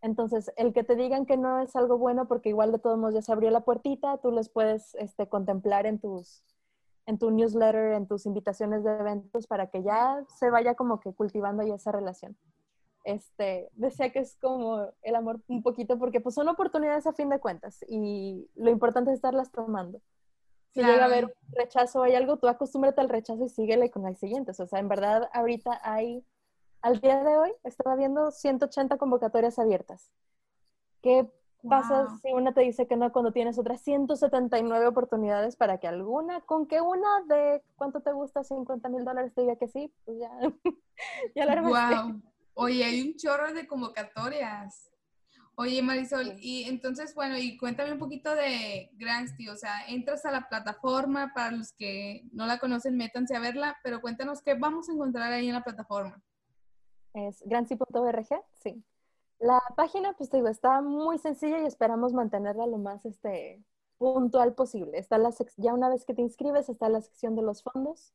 Entonces, 0.03 0.53
el 0.57 0.73
que 0.75 0.85
te 0.85 0.95
digan 0.97 1.27
que 1.27 1.37
no 1.37 1.61
es 1.61 1.75
algo 1.75 1.99
bueno 1.99 2.29
porque 2.29 2.51
igual 2.51 2.73
de 2.73 2.79
todos 2.79 2.99
modos 2.99 3.15
ya 3.15 3.23
se 3.23 3.33
abrió 3.33 3.51
la 3.51 3.65
puertita, 3.65 4.19
tú 4.19 4.31
los 4.31 4.49
puedes 4.51 4.95
este, 4.97 5.29
contemplar 5.29 5.87
en 5.87 6.01
tus 6.01 6.43
en 7.07 7.19
tu 7.19 7.31
newsletter, 7.31 7.93
en 7.93 8.09
tus 8.09 8.27
invitaciones 8.27 8.83
de 8.83 8.91
eventos 8.91 9.47
para 9.47 9.69
que 9.69 9.85
ya 9.85 10.25
se 10.27 10.51
vaya 10.51 10.75
como 10.75 10.99
que 10.99 11.15
cultivando 11.15 11.63
ya 11.63 11.77
esa 11.77 11.93
relación 11.93 12.37
este, 13.07 13.71
decía 13.75 14.11
que 14.11 14.19
es 14.19 14.37
como 14.41 14.91
el 15.03 15.15
amor 15.15 15.41
un 15.47 15.63
poquito, 15.63 15.97
porque 15.97 16.21
pues 16.21 16.35
son 16.35 16.49
oportunidades 16.49 17.07
a 17.07 17.13
fin 17.13 17.29
de 17.29 17.39
cuentas 17.39 17.85
y 17.89 18.51
lo 18.57 18.69
importante 18.69 19.11
es 19.11 19.17
estarlas 19.17 19.53
tomando. 19.53 20.01
Si 20.75 20.83
llega 20.83 21.05
a 21.05 21.07
haber 21.07 21.35
rechazo 21.53 22.03
hay 22.03 22.17
algo, 22.17 22.37
tú 22.37 22.49
acostúmbrate 22.49 23.01
al 23.01 23.09
rechazo 23.09 23.45
y 23.45 23.49
síguele 23.49 23.91
con 23.91 24.07
el 24.07 24.17
siguiente. 24.17 24.51
O 24.51 24.67
sea, 24.67 24.81
en 24.81 24.89
verdad 24.89 25.31
ahorita 25.33 25.81
hay, 25.85 26.27
al 26.83 27.01
día 27.01 27.23
de 27.23 27.39
hoy, 27.39 27.53
estaba 27.63 27.95
viendo 27.95 28.33
180 28.33 28.99
convocatorias 28.99 29.59
abiertas. 29.61 30.11
¿Qué 31.01 31.31
pasa 31.67 32.09
si 32.21 32.33
una 32.33 32.53
te 32.53 32.63
dice 32.63 32.87
que 32.87 32.97
no 32.97 33.11
cuando 33.13 33.33
tienes 33.33 33.57
otras 33.59 33.81
179 33.83 34.87
oportunidades 34.87 35.57
para 35.57 35.79
que 35.79 35.87
alguna, 35.87 36.41
con 36.41 36.67
que 36.67 36.81
una 36.81 37.23
de 37.29 37.63
cuánto 37.77 38.01
te 38.01 38.13
gusta, 38.13 38.43
50 38.43 38.89
mil 38.89 39.05
dólares 39.05 39.33
te 39.33 39.43
diga 39.43 39.57
que 39.57 39.69
sí, 39.69 39.93
pues 40.05 40.19
ya, 40.19 40.31
ya 41.35 41.47
la 41.47 41.63
Wow. 41.63 42.21
Oye, 42.59 42.85
hay 42.85 43.03
un 43.03 43.17
chorro 43.17 43.53
de 43.53 43.67
convocatorias. 43.67 44.91
Oye, 45.57 45.83
Marisol, 45.83 46.37
y 46.41 46.65
entonces, 46.65 47.15
bueno, 47.15 47.37
y 47.37 47.59
cuéntame 47.59 47.93
un 47.93 47.99
poquito 47.99 48.35
de 48.35 48.91
Grantsty, 48.95 49.49
o 49.51 49.57
sea, 49.57 49.87
entras 49.89 50.25
a 50.25 50.31
la 50.31 50.49
plataforma, 50.49 51.33
para 51.35 51.51
los 51.51 51.75
que 51.75 52.27
no 52.33 52.47
la 52.47 52.59
conocen, 52.59 52.97
métanse 52.97 53.37
a 53.37 53.41
verla, 53.41 53.77
pero 53.83 54.01
cuéntanos 54.01 54.41
qué 54.41 54.55
vamos 54.55 54.89
a 54.89 54.93
encontrar 54.93 55.33
ahí 55.33 55.49
en 55.49 55.55
la 55.55 55.65
plataforma. 55.65 56.23
Es 57.13 57.43
grantsty.org, 57.45 58.27
sí. 58.55 58.83
La 59.39 59.63
página, 59.77 60.15
pues 60.15 60.31
te 60.31 60.39
digo, 60.39 60.49
está 60.49 60.81
muy 60.81 61.19
sencilla 61.19 61.59
y 61.59 61.67
esperamos 61.67 62.15
mantenerla 62.15 62.67
lo 62.67 62.79
más 62.79 63.05
este, 63.05 63.63
puntual 63.99 64.55
posible. 64.55 64.99
Está 64.99 65.19
la 65.19 65.31
ya 65.59 65.75
una 65.75 65.91
vez 65.91 66.07
que 66.07 66.15
te 66.15 66.23
inscribes, 66.23 66.71
está 66.71 66.89
la 66.89 67.03
sección 67.03 67.37
de 67.37 67.43
los 67.43 67.63
fondos, 67.63 68.15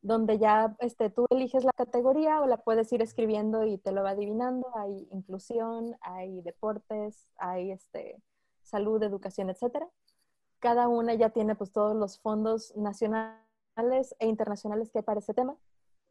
donde 0.00 0.38
ya 0.38 0.76
este, 0.80 1.10
tú 1.10 1.26
eliges 1.30 1.64
la 1.64 1.72
categoría 1.72 2.40
o 2.40 2.46
la 2.46 2.58
puedes 2.58 2.92
ir 2.92 3.02
escribiendo 3.02 3.64
y 3.64 3.78
te 3.78 3.92
lo 3.92 4.02
va 4.02 4.10
adivinando. 4.10 4.66
Hay 4.76 5.08
inclusión, 5.10 5.96
hay 6.00 6.40
deportes, 6.42 7.28
hay 7.36 7.72
este, 7.72 8.22
salud, 8.62 9.02
educación, 9.02 9.50
etc. 9.50 9.84
Cada 10.60 10.88
una 10.88 11.14
ya 11.14 11.30
tiene 11.30 11.54
pues 11.56 11.72
todos 11.72 11.96
los 11.96 12.20
fondos 12.20 12.76
nacionales 12.76 14.14
e 14.18 14.26
internacionales 14.26 14.90
que 14.90 14.98
hay 14.98 15.04
para 15.04 15.20
ese 15.20 15.34
tema. 15.34 15.56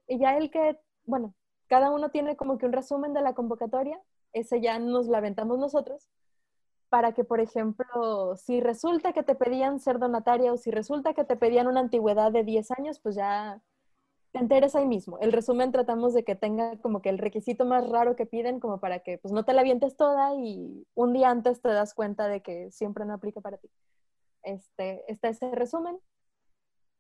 Y 0.08 0.20
ya 0.20 0.38
el 0.38 0.52
que, 0.52 0.80
bueno, 1.06 1.34
cada 1.68 1.92
uno 1.92 2.10
tiene 2.10 2.36
como 2.36 2.58
que 2.58 2.66
un 2.66 2.74
resumen 2.74 3.14
de 3.14 3.22
la 3.22 3.34
convocatoria, 3.34 4.02
ese 4.34 4.62
ya 4.62 4.80
nos 4.80 5.08
la 5.08 5.20
aventamos 5.20 5.60
nosotros, 5.60 6.10
para 6.90 7.14
que, 7.14 7.24
por 7.24 7.42
ejemplo, 7.42 8.36
si 8.38 8.62
resulta 8.62 9.12
que 9.14 9.24
te 9.24 9.36
pedían 9.36 9.80
ser 9.80 10.00
donataria 10.00 10.54
o 10.54 10.58
si 10.58 10.72
resulta 10.72 11.14
que 11.14 11.26
te 11.26 11.36
pedían 11.36 11.68
una 11.68 11.82
antigüedad 11.82 12.32
de 12.32 12.44
10 12.44 12.72
años, 12.72 13.00
pues 13.00 13.16
ya 13.16 13.62
te 14.38 14.44
enteres 14.44 14.76
ahí 14.76 14.86
mismo. 14.86 15.18
El 15.20 15.32
resumen 15.32 15.72
tratamos 15.72 16.14
de 16.14 16.24
que 16.24 16.36
tenga 16.36 16.78
como 16.78 17.02
que 17.02 17.10
el 17.10 17.18
requisito 17.18 17.66
más 17.66 17.90
raro 17.90 18.16
que 18.16 18.28
piden, 18.28 18.60
como 18.60 18.80
para 18.80 19.00
que 19.00 19.18
pues 19.18 19.34
no 19.34 19.44
te 19.44 19.54
la 19.54 19.64
vientes 19.64 19.98
toda 19.98 20.36
y 20.36 20.86
un 20.94 21.14
día 21.14 21.32
antes 21.32 21.62
te 21.62 21.70
das 21.70 21.96
cuenta 21.96 22.28
de 22.28 22.42
que 22.42 22.70
siempre 22.72 23.06
no 23.06 23.14
aplica 23.14 23.42
para 23.42 23.58
ti. 23.58 23.70
Este, 24.44 25.12
está 25.12 25.30
ese 25.30 25.50
resumen. 25.56 26.00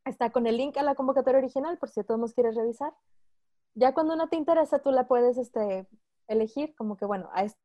Está 0.05 0.31
con 0.31 0.47
el 0.47 0.57
link 0.57 0.77
a 0.77 0.83
la 0.83 0.95
convocatoria 0.95 1.37
original, 1.37 1.77
por 1.77 1.89
si 1.89 2.03
todos 2.03 2.33
quieres 2.33 2.55
revisar. 2.55 2.93
Ya 3.75 3.93
cuando 3.93 4.15
no 4.15 4.29
te 4.29 4.35
interesa, 4.35 4.79
tú 4.79 4.91
la 4.91 5.07
puedes 5.07 5.37
este, 5.37 5.87
elegir 6.27 6.73
como 6.75 6.97
que, 6.97 7.05
bueno, 7.05 7.29
a 7.33 7.43
esto 7.43 7.59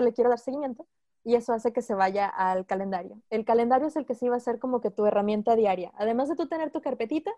le 0.00 0.12
quiero 0.12 0.30
dar 0.30 0.40
seguimiento 0.40 0.86
y 1.22 1.36
eso 1.36 1.52
hace 1.52 1.72
que 1.72 1.82
se 1.82 1.94
vaya 1.94 2.26
al 2.26 2.66
calendario. 2.66 3.20
El 3.30 3.44
calendario 3.44 3.86
es 3.86 3.96
el 3.96 4.06
que 4.06 4.14
sí 4.14 4.28
va 4.28 4.36
a 4.36 4.40
ser 4.40 4.58
como 4.58 4.80
que 4.80 4.90
tu 4.90 5.06
herramienta 5.06 5.54
diaria. 5.54 5.92
Además 5.96 6.28
de 6.28 6.36
tú 6.36 6.48
tener 6.48 6.72
tu 6.72 6.80
carpetita, 6.82 7.30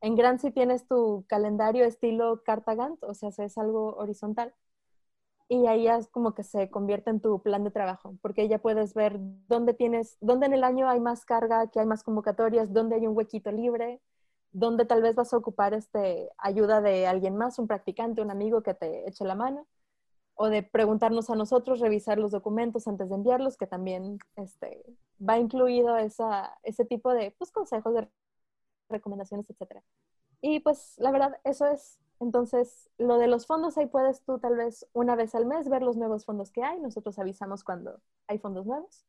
en 0.00 0.16
Grancy 0.16 0.50
tienes 0.50 0.86
tu 0.86 1.24
calendario 1.28 1.84
estilo 1.84 2.42
carta 2.44 2.74
Gantt, 2.74 3.02
o 3.04 3.14
sea, 3.14 3.30
es 3.30 3.58
algo 3.58 3.96
horizontal. 3.96 4.54
Y 5.48 5.66
ahí 5.66 5.88
es 5.88 6.08
como 6.08 6.32
que 6.34 6.44
se 6.44 6.70
convierte 6.70 7.10
en 7.10 7.20
tu 7.20 7.42
plan 7.42 7.64
de 7.64 7.72
trabajo, 7.72 8.16
porque 8.22 8.48
ya 8.48 8.58
puedes 8.60 8.94
ver 8.94 9.16
dónde 9.48 9.74
tienes, 9.74 10.16
dónde 10.20 10.46
en 10.46 10.52
el 10.54 10.62
año 10.64 10.88
hay 10.88 11.00
más 11.00 11.24
carga, 11.24 11.68
que 11.70 11.80
hay 11.80 11.86
más 11.86 12.04
convocatorias, 12.04 12.72
dónde 12.72 12.94
hay 12.96 13.06
un 13.06 13.16
huequito 13.16 13.50
libre, 13.50 14.00
dónde 14.52 14.84
tal 14.84 15.02
vez 15.02 15.16
vas 15.16 15.32
a 15.34 15.36
ocupar 15.36 15.74
este, 15.74 16.30
ayuda 16.38 16.80
de 16.80 17.06
alguien 17.08 17.36
más, 17.36 17.58
un 17.58 17.66
practicante, 17.66 18.22
un 18.22 18.30
amigo 18.30 18.62
que 18.62 18.74
te 18.74 19.08
eche 19.08 19.24
la 19.24 19.34
mano, 19.34 19.66
o 20.34 20.48
de 20.48 20.62
preguntarnos 20.62 21.30
a 21.30 21.34
nosotros, 21.34 21.80
revisar 21.80 22.18
los 22.18 22.30
documentos 22.32 22.86
antes 22.88 23.08
de 23.08 23.16
enviarlos, 23.16 23.56
que 23.56 23.66
también 23.66 24.18
este, 24.36 24.84
va 25.20 25.38
incluido 25.38 25.96
esa, 25.96 26.56
ese 26.62 26.84
tipo 26.84 27.12
de 27.12 27.32
pues, 27.38 27.50
consejos 27.50 27.92
de 27.94 28.08
recomendaciones, 28.90 29.48
etcétera. 29.48 29.82
Y 30.40 30.60
pues 30.60 30.94
la 30.98 31.10
verdad, 31.10 31.38
eso 31.44 31.66
es. 31.66 31.98
Entonces, 32.18 32.90
lo 32.98 33.16
de 33.16 33.28
los 33.28 33.46
fondos, 33.46 33.78
ahí 33.78 33.86
puedes 33.86 34.22
tú 34.22 34.38
tal 34.38 34.56
vez 34.56 34.86
una 34.92 35.16
vez 35.16 35.34
al 35.34 35.46
mes 35.46 35.68
ver 35.68 35.82
los 35.82 35.96
nuevos 35.96 36.26
fondos 36.26 36.50
que 36.50 36.62
hay. 36.62 36.78
Nosotros 36.80 37.18
avisamos 37.18 37.64
cuando 37.64 38.00
hay 38.26 38.38
fondos 38.38 38.66
nuevos. 38.66 39.06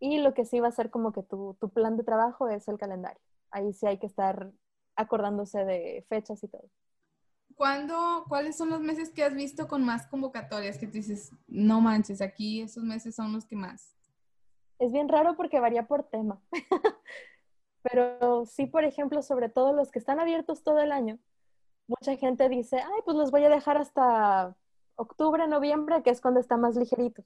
Y 0.00 0.18
lo 0.18 0.34
que 0.34 0.44
sí 0.44 0.60
va 0.60 0.68
a 0.68 0.72
ser 0.72 0.90
como 0.90 1.12
que 1.12 1.22
tu, 1.22 1.56
tu 1.60 1.70
plan 1.70 1.96
de 1.96 2.04
trabajo 2.04 2.48
es 2.48 2.66
el 2.68 2.78
calendario. 2.78 3.20
Ahí 3.50 3.72
sí 3.72 3.86
hay 3.86 3.98
que 3.98 4.06
estar 4.06 4.52
acordándose 4.96 5.64
de 5.64 6.04
fechas 6.08 6.42
y 6.42 6.48
todo. 6.48 6.68
¿Cuándo, 7.54 8.24
¿Cuáles 8.28 8.56
son 8.56 8.68
los 8.68 8.80
meses 8.80 9.10
que 9.10 9.24
has 9.24 9.34
visto 9.34 9.66
con 9.66 9.82
más 9.82 10.06
convocatorias 10.08 10.76
que 10.76 10.86
tú 10.86 10.94
dices, 10.94 11.32
no 11.46 11.80
manches, 11.80 12.20
aquí 12.20 12.60
esos 12.60 12.84
meses 12.84 13.14
son 13.14 13.32
los 13.32 13.46
que 13.46 13.56
más? 13.56 13.96
Es 14.78 14.92
bien 14.92 15.08
raro 15.08 15.36
porque 15.36 15.58
varía 15.58 15.86
por 15.86 16.02
tema. 16.04 16.38
Pero 17.90 18.46
sí, 18.46 18.66
por 18.66 18.84
ejemplo, 18.84 19.22
sobre 19.22 19.48
todo 19.48 19.72
los 19.72 19.90
que 19.90 19.98
están 19.98 20.18
abiertos 20.20 20.62
todo 20.62 20.80
el 20.80 20.92
año, 20.92 21.18
mucha 21.86 22.16
gente 22.16 22.48
dice, 22.48 22.78
ay, 22.78 23.02
pues 23.04 23.16
los 23.16 23.30
voy 23.30 23.44
a 23.44 23.48
dejar 23.48 23.76
hasta 23.76 24.56
octubre, 24.96 25.46
noviembre, 25.46 26.02
que 26.02 26.10
es 26.10 26.20
cuando 26.20 26.40
está 26.40 26.56
más 26.56 26.76
ligerito. 26.76 27.22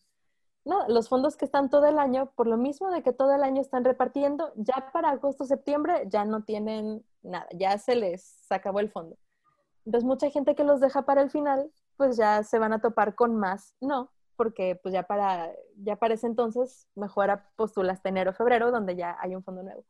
no, 0.65 0.87
los 0.89 1.09
fondos 1.09 1.37
que 1.37 1.47
están 1.47 1.71
todo 1.71 1.87
el 1.87 1.99
año, 1.99 2.33
por 2.37 2.47
lo 2.47 2.57
mismo 2.59 2.91
de 2.91 3.03
que 3.03 3.13
todo 3.13 3.35
el 3.35 3.43
año 3.43 3.63
están 3.63 3.85
repartiendo, 3.85 4.53
ya 4.57 4.91
para 4.93 5.11
agosto, 5.11 5.45
septiembre 5.47 6.05
ya 6.09 6.25
no 6.25 6.45
tienen 6.45 7.05
nada, 7.23 7.49
ya 7.55 7.79
se 7.79 7.97
les 7.97 8.47
acabó 8.51 8.81
el 8.81 8.91
fondo. 8.91 9.17
Entonces, 9.87 10.07
mucha 10.07 10.31
gente 10.31 10.55
que 10.55 10.65
los 10.65 10.81
deja 10.81 11.03
para 11.03 11.23
el 11.23 11.31
final, 11.31 11.73
pues 11.97 12.17
ya 12.17 12.43
se 12.45 12.59
van 12.59 12.73
a 12.75 12.81
topar 12.81 13.15
con 13.15 13.37
más, 13.37 13.75
no, 13.81 14.11
porque 14.37 14.79
pues 14.83 14.93
ya 14.95 15.05
para, 15.05 15.51
ya 15.77 15.97
para 15.97 16.15
ese 16.15 16.27
entonces 16.27 16.87
mejora 16.95 17.51
postulas 17.57 18.01
enero, 18.05 18.33
febrero, 18.35 18.71
donde 18.71 18.97
ya 18.97 19.17
hay 19.21 19.35
un 19.35 19.43
fondo 19.43 19.63
nuevo. 19.63 19.85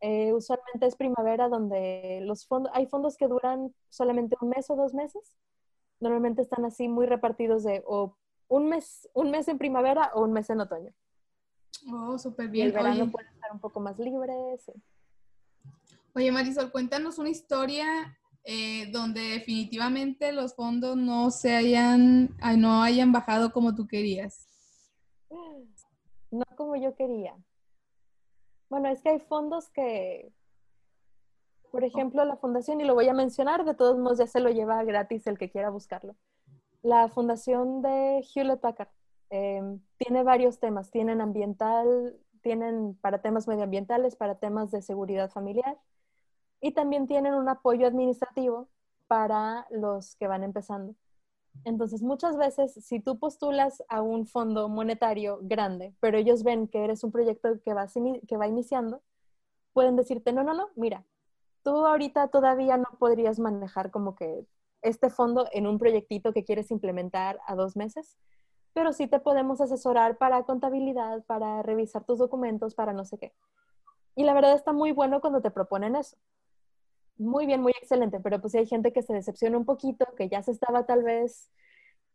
Eh, 0.00 0.32
usualmente 0.32 0.86
es 0.86 0.96
primavera 0.96 1.48
donde 1.48 2.20
los 2.22 2.46
fondos, 2.46 2.70
hay 2.74 2.86
fondos 2.86 3.16
que 3.16 3.28
duran 3.28 3.74
solamente 3.88 4.36
un 4.40 4.50
mes 4.50 4.68
o 4.70 4.76
dos 4.76 4.94
meses. 4.94 5.34
Normalmente 6.00 6.42
están 6.42 6.64
así 6.64 6.88
muy 6.88 7.06
repartidos 7.06 7.64
de 7.64 7.82
o 7.86 8.16
un 8.48 8.68
mes, 8.68 9.08
un 9.14 9.30
mes 9.30 9.48
en 9.48 9.58
primavera 9.58 10.10
o 10.14 10.22
un 10.22 10.32
mes 10.32 10.50
en 10.50 10.60
otoño. 10.60 10.92
Oh, 11.92 12.18
súper 12.18 12.48
bien. 12.48 12.66
el 12.66 12.72
verano 12.72 13.10
puede 13.10 13.28
estar 13.28 13.52
un 13.52 13.60
poco 13.60 13.80
más 13.80 13.98
libre, 13.98 14.34
sí. 14.58 14.72
Oye, 16.14 16.32
Marisol, 16.32 16.72
cuéntanos 16.72 17.18
una 17.18 17.28
historia 17.28 18.16
eh, 18.44 18.90
donde 18.92 19.20
definitivamente 19.20 20.32
los 20.32 20.54
fondos 20.54 20.96
no 20.96 21.30
se 21.30 21.54
hayan, 21.54 22.34
no 22.56 22.82
hayan 22.82 23.12
bajado 23.12 23.52
como 23.52 23.74
tú 23.74 23.86
querías. 23.86 24.46
No 26.30 26.44
como 26.56 26.76
yo 26.76 26.94
quería. 26.94 27.34
Bueno, 28.68 28.88
es 28.88 29.00
que 29.02 29.10
hay 29.10 29.20
fondos 29.20 29.68
que, 29.70 30.32
por 31.70 31.84
ejemplo, 31.84 32.24
la 32.24 32.36
fundación, 32.36 32.80
y 32.80 32.84
lo 32.84 32.94
voy 32.94 33.08
a 33.08 33.14
mencionar, 33.14 33.64
de 33.64 33.74
todos 33.74 33.98
modos 33.98 34.18
ya 34.18 34.26
se 34.26 34.40
lo 34.40 34.50
lleva 34.50 34.82
gratis 34.84 35.26
el 35.26 35.38
que 35.38 35.50
quiera 35.50 35.70
buscarlo. 35.70 36.16
La 36.82 37.08
fundación 37.08 37.82
de 37.82 38.24
Hewlett 38.34 38.60
Packard 38.60 38.90
em, 39.30 39.80
tiene 39.98 40.22
varios 40.22 40.58
temas. 40.60 40.90
Tienen 40.90 41.20
ambiental, 41.20 42.16
tienen 42.42 42.94
para 43.00 43.22
temas 43.22 43.48
medioambientales, 43.48 44.14
para 44.14 44.36
temas 44.36 44.70
de 44.70 44.82
seguridad 44.82 45.30
familiar 45.30 45.78
y 46.60 46.72
también 46.72 47.06
tienen 47.06 47.34
un 47.34 47.48
apoyo 47.48 47.86
administrativo 47.86 48.68
para 49.06 49.66
los 49.70 50.16
que 50.16 50.28
van 50.28 50.44
empezando. 50.44 50.94
Entonces, 51.64 52.02
muchas 52.02 52.36
veces, 52.36 52.74
si 52.84 53.00
tú 53.00 53.18
postulas 53.18 53.82
a 53.88 54.02
un 54.02 54.26
fondo 54.26 54.68
monetario 54.68 55.38
grande, 55.42 55.94
pero 56.00 56.18
ellos 56.18 56.42
ven 56.42 56.68
que 56.68 56.84
eres 56.84 57.02
un 57.04 57.12
proyecto 57.12 57.60
que 57.64 57.74
va, 57.74 57.86
que 58.28 58.36
va 58.36 58.46
iniciando, 58.46 59.02
pueden 59.72 59.96
decirte, 59.96 60.32
no, 60.32 60.42
no, 60.42 60.54
no, 60.54 60.68
mira, 60.76 61.04
tú 61.62 61.84
ahorita 61.84 62.28
todavía 62.28 62.76
no 62.76 62.96
podrías 62.98 63.38
manejar 63.38 63.90
como 63.90 64.14
que 64.14 64.46
este 64.82 65.10
fondo 65.10 65.48
en 65.52 65.66
un 65.66 65.78
proyectito 65.78 66.32
que 66.32 66.44
quieres 66.44 66.70
implementar 66.70 67.40
a 67.46 67.54
dos 67.56 67.76
meses, 67.76 68.16
pero 68.72 68.92
sí 68.92 69.08
te 69.08 69.20
podemos 69.20 69.60
asesorar 69.60 70.18
para 70.18 70.44
contabilidad, 70.44 71.24
para 71.24 71.62
revisar 71.62 72.04
tus 72.04 72.18
documentos, 72.18 72.74
para 72.74 72.92
no 72.92 73.04
sé 73.04 73.18
qué. 73.18 73.34
Y 74.14 74.24
la 74.24 74.34
verdad 74.34 74.54
está 74.54 74.72
muy 74.72 74.92
bueno 74.92 75.20
cuando 75.20 75.40
te 75.40 75.50
proponen 75.50 75.96
eso. 75.96 76.16
Muy 77.18 77.46
bien, 77.46 77.62
muy 77.62 77.72
excelente, 77.72 78.20
pero 78.20 78.40
pues 78.40 78.54
hay 78.54 78.66
gente 78.66 78.92
que 78.92 79.02
se 79.02 79.14
decepciona 79.14 79.56
un 79.56 79.64
poquito, 79.64 80.06
que 80.16 80.28
ya 80.28 80.42
se 80.42 80.50
estaba 80.52 80.84
tal 80.84 81.02
vez 81.02 81.50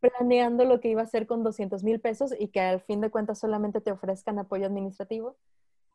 planeando 0.02 0.66
lo 0.66 0.80
que 0.82 0.90
iba 0.90 1.02
a 1.02 1.06
hacer 1.06 1.28
con 1.28 1.44
200 1.44 1.84
mil 1.84 2.00
pesos 2.02 2.34
y 2.40 2.50
que 2.50 2.62
al 2.62 2.82
fin 2.82 3.02
de 3.02 3.12
cuentas 3.12 3.40
solamente 3.40 3.82
te 3.82 3.92
ofrezcan 3.92 4.40
apoyo 4.40 4.68
administrativo. 4.68 5.38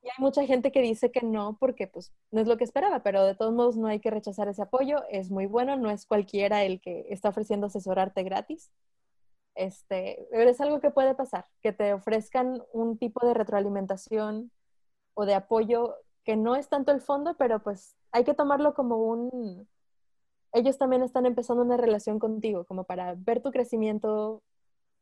Y 0.03 0.09
hay 0.09 0.14
mucha 0.19 0.47
gente 0.47 0.73
que 0.73 0.83
dice 0.83 1.12
que 1.12 1.23
no 1.23 1.57
porque 1.61 1.88
pues 1.88 2.12
no 2.33 2.40
es 2.42 2.49
lo 2.49 2.57
que 2.59 2.64
esperaba, 2.64 3.03
pero 3.03 3.25
de 3.25 3.35
todos 3.37 3.55
modos 3.55 3.77
no 3.79 3.88
hay 3.88 4.01
que 4.01 4.11
rechazar 4.11 4.49
ese 4.49 4.62
apoyo, 4.62 5.05
es 5.11 5.31
muy 5.31 5.47
bueno, 5.47 5.77
no 5.77 5.90
es 5.90 6.07
cualquiera 6.07 6.64
el 6.64 6.81
que 6.81 7.07
está 7.11 7.31
ofreciendo 7.31 7.66
asesorarte 7.69 8.23
gratis. 8.25 8.71
Este, 9.55 10.29
pero 10.31 10.51
es 10.51 10.61
algo 10.61 10.81
que 10.81 10.90
puede 10.90 11.14
pasar, 11.14 11.47
que 11.62 11.73
te 11.73 11.92
ofrezcan 11.95 12.62
un 12.73 12.99
tipo 12.99 13.27
de 13.27 13.33
retroalimentación 13.35 14.53
o 15.14 15.27
de 15.27 15.35
apoyo 15.35 15.97
que 16.25 16.37
no 16.37 16.57
es 16.57 16.69
tanto 16.69 16.92
el 16.92 17.01
fondo, 17.03 17.37
pero 17.38 17.62
pues 17.62 17.97
hay 18.12 18.25
que 18.25 18.35
tomarlo 18.35 18.75
como 18.75 18.97
un... 18.97 19.69
Ellos 20.53 20.79
también 20.79 21.03
están 21.03 21.27
empezando 21.27 21.62
una 21.62 21.77
relación 21.77 22.19
contigo, 22.19 22.64
como 22.64 22.85
para 22.85 23.14
ver 23.14 23.42
tu 23.42 23.51
crecimiento, 23.51 24.42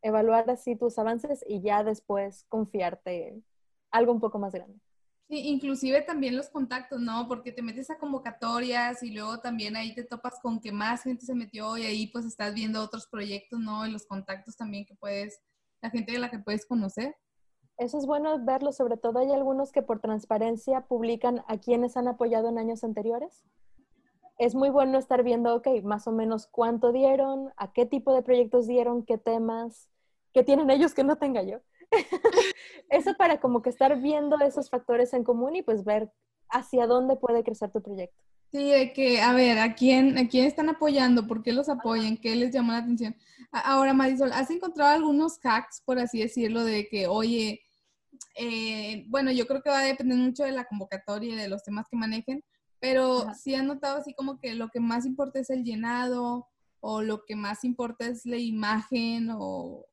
evaluar 0.03 0.51
así 0.51 0.77
tus 0.77 0.99
avances 0.99 1.45
y 1.47 1.61
ya 1.61 1.85
después 1.85 2.45
confiarte 2.49 3.43
algo 3.91 4.13
un 4.13 4.21
poco 4.21 4.39
más 4.39 4.53
grande. 4.53 4.81
Sí, 5.29 5.49
inclusive 5.49 6.03
también 6.03 6.37
los 6.37 6.51
contactos, 6.51 7.01
¿no? 7.01 7.27
Porque 7.29 7.51
te 7.51 7.63
metes 7.63 7.89
a 7.89 7.97
convocatorias 7.97 9.03
y 9.03 9.13
luego 9.13 9.39
también 9.39 9.75
ahí 9.75 9.95
te 9.95 10.05
topas 10.05 10.39
con 10.43 10.61
que 10.61 10.71
más 10.71 11.03
gente 11.03 11.25
se 11.25 11.35
metió 11.35 11.79
y 11.79 11.85
ahí 11.85 12.09
pues 12.09 12.27
estás 12.27 12.53
viendo 12.53 12.83
otros 12.83 13.07
proyectos, 13.07 13.59
¿no? 13.59 13.87
Y 13.87 13.91
los 13.91 14.05
contactos 14.07 14.57
también 14.57 14.85
que 14.85 14.95
puedes, 14.97 15.41
la 15.81 15.89
gente 15.89 16.13
de 16.13 16.19
la 16.19 16.31
que 16.31 16.41
puedes 16.41 16.67
conocer. 16.67 17.17
Eso 17.77 17.99
es 17.99 18.07
bueno 18.07 18.39
verlo, 18.45 18.73
sobre 18.73 18.97
todo 18.97 19.19
hay 19.19 19.33
algunos 19.33 19.73
que 19.73 19.83
por 19.83 20.01
transparencia 20.01 20.83
publican 20.83 21.45
a 21.49 21.59
quienes 21.59 21.97
han 21.97 22.07
apoyado 22.07 22.49
en 22.49 22.59
años 22.59 22.85
anteriores. 22.85 23.45
Es 24.39 24.55
muy 24.55 24.71
bueno 24.71 24.99
estar 24.99 25.23
viendo, 25.23 25.55
ok, 25.57 25.69
más 25.83 26.07
o 26.07 26.13
menos 26.13 26.47
cuánto 26.47 26.93
dieron, 26.93 27.53
a 27.57 27.73
qué 27.73 27.85
tipo 27.87 28.15
de 28.15 28.23
proyectos 28.23 28.67
dieron, 28.67 29.05
qué 29.05 29.19
temas, 29.19 29.89
qué 30.33 30.45
tienen 30.45 30.71
ellos 30.71 30.95
que 30.95 31.05
no 31.05 31.17
tenga 31.17 31.43
yo. 31.43 31.61
Eso 32.91 33.15
para 33.17 33.41
como 33.41 33.63
que 33.63 33.71
estar 33.71 34.01
viendo 34.01 34.39
esos 34.41 34.71
factores 34.71 35.13
en 35.13 35.25
común 35.25 35.57
y 35.57 35.63
pues 35.63 35.85
ver 35.85 36.13
hacia 36.51 36.87
dónde 36.87 37.17
puede 37.17 37.43
crecer 37.43 37.71
tu 37.71 37.83
proyecto. 37.83 38.17
Sí, 38.53 38.71
de 38.71 38.93
que, 38.93 39.21
a 39.21 39.33
ver, 39.33 39.59
¿a 39.59 39.75
quién, 39.75 40.17
¿a 40.17 40.29
quién 40.29 40.45
están 40.45 40.69
apoyando? 40.69 41.27
¿Por 41.27 41.43
qué 41.43 41.53
los 41.53 41.69
apoyan? 41.69 42.17
¿Qué 42.17 42.37
les 42.37 42.53
llama 42.53 42.75
la 42.75 42.79
atención? 42.81 43.17
Ahora, 43.51 43.93
Marisol, 43.95 44.33
¿has 44.33 44.49
encontrado 44.51 44.93
algunos 44.93 45.41
hacks, 45.43 45.81
por 45.85 45.99
así 45.99 46.21
decirlo, 46.21 46.63
de 46.63 46.87
que, 46.89 47.09
oye, 47.09 47.64
eh, 48.35 49.05
bueno, 49.09 49.31
yo 49.31 49.47
creo 49.47 49.63
que 49.63 49.71
va 49.71 49.81
a 49.81 49.85
depender 49.85 50.19
mucho 50.19 50.45
de 50.45 50.53
la 50.53 50.65
convocatoria 50.65 51.35
y 51.35 51.37
de 51.37 51.49
los 51.49 51.63
temas 51.63 51.87
que 51.89 51.97
manejen, 51.97 52.45
pero 52.81 53.33
sí 53.35 53.55
han 53.55 53.67
notado 53.67 53.99
así 53.99 54.15
como 54.15 54.39
que 54.39 54.55
lo 54.55 54.69
que 54.69 54.81
más 54.81 55.07
importa 55.07 55.39
es 55.39 55.51
el 55.51 55.65
llenado 55.65 56.49
o 56.81 57.03
lo 57.03 57.25
que 57.25 57.37
más 57.37 57.65
importa 57.65 58.07
es 58.07 58.27
la 58.27 58.37
imagen 58.37 59.31
o... 59.33 59.87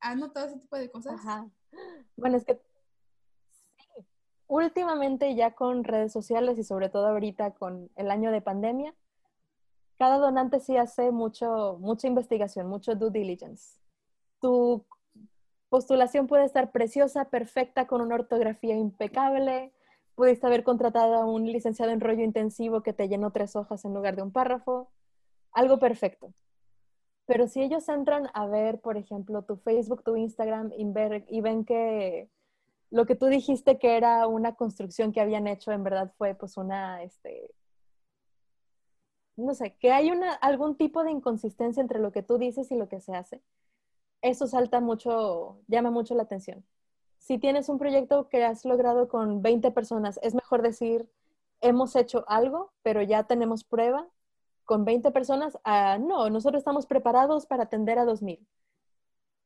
¿Has 0.00 0.16
notado 0.16 0.46
ese 0.46 0.58
tipo 0.58 0.76
de 0.76 0.90
cosas? 0.90 1.20
Bueno, 2.16 2.36
es 2.36 2.44
que 2.44 2.60
sí. 3.76 3.84
Últimamente 4.46 5.34
ya 5.36 5.54
con 5.54 5.84
redes 5.84 6.12
sociales 6.12 6.58
y 6.58 6.64
sobre 6.64 6.88
todo 6.88 7.06
ahorita 7.06 7.52
con 7.52 7.90
el 7.94 8.10
año 8.10 8.32
de 8.32 8.40
pandemia, 8.40 8.94
cada 9.98 10.16
donante 10.16 10.58
sí 10.60 10.78
hace 10.78 11.12
mucho, 11.12 11.76
mucha 11.78 12.08
investigación, 12.08 12.66
mucho 12.66 12.94
due 12.94 13.10
diligence. 13.10 13.78
Tu 14.40 14.84
postulación 15.70 16.26
puede 16.26 16.44
estar 16.44 16.72
preciosa, 16.72 17.30
perfecta, 17.30 17.86
con 17.86 18.02
una 18.02 18.16
ortografía 18.16 18.76
impecable. 18.76 19.72
Pudiste 20.14 20.46
haber 20.46 20.64
contratado 20.64 21.14
a 21.14 21.24
un 21.24 21.50
licenciado 21.50 21.92
en 21.92 22.00
rollo 22.00 22.24
intensivo 22.24 22.82
que 22.82 22.92
te 22.92 23.08
llenó 23.08 23.30
tres 23.30 23.56
hojas 23.56 23.84
en 23.84 23.94
lugar 23.94 24.16
de 24.16 24.22
un 24.22 24.32
párrafo. 24.32 24.90
Algo 25.52 25.78
perfecto. 25.78 26.34
Pero 27.24 27.46
si 27.46 27.62
ellos 27.62 27.88
entran 27.88 28.28
a 28.34 28.46
ver, 28.46 28.80
por 28.80 28.96
ejemplo, 28.96 29.42
tu 29.42 29.56
Facebook, 29.56 30.02
tu 30.02 30.16
Instagram 30.16 30.72
y, 30.76 30.84
y 31.28 31.40
ven 31.40 31.64
que 31.64 32.28
lo 32.90 33.06
que 33.06 33.14
tú 33.14 33.26
dijiste 33.26 33.78
que 33.78 33.96
era 33.96 34.26
una 34.26 34.56
construcción 34.56 35.12
que 35.12 35.20
habían 35.20 35.46
hecho, 35.46 35.70
en 35.70 35.84
verdad 35.84 36.12
fue 36.18 36.34
pues 36.34 36.56
una, 36.56 37.04
este, 37.04 37.54
no 39.36 39.54
sé, 39.54 39.76
que 39.78 39.92
hay 39.92 40.10
una, 40.10 40.32
algún 40.34 40.76
tipo 40.76 41.04
de 41.04 41.12
inconsistencia 41.12 41.80
entre 41.80 42.00
lo 42.00 42.10
que 42.10 42.24
tú 42.24 42.36
dices 42.36 42.72
y 42.72 42.76
lo 42.76 42.88
que 42.88 43.00
se 43.00 43.14
hace 43.14 43.40
eso 44.22 44.46
salta 44.46 44.80
mucho, 44.80 45.58
llama 45.68 45.90
mucho 45.90 46.14
la 46.14 46.22
atención. 46.24 46.64
Si 47.18 47.38
tienes 47.38 47.68
un 47.68 47.78
proyecto 47.78 48.28
que 48.28 48.44
has 48.44 48.64
logrado 48.64 49.08
con 49.08 49.42
20 49.42 49.70
personas, 49.72 50.18
es 50.22 50.34
mejor 50.34 50.62
decir, 50.62 51.08
hemos 51.60 51.96
hecho 51.96 52.24
algo, 52.28 52.72
pero 52.82 53.02
ya 53.02 53.24
tenemos 53.24 53.64
prueba 53.64 54.08
con 54.64 54.84
20 54.84 55.10
personas. 55.10 55.58
Ah, 55.64 55.98
no, 56.00 56.30
nosotros 56.30 56.60
estamos 56.60 56.86
preparados 56.86 57.46
para 57.46 57.64
atender 57.64 57.98
a 57.98 58.04
2000. 58.04 58.46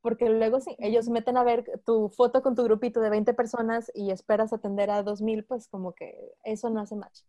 Porque 0.01 0.29
luego 0.29 0.61
sí, 0.61 0.75
ellos 0.79 1.09
meten 1.09 1.35
a 1.37 1.43
ver 1.43 1.81
tu 1.85 2.09
foto 2.09 2.41
con 2.43 2.55
tu 2.55 2.63
grupito 2.63 3.01
de 3.01 3.09
20 3.09 3.33
personas 3.33 3.91
y 3.93 4.11
esperas 4.11 4.53
atender 4.53 4.91
a 4.91 5.03
2000, 5.03 5.45
pues 5.45 5.67
como 5.67 5.93
que 5.93 6.33
eso 6.43 6.69
no 6.69 6.79
hace 6.79 6.95
match 6.95 7.21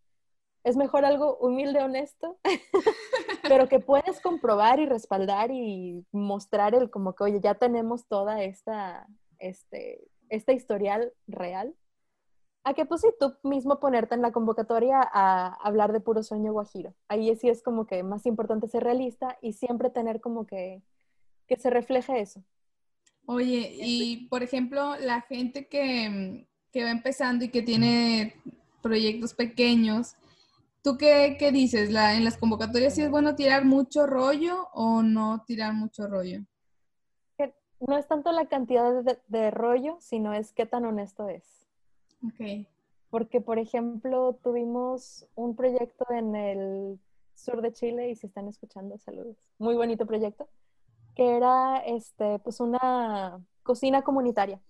es 0.67 0.75
mejor 0.75 1.05
algo 1.05 1.37
humilde, 1.37 1.81
honesto, 1.81 2.37
pero 3.47 3.69
que 3.69 3.79
puedes 3.79 4.19
comprobar 4.19 4.81
y 4.81 4.85
respaldar 4.85 5.49
y 5.49 6.05
mostrar 6.11 6.75
el 6.75 6.89
como 6.89 7.15
que, 7.15 7.23
oye, 7.23 7.39
ya 7.39 7.55
tenemos 7.55 8.05
toda 8.07 8.43
esta, 8.43 9.07
este, 9.39 10.05
esta 10.29 10.51
historial 10.51 11.13
real. 11.25 11.73
A 12.65 12.73
que 12.73 12.85
pues 12.85 13.01
tú 13.17 13.33
mismo 13.43 13.79
ponerte 13.79 14.13
en 14.13 14.21
la 14.21 14.33
convocatoria 14.33 14.99
a 15.01 15.53
hablar 15.65 15.93
de 15.93 16.01
puro 16.01 16.21
sueño 16.21 16.51
guajiro. 16.51 16.93
Ahí 17.07 17.33
sí 17.37 17.47
es 17.47 17.63
como 17.63 17.87
que 17.87 18.03
más 18.03 18.25
importante 18.25 18.67
ser 18.67 18.83
realista 18.83 19.37
y 19.41 19.53
siempre 19.53 19.89
tener 19.89 20.19
como 20.19 20.45
que, 20.45 20.81
que 21.47 21.55
se 21.55 21.69
refleje 21.69 22.19
eso. 22.19 22.43
Oye, 23.25 23.71
y 23.73 24.27
por 24.27 24.43
ejemplo, 24.43 24.97
la 24.97 25.21
gente 25.21 25.67
que, 25.67 26.45
que 26.73 26.83
va 26.83 26.91
empezando 26.91 27.45
y 27.45 27.49
que 27.49 27.61
tiene 27.61 28.35
proyectos 28.81 29.33
pequeños, 29.33 30.17
¿Tú 30.87 30.97
qué, 30.97 31.35
qué 31.37 31.51
dices? 31.51 31.91
La, 31.91 32.15
¿En 32.15 32.23
las 32.23 32.37
convocatorias 32.37 32.95
sí 32.95 33.01
es 33.01 33.11
bueno 33.11 33.35
tirar 33.35 33.65
mucho 33.65 34.07
rollo 34.07 34.69
o 34.71 35.03
no 35.03 35.43
tirar 35.45 35.73
mucho 35.73 36.07
rollo? 36.07 36.45
No 37.81 37.97
es 37.97 38.07
tanto 38.07 38.31
la 38.31 38.45
cantidad 38.45 39.03
de, 39.27 39.51
rollo, 39.51 39.97
sino 39.99 40.33
es 40.33 40.53
qué 40.53 40.65
tan 40.65 40.85
honesto 40.85 41.27
es. 41.27 41.67
Ok. 42.25 42.65
Porque, 43.09 43.41
por 43.41 43.59
ejemplo, 43.59 44.39
tuvimos 44.41 45.27
un 45.35 45.57
proyecto 45.57 46.05
en 46.09 46.37
el 46.37 46.99
sur 47.35 47.61
de 47.61 47.73
Chile 47.73 48.09
y 48.09 48.15
si 48.15 48.27
están 48.27 48.47
escuchando, 48.47 48.97
saludos. 48.97 49.35
Muy 49.59 49.75
bonito 49.75 50.05
proyecto, 50.05 50.47
que 51.15 51.35
era 51.35 51.79
este, 51.79 52.39
pues 52.39 52.61
una 52.61 53.45
cocina 53.61 54.03
comunitaria 54.03 54.61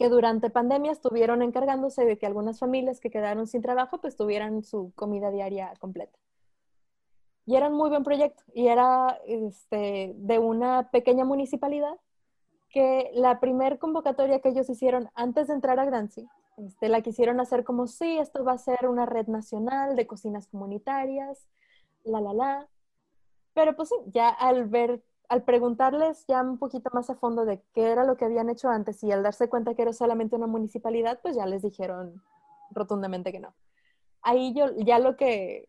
que 0.00 0.08
durante 0.08 0.48
pandemia 0.48 0.92
estuvieron 0.92 1.42
encargándose 1.42 2.06
de 2.06 2.16
que 2.16 2.24
algunas 2.24 2.58
familias 2.58 3.00
que 3.00 3.10
quedaron 3.10 3.46
sin 3.46 3.60
trabajo 3.60 4.00
pues 4.00 4.16
tuvieran 4.16 4.64
su 4.64 4.94
comida 4.94 5.30
diaria 5.30 5.74
completa. 5.78 6.18
Y 7.44 7.56
era 7.56 7.68
un 7.68 7.74
muy 7.74 7.90
buen 7.90 8.02
proyecto 8.02 8.42
y 8.54 8.68
era 8.68 9.20
este, 9.26 10.14
de 10.16 10.38
una 10.38 10.90
pequeña 10.90 11.26
municipalidad 11.26 11.98
que 12.70 13.10
la 13.12 13.40
primer 13.40 13.78
convocatoria 13.78 14.40
que 14.40 14.48
ellos 14.48 14.70
hicieron 14.70 15.10
antes 15.14 15.48
de 15.48 15.52
entrar 15.52 15.78
a 15.78 15.84
Grancy, 15.84 16.26
este, 16.56 16.88
la 16.88 17.02
quisieron 17.02 17.38
hacer 17.38 17.62
como, 17.62 17.86
sí, 17.86 18.16
esto 18.16 18.42
va 18.42 18.52
a 18.52 18.58
ser 18.58 18.88
una 18.88 19.04
red 19.04 19.26
nacional 19.26 19.96
de 19.96 20.06
cocinas 20.06 20.46
comunitarias, 20.46 21.46
la, 22.04 22.22
la, 22.22 22.32
la. 22.32 22.68
Pero 23.52 23.76
pues 23.76 23.90
sí, 23.90 23.96
ya 24.06 24.30
al 24.30 24.66
ver 24.66 25.02
al 25.30 25.44
preguntarles 25.44 26.24
ya 26.26 26.42
un 26.42 26.58
poquito 26.58 26.90
más 26.92 27.08
a 27.08 27.14
fondo 27.14 27.44
de 27.44 27.62
qué 27.72 27.92
era 27.92 28.04
lo 28.04 28.16
que 28.16 28.24
habían 28.24 28.50
hecho 28.50 28.68
antes 28.68 29.02
y 29.04 29.12
al 29.12 29.22
darse 29.22 29.48
cuenta 29.48 29.76
que 29.76 29.82
era 29.82 29.92
solamente 29.92 30.34
una 30.34 30.48
municipalidad, 30.48 31.20
pues 31.22 31.36
ya 31.36 31.46
les 31.46 31.62
dijeron 31.62 32.20
rotundamente 32.72 33.30
que 33.30 33.38
no. 33.38 33.54
Ahí 34.22 34.52
yo 34.54 34.66
ya 34.78 34.98
lo 34.98 35.16
que, 35.16 35.68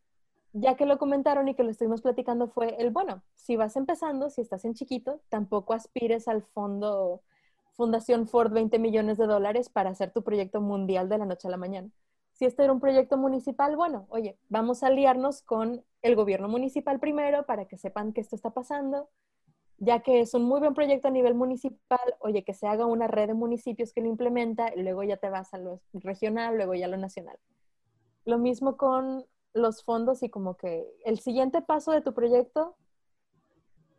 ya 0.54 0.76
que 0.76 0.88
lo 0.88 0.98
comentaron 0.98 1.48
y 1.48 1.54
que 1.54 1.62
lo 1.62 1.70
estuvimos 1.70 2.02
platicando 2.02 2.48
fue 2.48 2.76
el, 2.80 2.90
bueno, 2.90 3.22
si 3.36 3.56
vas 3.56 3.76
empezando, 3.76 4.32
si 4.32 4.42
estás 4.42 4.66
en 4.66 4.74
chiquito, 4.74 5.22
tampoco 5.30 5.74
aspires 5.74 6.28
al 6.28 6.42
fondo 6.42 7.22
Fundación 7.74 8.28
Ford 8.28 8.52
20 8.52 8.80
millones 8.80 9.20
de 9.20 9.28
dólares 9.28 9.70
para 9.70 9.92
hacer 9.92 10.12
tu 10.12 10.24
proyecto 10.24 10.60
mundial 10.60 11.08
de 11.08 11.20
la 11.20 11.26
noche 11.28 11.48
a 11.48 11.52
la 11.52 11.58
mañana. 11.58 11.92
Si 12.32 12.46
este 12.46 12.64
era 12.64 12.74
un 12.74 12.80
proyecto 12.80 13.16
municipal, 13.16 13.76
bueno, 13.76 14.08
oye, 14.10 14.40
vamos 14.50 14.82
a 14.82 14.88
aliarnos 14.88 15.44
con 15.44 15.84
el 16.02 16.16
gobierno 16.16 16.48
municipal 16.48 17.00
primero 17.00 17.46
para 17.46 17.66
que 17.66 17.78
sepan 17.78 18.12
que 18.12 18.22
esto 18.22 18.36
está 18.36 18.50
pasando, 18.50 19.08
ya 19.82 20.02
que 20.02 20.20
es 20.22 20.36
un 20.36 20.44
muy 20.44 20.60
buen 20.60 20.76
proyecto 20.76 21.08
a 21.08 21.12
nivel 21.12 21.34
municipal, 21.34 22.00
oye, 22.20 22.44
que 22.44 22.54
se 22.54 22.68
haga 22.68 22.86
una 22.86 23.08
red 23.08 23.28
de 23.30 23.34
municipios 23.34 23.94
que 23.94 24.02
lo 24.02 24.08
implementa 24.08 24.72
y 24.76 24.84
luego 24.84 25.02
ya 25.02 25.18
te 25.18 25.32
vas 25.32 25.56
a 25.56 25.58
lo 25.58 25.82
regional, 25.94 26.56
luego 26.56 26.76
ya 26.76 26.86
a 26.86 26.90
lo 26.90 26.98
nacional. 26.98 27.40
Lo 28.24 28.38
mismo 28.38 28.78
con 28.78 29.26
los 29.54 29.84
fondos 29.84 30.22
y 30.22 30.30
como 30.30 30.56
que 30.56 30.88
el 31.04 31.20
siguiente 31.20 31.64
paso 31.64 31.92
de 31.92 32.02
tu 32.02 32.14
proyecto 32.14 32.76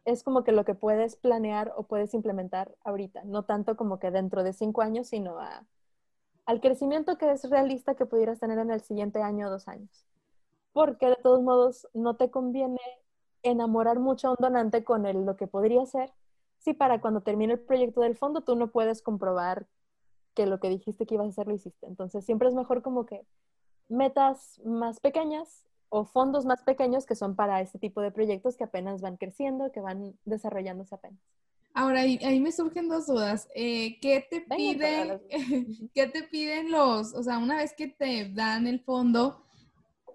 es 0.05 0.23
como 0.23 0.45
que 0.45 0.53
lo 0.53 0.65
que 0.65 0.77
puedes 0.77 1.17
planear 1.17 1.73
o 1.77 1.83
puedes 1.83 2.15
implementar 2.15 2.77
ahorita, 2.85 3.25
no 3.25 3.45
tanto 3.45 3.77
como 3.77 3.99
que 3.99 4.13
dentro 4.13 4.45
de 4.45 4.53
cinco 4.53 4.83
años, 4.83 5.09
sino 5.09 5.37
al 6.47 6.61
crecimiento 6.61 7.19
que 7.19 7.33
es 7.33 7.51
realista 7.51 7.97
que 7.97 8.07
pudieras 8.07 8.39
tener 8.39 8.61
en 8.61 8.71
el 8.71 8.83
siguiente 8.83 9.21
año 9.21 9.49
o 9.49 9.51
dos 9.51 9.67
años. 9.67 10.07
Porque 10.73 11.09
de 11.09 11.17
todos 11.17 11.43
modos 11.43 11.89
no 11.93 12.15
te 12.15 12.31
conviene 12.31 12.79
enamorar 13.43 13.99
mucho 13.99 14.29
a 14.29 14.31
un 14.33 14.37
donante 14.41 14.85
con 14.85 15.07
el, 15.07 15.25
lo 15.25 15.37
que 15.37 15.47
podría 15.47 15.85
ser, 15.87 16.13
si 16.59 16.75
para 16.75 17.01
cuando 17.01 17.23
termine 17.23 17.55
el 17.55 17.61
proyecto 17.61 18.01
del 18.01 18.17
fondo 18.17 18.43
tú 18.43 18.57
no 18.57 18.69
puedes 18.69 19.03
comprobar 19.03 19.67
que 20.35 20.47
lo 20.47 20.61
que 20.61 20.69
dijiste 20.69 21.07
que 21.07 21.15
ibas 21.15 21.27
a 21.27 21.31
hacer 21.31 21.47
lo 21.47 21.55
hiciste. 21.55 21.87
Entonces 21.87 22.25
siempre 22.25 22.49
es 22.49 22.55
mejor 22.55 22.83
como 22.83 23.07
que 23.07 23.27
metas 23.89 24.61
más 24.65 25.01
pequeñas 25.01 25.67
o 25.89 26.05
fondos 26.05 26.47
más 26.47 26.63
pequeños 26.63 27.05
que 27.05 27.15
son 27.15 27.37
para 27.37 27.61
este 27.61 27.79
tipo 27.79 28.01
de 28.01 28.11
proyectos 28.11 28.57
que 28.57 28.65
apenas 28.65 29.03
van 29.03 29.19
creciendo, 29.19 29.71
que 29.73 29.81
van 29.81 30.17
desarrollándose 30.25 30.95
apenas. 30.95 31.21
Ahora, 31.75 32.01
ahí, 32.01 32.41
me 32.41 32.53
surgen 32.53 32.89
dos 32.89 33.07
dudas. 33.07 33.49
Eh, 33.55 33.99
¿qué, 34.01 34.27
te 34.29 34.43
piden, 34.43 35.21
¿Qué 35.95 36.07
te 36.07 36.23
piden 36.23 36.71
los, 36.71 37.15
o 37.15 37.23
sea, 37.23 37.39
una 37.39 37.57
vez 37.57 37.73
que 37.75 37.89
te 37.89 38.29
dan 38.29 38.67
el 38.67 38.81
fondo, 38.81 39.43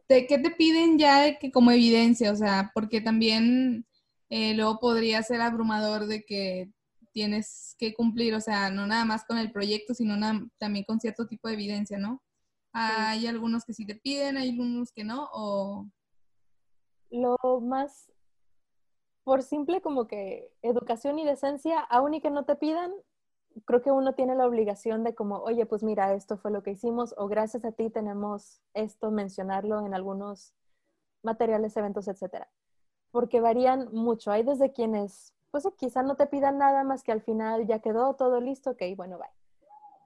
¿qué 0.08 0.39
te 0.41 0.52
piden 0.52 0.98
ya 0.98 1.38
que 1.38 1.52
como 1.52 1.72
evidencia? 1.72 2.32
O 2.32 2.36
sea, 2.36 2.72
porque 2.74 3.02
también 3.02 3.86
eh, 4.30 4.54
luego 4.54 4.80
podría 4.80 5.22
ser 5.24 5.41
abrumador 5.41 6.08
de 6.08 6.24
que 6.24 6.72
tienes 7.12 7.76
que 7.78 7.93
cumplir, 7.93 8.36
o 8.36 8.41
sea, 8.41 8.70
no 8.70 8.86
nada 8.86 9.06
más 9.06 9.26
con 9.26 9.38
el 9.38 9.52
proyecto, 9.52 9.93
sino 9.93 10.15
también 10.60 10.86
con 10.86 11.00
cierto 11.00 11.28
tipo 11.28 11.48
de 11.48 11.56
evidencia, 11.56 11.98
¿no? 11.98 12.22
Hay 12.74 13.26
algunos 13.26 13.65
que 13.65 13.74
sí 13.74 13.86
te 13.86 13.96
piden, 13.96 14.38
hay 14.38 14.52
algunos 14.52 14.91
que 14.91 15.04
no, 15.04 15.28
o... 15.34 15.88
Lo 17.10 17.38
más, 17.62 18.12
por 19.24 19.41
simple 19.41 19.82
como 19.82 20.06
que 20.08 20.52
educación 20.62 21.17
y 21.17 21.26
decencia, 21.26 21.80
aún 21.80 22.13
y 22.13 22.22
que 22.22 22.30
no 22.30 22.46
te 22.46 22.56
pidan, 22.56 22.91
creo 23.65 23.82
que 23.82 23.91
uno 23.91 24.13
tiene 24.13 24.36
la 24.36 24.46
obligación 24.46 25.04
de 25.04 25.15
como, 25.15 25.38
oye, 25.38 25.65
pues 25.65 25.84
mira, 25.84 26.13
esto 26.13 26.38
fue 26.38 26.52
lo 26.52 26.63
que 26.63 26.72
hicimos 26.72 27.13
o 27.17 27.28
gracias 27.28 27.65
a 27.65 27.72
ti 27.72 27.89
tenemos 27.89 28.62
esto, 28.74 29.12
mencionarlo 29.12 29.86
en 29.86 29.93
algunos 29.93 30.54
materiales, 31.24 31.76
eventos, 31.78 32.08
etcétera. 32.08 32.50
Porque 33.12 33.41
varían 33.41 33.89
mucho. 33.93 34.32
Hay 34.32 34.43
desde 34.43 34.72
quienes, 34.72 35.34
pues 35.52 35.67
quizá 35.78 36.04
no 36.04 36.15
te 36.15 36.28
pidan 36.28 36.58
nada 36.58 36.84
más 36.84 37.04
que 37.04 37.12
al 37.12 37.22
final 37.22 37.65
ya 37.67 37.80
quedó 37.80 38.15
todo 38.15 38.39
listo, 38.39 38.72
ok, 38.72 38.82
bueno, 38.96 39.17
bye. 39.17 39.28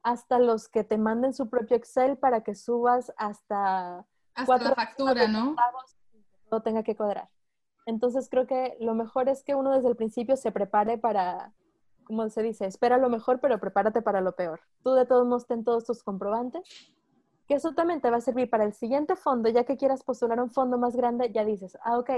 Hasta 0.04 0.40
los 0.40 0.68
que 0.68 0.84
te 0.84 0.98
manden 0.98 1.34
su 1.34 1.50
propio 1.50 1.78
Excel 1.78 2.18
para 2.18 2.42
que 2.42 2.56
subas 2.56 3.14
hasta, 3.18 4.06
hasta 4.34 4.58
la 4.58 4.76
factura, 4.76 5.28
¿no? 5.28 5.56
Todo 6.50 6.62
tenga 6.62 6.84
que 6.84 6.96
cuadrar. 6.96 7.30
Entonces 7.86 8.30
creo 8.30 8.48
que 8.48 8.78
lo 8.80 8.96
mejor 8.96 9.30
es 9.30 9.44
que 9.44 9.56
uno 9.56 9.72
desde 9.72 9.90
el 9.90 9.96
principio 9.96 10.38
se 10.38 10.52
prepare 10.52 10.98
para 10.98 11.54
como 12.04 12.30
se 12.30 12.44
dice, 12.44 12.66
espera 12.66 12.98
lo 12.98 13.10
mejor, 13.10 13.40
pero 13.40 13.60
prepárate 13.60 14.02
para 14.02 14.22
lo 14.22 14.34
peor. 14.34 14.62
Tú 14.84 14.94
de 14.94 15.06
todos 15.06 15.26
modos 15.26 15.48
ten 15.48 15.64
todos 15.64 15.86
tus 15.86 16.04
comprobantes, 16.04 16.68
que 17.48 17.56
eso 17.56 17.74
también 17.74 18.02
te 18.02 18.10
va 18.10 18.18
a 18.18 18.22
servir 18.22 18.50
para 18.50 18.64
el 18.64 18.74
siguiente 18.74 19.16
fondo, 19.16 19.50
ya 19.50 19.64
que 19.64 19.78
quieras 19.78 20.04
postular 20.04 20.40
un 20.40 20.52
fondo 20.52 20.78
más 20.78 20.96
grande, 20.96 21.32
ya 21.32 21.44
dices, 21.44 21.78
ah, 21.84 22.00
ok, 22.00 22.10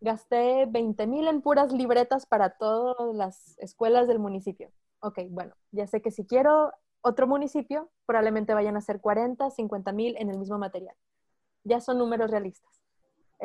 gasté 0.00 0.66
20 0.66 1.06
mil 1.06 1.26
en 1.28 1.40
puras 1.42 1.72
libretas 1.72 2.26
para 2.26 2.50
todas 2.50 3.14
las 3.14 3.58
escuelas 3.58 4.06
del 4.06 4.18
municipio. 4.18 4.70
Ok, 5.00 5.20
bueno, 5.30 5.54
ya 5.72 5.86
sé 5.86 6.02
que 6.02 6.10
si 6.10 6.24
quiero 6.24 6.72
otro 7.00 7.26
municipio, 7.26 7.90
probablemente 8.06 8.54
vayan 8.54 8.76
a 8.76 8.80
ser 8.80 9.00
40, 9.00 9.50
50 9.50 9.92
mil 9.92 10.16
en 10.18 10.30
el 10.30 10.38
mismo 10.38 10.58
material. 10.58 10.94
Ya 11.64 11.80
son 11.80 11.98
números 11.98 12.30
realistas. 12.30 12.83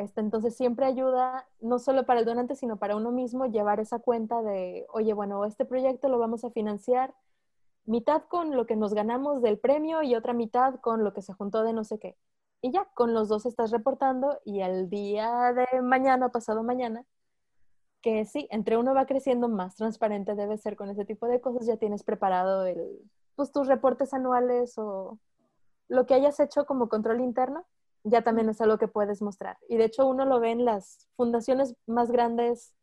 Este, 0.00 0.20
entonces 0.22 0.56
siempre 0.56 0.86
ayuda, 0.86 1.46
no 1.60 1.78
solo 1.78 2.06
para 2.06 2.20
el 2.20 2.26
donante, 2.26 2.56
sino 2.56 2.78
para 2.78 2.96
uno 2.96 3.12
mismo, 3.12 3.44
llevar 3.44 3.80
esa 3.80 3.98
cuenta 3.98 4.40
de, 4.42 4.86
oye, 4.92 5.12
bueno, 5.12 5.44
este 5.44 5.66
proyecto 5.66 6.08
lo 6.08 6.18
vamos 6.18 6.42
a 6.42 6.50
financiar 6.50 7.14
mitad 7.84 8.22
con 8.28 8.56
lo 8.56 8.66
que 8.66 8.76
nos 8.76 8.94
ganamos 8.94 9.42
del 9.42 9.58
premio 9.58 10.02
y 10.02 10.14
otra 10.14 10.32
mitad 10.32 10.76
con 10.80 11.04
lo 11.04 11.12
que 11.12 11.20
se 11.20 11.34
juntó 11.34 11.62
de 11.64 11.74
no 11.74 11.84
sé 11.84 11.98
qué. 11.98 12.16
Y 12.62 12.72
ya, 12.72 12.86
con 12.94 13.12
los 13.12 13.28
dos 13.28 13.44
estás 13.44 13.70
reportando 13.72 14.38
y 14.44 14.62
al 14.62 14.88
día 14.88 15.52
de 15.52 15.82
mañana 15.82 16.30
pasado 16.30 16.62
mañana, 16.62 17.04
que 18.00 18.24
sí, 18.24 18.48
entre 18.50 18.78
uno 18.78 18.94
va 18.94 19.04
creciendo, 19.06 19.48
más 19.48 19.76
transparente 19.76 20.34
debe 20.34 20.56
ser 20.56 20.76
con 20.76 20.88
ese 20.88 21.04
tipo 21.04 21.26
de 21.26 21.42
cosas, 21.42 21.66
ya 21.66 21.76
tienes 21.76 22.04
preparado 22.04 22.64
el, 22.64 23.02
pues, 23.36 23.52
tus 23.52 23.66
reportes 23.66 24.14
anuales 24.14 24.78
o 24.78 25.18
lo 25.88 26.06
que 26.06 26.14
hayas 26.14 26.40
hecho 26.40 26.64
como 26.64 26.88
control 26.88 27.20
interno 27.20 27.66
ya 28.04 28.22
también 28.22 28.48
es 28.48 28.60
algo 28.60 28.78
que 28.78 28.88
puedes 28.88 29.22
mostrar. 29.22 29.58
Y 29.68 29.76
de 29.76 29.84
hecho 29.84 30.06
uno 30.06 30.24
lo 30.24 30.40
ve 30.40 30.50
en 30.50 30.64
las 30.64 31.08
fundaciones 31.16 31.74
más 31.86 32.10
grandes, 32.10 32.74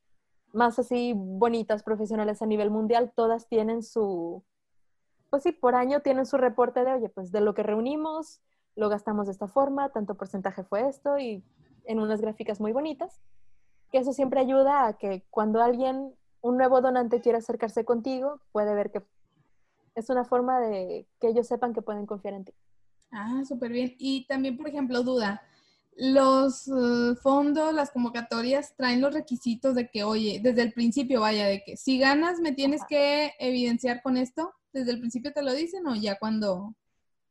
más 0.54 0.80
así 0.80 1.14
bonitas, 1.16 1.84
profesionales 1.84 2.42
a 2.42 2.46
nivel 2.46 2.70
mundial, 2.70 3.12
todas 3.16 3.48
tienen 3.48 3.84
su, 3.84 4.44
pues 5.30 5.44
sí, 5.44 5.52
por 5.52 5.76
año 5.76 6.02
tienen 6.02 6.26
su 6.26 6.38
reporte 6.38 6.84
de, 6.84 6.94
oye, 6.94 7.10
pues 7.10 7.32
de 7.32 7.42
lo 7.42 7.54
que 7.54 7.64
reunimos, 7.64 8.42
lo 8.76 8.90
gastamos 8.90 9.26
de 9.26 9.34
esta 9.34 9.48
forma, 9.48 9.90
tanto 9.90 10.16
porcentaje 10.16 10.64
fue 10.64 10.88
esto 10.88 11.18
y 11.18 11.44
en 11.86 12.00
unas 12.00 12.22
gráficas 12.22 12.60
muy 12.60 12.72
bonitas, 12.72 13.20
que 13.92 14.00
eso 14.00 14.14
siempre 14.14 14.40
ayuda 14.40 14.88
a 14.88 14.94
que 14.98 15.26
cuando 15.30 15.62
alguien, 15.62 16.14
un 16.42 16.58
nuevo 16.58 16.82
donante 16.82 17.22
quiera 17.22 17.40
acercarse 17.40 17.86
contigo, 17.86 18.40
puede 18.52 18.76
ver 18.76 18.92
que 18.92 19.04
es 19.96 20.10
una 20.10 20.24
forma 20.26 20.60
de 20.60 21.08
que 21.20 21.30
ellos 21.30 21.48
sepan 21.48 21.74
que 21.74 21.82
pueden 21.82 22.06
confiar 22.06 22.36
en 22.36 22.46
ti. 22.46 22.54
Ah, 23.12 23.44
súper 23.48 23.72
bien. 23.72 23.96
Y 23.98 24.26
también, 24.28 24.58
por 24.58 24.68
ejemplo, 24.68 25.04
duda, 25.04 25.42
los 25.96 26.68
eh, 26.68 27.16
fondos, 27.22 27.74
las 27.74 27.92
convocatorias 27.92 28.76
traen 28.76 29.02
los 29.02 29.14
requisitos 29.14 29.76
de 29.76 29.90
que, 29.90 30.04
oye, 30.04 30.40
desde 30.42 30.62
el 30.62 30.74
principio, 30.74 31.22
vaya, 31.22 31.48
de 31.48 31.64
que 31.64 31.78
si 31.78 31.98
ganas 31.98 32.40
me 32.40 32.52
tienes 32.52 32.82
que 32.88 33.34
evidenciar 33.40 34.02
con 34.04 34.18
esto, 34.18 34.54
desde 34.74 34.92
el 34.92 35.00
principio 35.00 35.34
te 35.34 35.42
lo 35.42 35.54
dicen 35.54 35.88
o 35.88 35.96
ya 35.96 36.20
cuando... 36.20 36.76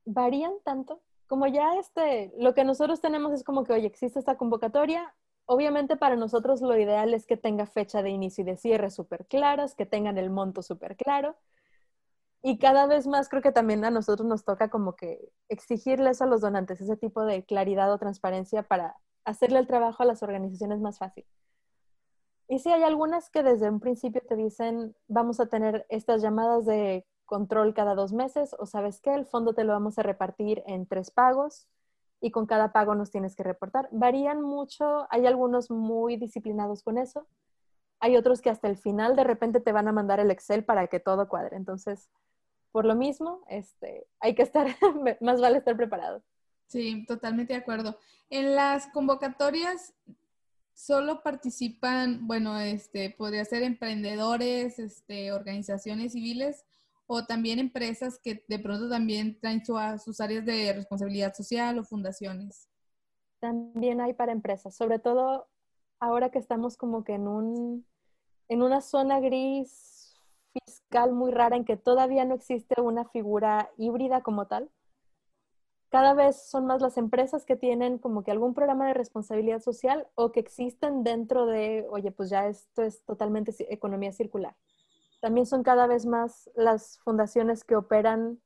Varían 0.04 0.52
tanto. 0.64 1.00
Como 1.28 1.46
ya 1.46 1.74
este, 1.78 2.32
lo 2.38 2.54
que 2.54 2.64
nosotros 2.64 3.00
tenemos 3.00 3.32
es 3.32 3.44
como 3.44 3.64
que, 3.64 3.72
oye, 3.72 3.86
existe 3.86 4.18
esta 4.18 4.36
convocatoria. 4.36 5.14
Obviamente 5.44 5.96
para 5.96 6.16
nosotros 6.16 6.60
lo 6.60 6.76
ideal 6.76 7.14
es 7.14 7.26
que 7.26 7.36
tenga 7.36 7.66
fecha 7.66 8.02
de 8.02 8.10
inicio 8.10 8.42
y 8.42 8.46
de 8.46 8.56
cierre 8.56 8.90
súper 8.90 9.26
claras, 9.26 9.74
que 9.76 9.86
tengan 9.86 10.18
el 10.18 10.30
monto 10.30 10.62
súper 10.62 10.96
claro 10.96 11.36
y 12.48 12.58
cada 12.58 12.86
vez 12.86 13.08
más 13.08 13.28
creo 13.28 13.42
que 13.42 13.50
también 13.50 13.84
a 13.84 13.90
nosotros 13.90 14.24
nos 14.24 14.44
toca 14.44 14.70
como 14.70 14.94
que 14.94 15.32
exigirles 15.48 16.22
a 16.22 16.26
los 16.26 16.42
donantes 16.42 16.80
ese 16.80 16.96
tipo 16.96 17.24
de 17.24 17.44
claridad 17.44 17.92
o 17.92 17.98
transparencia 17.98 18.62
para 18.62 18.94
hacerle 19.24 19.58
el 19.58 19.66
trabajo 19.66 20.04
a 20.04 20.06
las 20.06 20.22
organizaciones 20.22 20.78
más 20.80 21.00
fácil. 21.00 21.26
Y 22.46 22.60
sí, 22.60 22.70
hay 22.70 22.84
algunas 22.84 23.30
que 23.30 23.42
desde 23.42 23.68
un 23.68 23.80
principio 23.80 24.22
te 24.28 24.36
dicen, 24.36 24.94
vamos 25.08 25.40
a 25.40 25.46
tener 25.46 25.86
estas 25.88 26.22
llamadas 26.22 26.66
de 26.66 27.04
control 27.24 27.74
cada 27.74 27.96
dos 27.96 28.12
meses 28.12 28.54
o 28.60 28.64
sabes 28.64 29.00
qué, 29.00 29.12
el 29.12 29.26
fondo 29.26 29.52
te 29.52 29.64
lo 29.64 29.72
vamos 29.72 29.98
a 29.98 30.04
repartir 30.04 30.62
en 30.68 30.86
tres 30.86 31.10
pagos 31.10 31.66
y 32.20 32.30
con 32.30 32.46
cada 32.46 32.72
pago 32.72 32.94
nos 32.94 33.10
tienes 33.10 33.34
que 33.34 33.42
reportar. 33.42 33.88
Varían 33.90 34.40
mucho, 34.40 35.08
hay 35.10 35.26
algunos 35.26 35.68
muy 35.68 36.16
disciplinados 36.16 36.84
con 36.84 36.96
eso, 36.96 37.26
hay 37.98 38.16
otros 38.16 38.40
que 38.40 38.50
hasta 38.50 38.68
el 38.68 38.76
final 38.76 39.16
de 39.16 39.24
repente 39.24 39.58
te 39.58 39.72
van 39.72 39.88
a 39.88 39.92
mandar 39.92 40.20
el 40.20 40.30
Excel 40.30 40.64
para 40.64 40.86
que 40.86 41.00
todo 41.00 41.28
cuadre. 41.28 41.56
Entonces, 41.56 42.08
por 42.76 42.84
lo 42.84 42.94
mismo, 42.94 43.40
este, 43.48 44.06
hay 44.20 44.34
que 44.34 44.42
estar, 44.42 44.66
más 45.22 45.40
vale 45.40 45.56
estar 45.56 45.74
preparado. 45.78 46.22
Sí, 46.66 47.06
totalmente 47.06 47.54
de 47.54 47.58
acuerdo. 47.58 47.96
En 48.28 48.54
las 48.54 48.88
convocatorias 48.88 49.94
solo 50.74 51.22
participan, 51.22 52.26
bueno, 52.26 52.58
este, 52.58 53.08
podría 53.08 53.46
ser 53.46 53.62
emprendedores, 53.62 54.78
este, 54.78 55.32
organizaciones 55.32 56.12
civiles 56.12 56.66
o 57.06 57.24
también 57.24 57.60
empresas 57.60 58.20
que 58.22 58.44
de 58.46 58.58
pronto 58.58 58.90
también 58.90 59.40
traen 59.40 59.64
sus 59.64 60.20
áreas 60.20 60.44
de 60.44 60.74
responsabilidad 60.74 61.32
social 61.32 61.78
o 61.78 61.82
fundaciones. 61.82 62.68
También 63.40 64.02
hay 64.02 64.12
para 64.12 64.32
empresas, 64.32 64.76
sobre 64.76 64.98
todo 64.98 65.48
ahora 65.98 66.28
que 66.28 66.38
estamos 66.38 66.76
como 66.76 67.04
que 67.04 67.14
en 67.14 67.26
un 67.26 67.86
en 68.48 68.62
una 68.62 68.82
zona 68.82 69.18
gris 69.18 69.95
fiscal 70.64 71.12
muy 71.12 71.32
rara 71.32 71.56
en 71.56 71.64
que 71.64 71.76
todavía 71.76 72.24
no 72.24 72.34
existe 72.34 72.80
una 72.80 73.04
figura 73.04 73.70
híbrida 73.76 74.22
como 74.22 74.46
tal. 74.46 74.70
Cada 75.88 76.14
vez 76.14 76.48
son 76.48 76.66
más 76.66 76.82
las 76.82 76.98
empresas 76.98 77.44
que 77.44 77.56
tienen 77.56 77.98
como 77.98 78.24
que 78.24 78.30
algún 78.30 78.54
programa 78.54 78.86
de 78.88 78.94
responsabilidad 78.94 79.60
social 79.60 80.08
o 80.14 80.32
que 80.32 80.40
existen 80.40 81.04
dentro 81.04 81.46
de, 81.46 81.86
oye, 81.90 82.10
pues 82.10 82.28
ya 82.28 82.48
esto 82.48 82.82
es 82.82 83.04
totalmente 83.04 83.54
economía 83.72 84.12
circular. 84.12 84.56
También 85.20 85.46
son 85.46 85.62
cada 85.62 85.86
vez 85.86 86.04
más 86.06 86.50
las 86.54 86.98
fundaciones 86.98 87.64
que 87.64 87.76
operan 87.76 88.40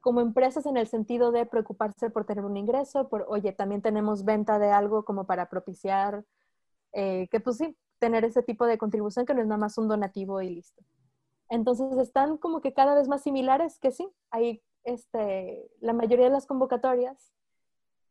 como 0.00 0.20
empresas 0.20 0.66
en 0.66 0.76
el 0.76 0.86
sentido 0.86 1.32
de 1.32 1.46
preocuparse 1.46 2.10
por 2.10 2.26
tener 2.26 2.44
un 2.44 2.58
ingreso, 2.58 3.08
por, 3.08 3.24
oye, 3.28 3.52
también 3.52 3.80
tenemos 3.80 4.24
venta 4.24 4.58
de 4.58 4.70
algo 4.70 5.04
como 5.04 5.24
para 5.24 5.48
propiciar, 5.48 6.24
eh, 6.92 7.26
que 7.30 7.40
pues 7.40 7.56
sí, 7.56 7.74
tener 7.98 8.24
ese 8.24 8.42
tipo 8.42 8.66
de 8.66 8.76
contribución 8.76 9.24
que 9.24 9.32
no 9.32 9.40
es 9.40 9.46
nada 9.46 9.58
más 9.58 9.78
un 9.78 9.88
donativo 9.88 10.42
y 10.42 10.50
listo. 10.50 10.82
Entonces 11.54 11.96
están 11.98 12.36
como 12.36 12.60
que 12.60 12.72
cada 12.72 12.96
vez 12.96 13.06
más 13.06 13.22
similares 13.22 13.78
que 13.78 13.92
sí, 13.92 14.10
hay 14.32 14.60
este, 14.82 15.70
la 15.80 15.92
mayoría 15.92 16.26
de 16.26 16.32
las 16.32 16.46
convocatorias 16.46 17.32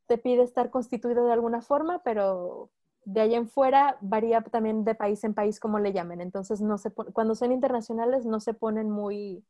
te 0.07 0.17
pide 0.17 0.43
estar 0.43 0.69
constituido 0.69 1.25
de 1.25 1.33
alguna 1.33 1.61
forma, 1.61 2.01
pero 2.03 2.69
de 3.03 3.19
allá 3.19 3.35
en 3.35 3.49
fuera 3.49 3.97
varía 3.99 4.41
también 4.43 4.85
de 4.85 4.95
país 4.95 5.25
en 5.25 5.33
país 5.33 5.59
como 5.59 5.79
le 5.79 5.91
llamen. 5.91 6.21
Entonces, 6.21 6.61
no 6.61 6.77
se 6.77 6.91
cuando 6.91 7.35
son 7.35 7.51
internacionales 7.51 8.25
no 8.25 8.39
se 8.39 8.53
ponen 8.53 8.89
muy 8.89 9.43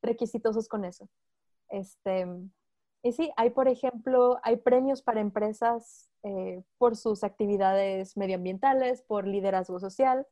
requisitosos 0.00 0.68
con 0.68 0.84
eso. 0.84 1.08
Este, 1.70 2.28
y 3.02 3.12
sí, 3.12 3.32
hay, 3.36 3.50
por 3.50 3.66
ejemplo, 3.66 4.38
hay 4.44 4.58
premios 4.58 5.02
para 5.02 5.20
empresas 5.20 6.08
eh, 6.22 6.62
por 6.78 6.94
sus 6.94 7.24
actividades 7.24 8.16
medioambientales, 8.16 9.02
por 9.02 9.26
liderazgo 9.26 9.80
social. 9.80 10.24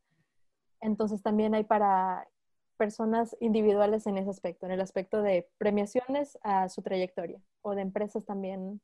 Entonces 0.80 1.20
también 1.20 1.56
hay 1.56 1.64
para 1.64 2.28
personas 2.76 3.36
individuales 3.40 4.06
en 4.06 4.18
ese 4.18 4.30
aspecto, 4.30 4.66
en 4.66 4.72
el 4.72 4.80
aspecto 4.80 5.22
de 5.22 5.48
premiaciones 5.58 6.38
a 6.42 6.68
su 6.68 6.82
trayectoria 6.82 7.40
o 7.62 7.74
de 7.74 7.82
empresas 7.82 8.24
también 8.24 8.80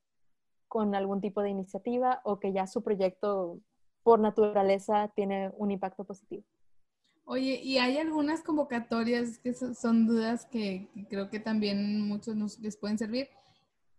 con 0.68 0.94
algún 0.94 1.20
tipo 1.20 1.42
de 1.42 1.51
iniciativa 1.51 2.20
o 2.24 2.38
que 2.40 2.53
ya 2.53 2.66
su 2.66 2.83
proyecto 2.83 3.61
por 4.03 4.20
naturaleza 4.20 5.11
tiene 5.14 5.51
un 5.57 5.70
impacto 5.70 6.05
positivo. 6.05 6.44
Oye, 7.24 7.61
y 7.62 7.79
hay 7.79 7.98
algunas 7.98 8.42
convocatorias 8.42 9.38
que 9.38 9.53
son 9.53 10.07
dudas 10.07 10.46
que 10.46 10.88
creo 11.11 11.29
que 11.29 11.40
también 11.40 12.01
muchos 12.01 12.37
nos 12.37 12.59
les 12.59 12.77
pueden 12.77 12.98
servir 12.98 13.29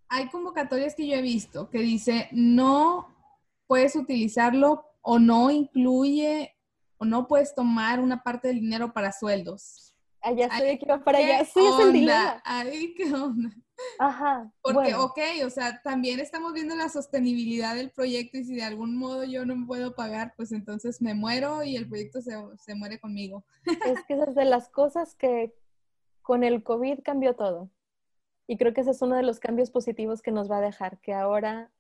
hay 0.10 0.28
convocatorias 0.30 0.96
que 0.96 1.08
yo 1.08 1.16
he 1.16 1.22
visto 1.22 1.70
que 1.70 1.80
dice 1.80 2.28
no 2.32 3.16
puedes 3.68 3.96
utilizarlo 3.96 4.84
o 5.02 5.20
no 5.20 5.52
incluye 5.52 6.56
o 7.00 7.06
no 7.06 7.28
puedes 7.28 7.56
tomar 7.56 8.00
una 8.00 8.22
parte 8.22 8.50
del 8.50 8.60
dinero 8.60 8.94
para 8.94 9.12
sueldos. 9.12 9.96
Allá 10.22 10.48
estoy 10.48 10.70
aquí 10.70 10.86
para 11.06 11.18
allá. 11.18 11.46
Sí, 11.46 11.60
es 11.60 11.86
el 11.86 11.94
dilema. 11.94 12.42
Ay, 12.44 12.94
qué 12.94 13.14
onda. 13.14 13.50
Ajá. 13.98 14.52
Porque, 14.62 14.94
ok, 14.94 15.20
o 15.46 15.50
sea, 15.50 15.82
también 15.82 16.20
estamos 16.20 16.52
viendo 16.54 16.76
la 16.76 16.90
sostenibilidad 16.90 17.74
del 17.76 17.92
proyecto 17.92 18.38
y 18.38 18.44
si 18.44 18.56
de 18.56 18.64
algún 18.64 18.98
modo 18.98 19.24
yo 19.24 19.46
no 19.46 19.66
puedo 19.66 19.96
pagar, 19.96 20.34
pues 20.36 20.52
entonces 20.52 21.02
me 21.02 21.14
muero 21.14 21.64
y 21.64 21.78
el 21.78 21.88
proyecto 21.88 22.22
se, 22.22 22.34
se 22.58 22.76
muere 22.76 23.00
conmigo. 23.00 23.46
Es 23.98 24.04
que 24.06 24.16
esas 24.16 24.36
de 24.36 24.44
las 24.44 24.68
cosas 24.68 25.16
que 25.16 25.56
con 26.22 26.44
el 26.44 26.64
COVID 26.64 27.00
cambió 27.02 27.36
todo. 27.36 27.70
Y 28.46 28.58
creo 28.58 28.74
que 28.74 28.82
ese 28.82 28.92
es 28.92 29.02
uno 29.02 29.16
de 29.16 29.24
los 29.24 29.40
cambios 29.40 29.72
positivos 29.72 30.22
que 30.22 30.32
nos 30.32 30.52
va 30.52 30.58
a 30.58 30.62
dejar, 30.62 31.00
que 31.00 31.14
ahora 31.14 31.72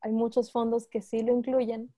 hay 0.00 0.12
muchos 0.12 0.52
fondos 0.52 0.86
que 0.86 1.00
sí 1.00 1.22
lo 1.22 1.32
incluyen 1.32 1.94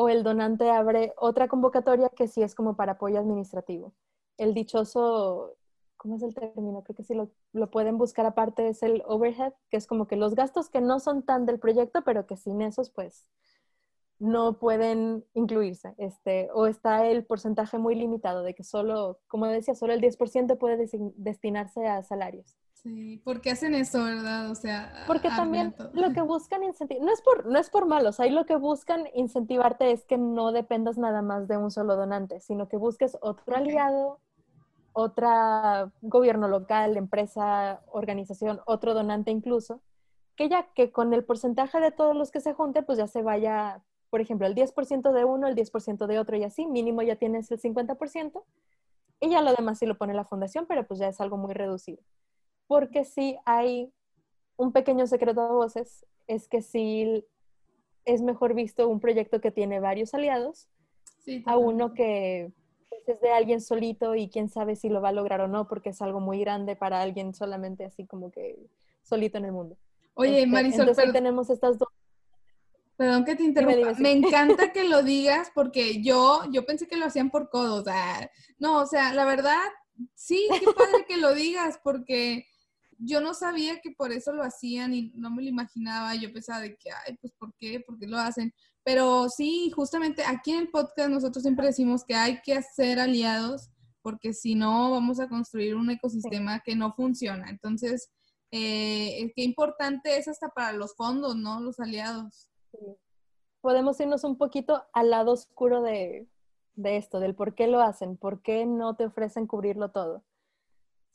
o 0.00 0.08
el 0.08 0.22
donante 0.22 0.70
abre 0.70 1.12
otra 1.16 1.48
convocatoria 1.48 2.08
que 2.10 2.28
sí 2.28 2.40
es 2.40 2.54
como 2.54 2.76
para 2.76 2.92
apoyo 2.92 3.18
administrativo. 3.18 3.94
El 4.36 4.54
dichoso, 4.54 5.56
¿cómo 5.96 6.14
es 6.14 6.22
el 6.22 6.36
término? 6.36 6.84
Creo 6.84 6.94
que 6.94 7.02
sí 7.02 7.14
lo, 7.14 7.32
lo 7.52 7.68
pueden 7.68 7.98
buscar 7.98 8.24
aparte, 8.24 8.68
es 8.68 8.84
el 8.84 9.02
overhead, 9.06 9.54
que 9.70 9.76
es 9.76 9.88
como 9.88 10.06
que 10.06 10.14
los 10.14 10.36
gastos 10.36 10.70
que 10.70 10.80
no 10.80 11.00
son 11.00 11.24
tan 11.24 11.46
del 11.46 11.58
proyecto, 11.58 12.04
pero 12.04 12.26
que 12.26 12.36
sin 12.36 12.62
esos 12.62 12.90
pues 12.90 13.28
no 14.20 14.60
pueden 14.60 15.24
incluirse. 15.34 15.94
Este, 15.98 16.48
o 16.54 16.68
está 16.68 17.04
el 17.04 17.24
porcentaje 17.24 17.78
muy 17.78 17.96
limitado 17.96 18.44
de 18.44 18.54
que 18.54 18.62
solo, 18.62 19.18
como 19.26 19.46
decía, 19.46 19.74
solo 19.74 19.94
el 19.94 20.00
10% 20.00 20.58
puede 20.58 20.88
destinarse 21.16 21.88
a 21.88 22.04
salarios. 22.04 22.56
Sí, 22.82 23.20
¿por 23.24 23.40
qué 23.40 23.50
hacen 23.50 23.74
eso, 23.74 24.04
verdad? 24.04 24.50
O 24.50 24.54
sea, 24.54 25.04
porque 25.08 25.28
también 25.28 25.74
lo 25.94 26.12
que 26.12 26.22
buscan 26.22 26.62
incentivar, 26.62 27.04
no 27.04 27.12
es 27.12 27.20
por 27.22 27.46
no 27.46 27.58
es 27.58 27.70
por 27.70 27.86
malos, 27.86 28.20
ahí 28.20 28.30
lo 28.30 28.46
que 28.46 28.54
buscan 28.54 29.08
incentivarte 29.14 29.90
es 29.90 30.04
que 30.04 30.16
no 30.16 30.52
dependas 30.52 30.96
nada 30.96 31.20
más 31.20 31.48
de 31.48 31.56
un 31.56 31.72
solo 31.72 31.96
donante, 31.96 32.38
sino 32.40 32.68
que 32.68 32.76
busques 32.76 33.18
otro 33.20 33.56
aliado, 33.56 34.20
otra 34.92 35.90
gobierno 36.02 36.46
local, 36.46 36.96
empresa, 36.96 37.80
organización, 37.90 38.60
otro 38.64 38.94
donante 38.94 39.32
incluso, 39.32 39.80
que 40.36 40.48
ya 40.48 40.68
que 40.74 40.92
con 40.92 41.12
el 41.12 41.24
porcentaje 41.24 41.80
de 41.80 41.90
todos 41.90 42.14
los 42.14 42.30
que 42.30 42.40
se 42.40 42.54
junten, 42.54 42.84
pues 42.84 42.96
ya 42.96 43.08
se 43.08 43.22
vaya, 43.22 43.82
por 44.08 44.20
ejemplo, 44.20 44.46
el 44.46 44.54
10% 44.54 45.12
de 45.12 45.24
uno, 45.24 45.48
el 45.48 45.56
10% 45.56 46.06
de 46.06 46.18
otro 46.20 46.36
y 46.36 46.44
así, 46.44 46.64
mínimo 46.66 47.02
ya 47.02 47.16
tienes 47.16 47.50
el 47.50 47.60
50%, 47.60 48.44
y 49.20 49.30
ya 49.30 49.42
lo 49.42 49.52
demás 49.52 49.80
sí 49.80 49.86
lo 49.86 49.98
pone 49.98 50.14
la 50.14 50.24
fundación, 50.24 50.66
pero 50.68 50.86
pues 50.86 51.00
ya 51.00 51.08
es 51.08 51.20
algo 51.20 51.36
muy 51.36 51.54
reducido 51.54 52.00
porque 52.68 53.04
sí 53.04 53.36
hay 53.44 53.92
un 54.56 54.72
pequeño 54.72 55.06
secreto 55.08 55.42
de 55.42 55.52
voces, 55.52 56.06
es 56.28 56.46
que 56.46 56.62
sí 56.62 57.24
es 58.04 58.22
mejor 58.22 58.54
visto 58.54 58.88
un 58.88 59.00
proyecto 59.00 59.40
que 59.40 59.50
tiene 59.50 59.80
varios 59.80 60.14
aliados 60.14 60.68
a 61.44 61.56
uno 61.56 61.92
que 61.92 62.52
es 63.06 63.20
de 63.20 63.30
alguien 63.30 63.60
solito 63.60 64.14
y 64.14 64.28
quién 64.28 64.48
sabe 64.48 64.76
si 64.76 64.88
lo 64.88 65.00
va 65.00 65.10
a 65.10 65.12
lograr 65.12 65.40
o 65.40 65.48
no, 65.48 65.66
porque 65.66 65.90
es 65.90 66.02
algo 66.02 66.20
muy 66.20 66.40
grande 66.40 66.76
para 66.76 67.00
alguien 67.00 67.34
solamente 67.34 67.84
así 67.84 68.06
como 68.06 68.30
que 68.30 68.56
solito 69.02 69.38
en 69.38 69.46
el 69.46 69.52
mundo. 69.52 69.76
Oye, 70.14 70.40
este, 70.40 70.46
Marisol, 70.46 70.80
entonces 70.80 71.12
tenemos 71.12 71.48
estas 71.50 71.78
dos. 71.78 71.88
Perdón 72.96 73.24
que 73.24 73.36
te 73.36 73.44
interrumpa. 73.44 73.94
Me 73.98 74.12
encanta 74.12 74.72
que 74.72 74.84
lo 74.84 75.02
digas 75.02 75.50
porque 75.54 76.02
yo, 76.02 76.42
yo 76.50 76.66
pensé 76.66 76.88
que 76.88 76.96
lo 76.96 77.06
hacían 77.06 77.30
por 77.30 77.48
codos. 77.48 77.84
no, 78.58 78.80
o 78.80 78.86
sea, 78.86 79.14
la 79.14 79.24
verdad, 79.24 79.62
sí, 80.14 80.48
qué 80.58 80.66
padre 80.66 81.04
que 81.06 81.16
lo 81.16 81.34
digas 81.34 81.78
porque 81.82 82.47
yo 82.98 83.20
no 83.20 83.32
sabía 83.32 83.80
que 83.80 83.92
por 83.92 84.12
eso 84.12 84.32
lo 84.32 84.42
hacían 84.42 84.92
y 84.92 85.12
no 85.14 85.30
me 85.30 85.42
lo 85.42 85.48
imaginaba. 85.48 86.14
Yo 86.16 86.32
pensaba 86.32 86.60
de 86.60 86.76
que, 86.76 86.90
ay, 86.90 87.16
pues 87.20 87.32
¿por 87.38 87.54
qué? 87.56 87.80
¿Por 87.80 87.98
qué 87.98 88.06
lo 88.06 88.18
hacen? 88.18 88.52
Pero 88.82 89.28
sí, 89.28 89.70
justamente 89.74 90.24
aquí 90.24 90.52
en 90.52 90.60
el 90.60 90.70
podcast 90.70 91.08
nosotros 91.10 91.42
siempre 91.42 91.66
decimos 91.66 92.04
que 92.04 92.14
hay 92.14 92.40
que 92.42 92.54
hacer 92.54 92.98
aliados 92.98 93.70
porque 94.02 94.32
si 94.32 94.54
no 94.54 94.90
vamos 94.90 95.20
a 95.20 95.28
construir 95.28 95.74
un 95.74 95.90
ecosistema 95.90 96.60
que 96.60 96.74
no 96.74 96.92
funciona. 96.94 97.50
Entonces, 97.50 98.10
eh, 98.50 99.32
qué 99.36 99.42
importante 99.42 100.16
es 100.16 100.28
hasta 100.28 100.48
para 100.48 100.72
los 100.72 100.96
fondos, 100.96 101.36
¿no? 101.36 101.60
Los 101.60 101.78
aliados. 101.78 102.48
Podemos 103.60 104.00
irnos 104.00 104.24
un 104.24 104.38
poquito 104.38 104.84
al 104.92 105.10
lado 105.10 105.32
oscuro 105.32 105.82
de, 105.82 106.26
de 106.74 106.96
esto, 106.96 107.20
del 107.20 107.34
por 107.34 107.54
qué 107.54 107.66
lo 107.66 107.80
hacen, 107.80 108.16
por 108.16 108.40
qué 108.42 108.66
no 108.66 108.96
te 108.96 109.04
ofrecen 109.04 109.46
cubrirlo 109.46 109.90
todo 109.90 110.24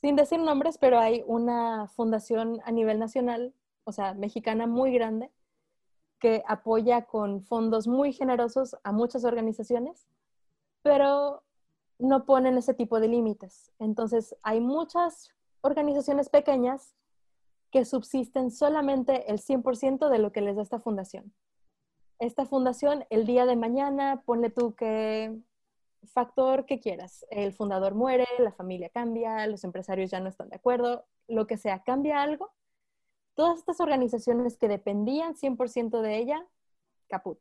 sin 0.04 0.16
decir 0.16 0.38
nombres, 0.38 0.76
pero 0.76 0.98
hay 0.98 1.24
una 1.26 1.88
fundación 1.88 2.60
a 2.66 2.72
nivel 2.72 2.98
nacional, 2.98 3.54
o 3.84 3.92
sea, 3.92 4.12
mexicana 4.12 4.66
muy 4.66 4.92
grande, 4.92 5.30
que 6.18 6.42
apoya 6.46 7.06
con 7.06 7.40
fondos 7.40 7.86
muy 7.88 8.12
generosos 8.12 8.76
a 8.84 8.92
muchas 8.92 9.24
organizaciones, 9.24 10.06
pero 10.82 11.42
no 11.98 12.26
ponen 12.26 12.58
ese 12.58 12.74
tipo 12.74 13.00
de 13.00 13.08
límites. 13.08 13.72
Entonces, 13.78 14.36
hay 14.42 14.60
muchas 14.60 15.30
organizaciones 15.62 16.28
pequeñas 16.28 16.94
que 17.70 17.86
subsisten 17.86 18.50
solamente 18.50 19.32
el 19.32 19.38
100% 19.38 20.10
de 20.10 20.18
lo 20.18 20.32
que 20.32 20.42
les 20.42 20.56
da 20.56 20.60
esta 20.60 20.80
fundación. 20.80 21.32
Esta 22.18 22.44
fundación, 22.44 23.06
el 23.08 23.24
día 23.24 23.46
de 23.46 23.56
mañana, 23.56 24.22
ponle 24.26 24.50
tú 24.50 24.74
que 24.74 25.34
factor 26.06 26.66
que 26.66 26.80
quieras. 26.80 27.24
El 27.30 27.52
fundador 27.52 27.94
muere, 27.94 28.26
la 28.38 28.52
familia 28.52 28.88
cambia, 28.88 29.46
los 29.46 29.64
empresarios 29.64 30.10
ya 30.10 30.20
no 30.20 30.28
están 30.28 30.48
de 30.48 30.56
acuerdo, 30.56 31.04
lo 31.28 31.46
que 31.46 31.56
sea, 31.56 31.82
cambia 31.82 32.22
algo. 32.22 32.52
Todas 33.34 33.58
estas 33.58 33.80
organizaciones 33.80 34.56
que 34.56 34.68
dependían 34.68 35.34
100% 35.34 36.00
de 36.00 36.18
ella, 36.18 36.46
caput. 37.08 37.38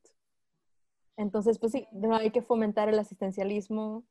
Entonces, 1.18 1.60
pues 1.60 1.72
sí, 1.72 1.88
no 1.92 2.16
hay 2.16 2.32
que 2.32 2.42
fomentar 2.42 2.90
el 2.90 2.98
asistencialismo 2.98 4.04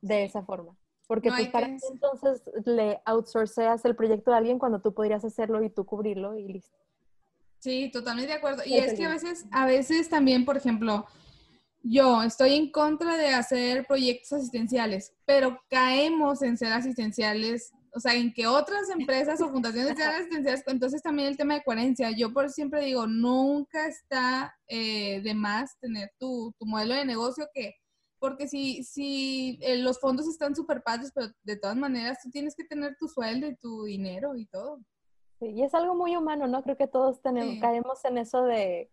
de 0.00 0.24
esa 0.24 0.42
forma. 0.42 0.76
Porque 1.06 1.30
pues 1.30 1.48
para 1.48 1.66
entonces 1.66 2.42
le 2.66 3.00
outsourceas 3.06 3.84
el 3.86 3.96
proyecto 3.96 4.32
a 4.32 4.36
alguien 4.36 4.58
cuando 4.58 4.80
tú 4.80 4.92
podrías 4.92 5.24
hacerlo 5.24 5.64
y 5.64 5.70
tú 5.70 5.86
cubrirlo 5.86 6.36
y 6.36 6.46
listo. 6.46 6.76
Sí, 7.60 7.90
totalmente 7.90 8.32
de 8.32 8.38
acuerdo. 8.38 8.62
Y 8.64 8.76
es 8.76 8.94
que 8.94 9.06
a 9.06 9.08
veces, 9.08 9.46
a 9.50 9.66
veces 9.66 10.08
también, 10.08 10.44
por 10.44 10.56
ejemplo, 10.56 11.06
yo 11.82 12.22
estoy 12.22 12.54
en 12.54 12.70
contra 12.70 13.16
de 13.16 13.28
hacer 13.28 13.86
proyectos 13.86 14.32
asistenciales, 14.32 15.14
pero 15.24 15.60
caemos 15.70 16.42
en 16.42 16.56
ser 16.56 16.72
asistenciales, 16.72 17.72
o 17.94 18.00
sea, 18.00 18.14
en 18.14 18.32
que 18.32 18.46
otras 18.46 18.90
empresas 18.90 19.40
o 19.40 19.50
fundaciones 19.50 19.96
sean 19.96 20.14
asistenciales, 20.14 20.62
entonces 20.66 21.02
también 21.02 21.28
el 21.28 21.36
tema 21.36 21.54
de 21.54 21.62
coherencia. 21.62 22.10
Yo 22.10 22.32
por 22.32 22.50
siempre 22.50 22.84
digo, 22.84 23.06
nunca 23.06 23.86
está 23.86 24.54
eh, 24.66 25.20
de 25.22 25.34
más 25.34 25.78
tener 25.80 26.10
tu, 26.18 26.52
tu, 26.58 26.66
modelo 26.66 26.94
de 26.94 27.04
negocio 27.04 27.48
que, 27.54 27.74
porque 28.18 28.48
si, 28.48 28.82
si 28.84 29.58
eh, 29.62 29.78
los 29.78 30.00
fondos 30.00 30.28
están 30.28 30.54
súper 30.54 30.82
padres, 30.82 31.12
pero 31.14 31.28
de 31.42 31.56
todas 31.56 31.76
maneras 31.76 32.18
tú 32.22 32.30
tienes 32.30 32.54
que 32.54 32.64
tener 32.64 32.96
tu 32.98 33.08
sueldo 33.08 33.46
y 33.46 33.56
tu 33.56 33.84
dinero 33.84 34.36
y 34.36 34.46
todo. 34.46 34.80
Sí, 35.38 35.46
y 35.50 35.62
es 35.62 35.72
algo 35.72 35.94
muy 35.94 36.16
humano, 36.16 36.48
¿no? 36.48 36.62
Creo 36.64 36.76
que 36.76 36.88
todos 36.88 37.22
tenemos, 37.22 37.60
caemos 37.60 38.04
en 38.04 38.18
eso 38.18 38.42
de 38.42 38.90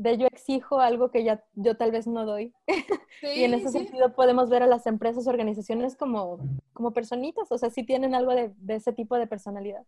de 0.00 0.16
yo 0.16 0.26
exijo 0.28 0.80
algo 0.80 1.10
que 1.10 1.24
ya 1.24 1.44
yo 1.54 1.76
tal 1.76 1.90
vez 1.90 2.06
no 2.06 2.24
doy. 2.24 2.54
y 3.22 3.44
en 3.44 3.52
ese 3.52 3.68
sentido 3.68 4.14
podemos 4.14 4.48
ver 4.48 4.62
a 4.62 4.66
las 4.66 4.86
empresas, 4.86 5.26
organizaciones 5.26 5.94
como, 5.94 6.38
como 6.72 6.92
personitas, 6.92 7.52
o 7.52 7.58
sea, 7.58 7.68
sí 7.68 7.84
tienen 7.84 8.14
algo 8.14 8.34
de, 8.34 8.50
ese 8.68 8.94
tipo 8.94 9.16
de 9.16 9.26
personalidad. 9.26 9.84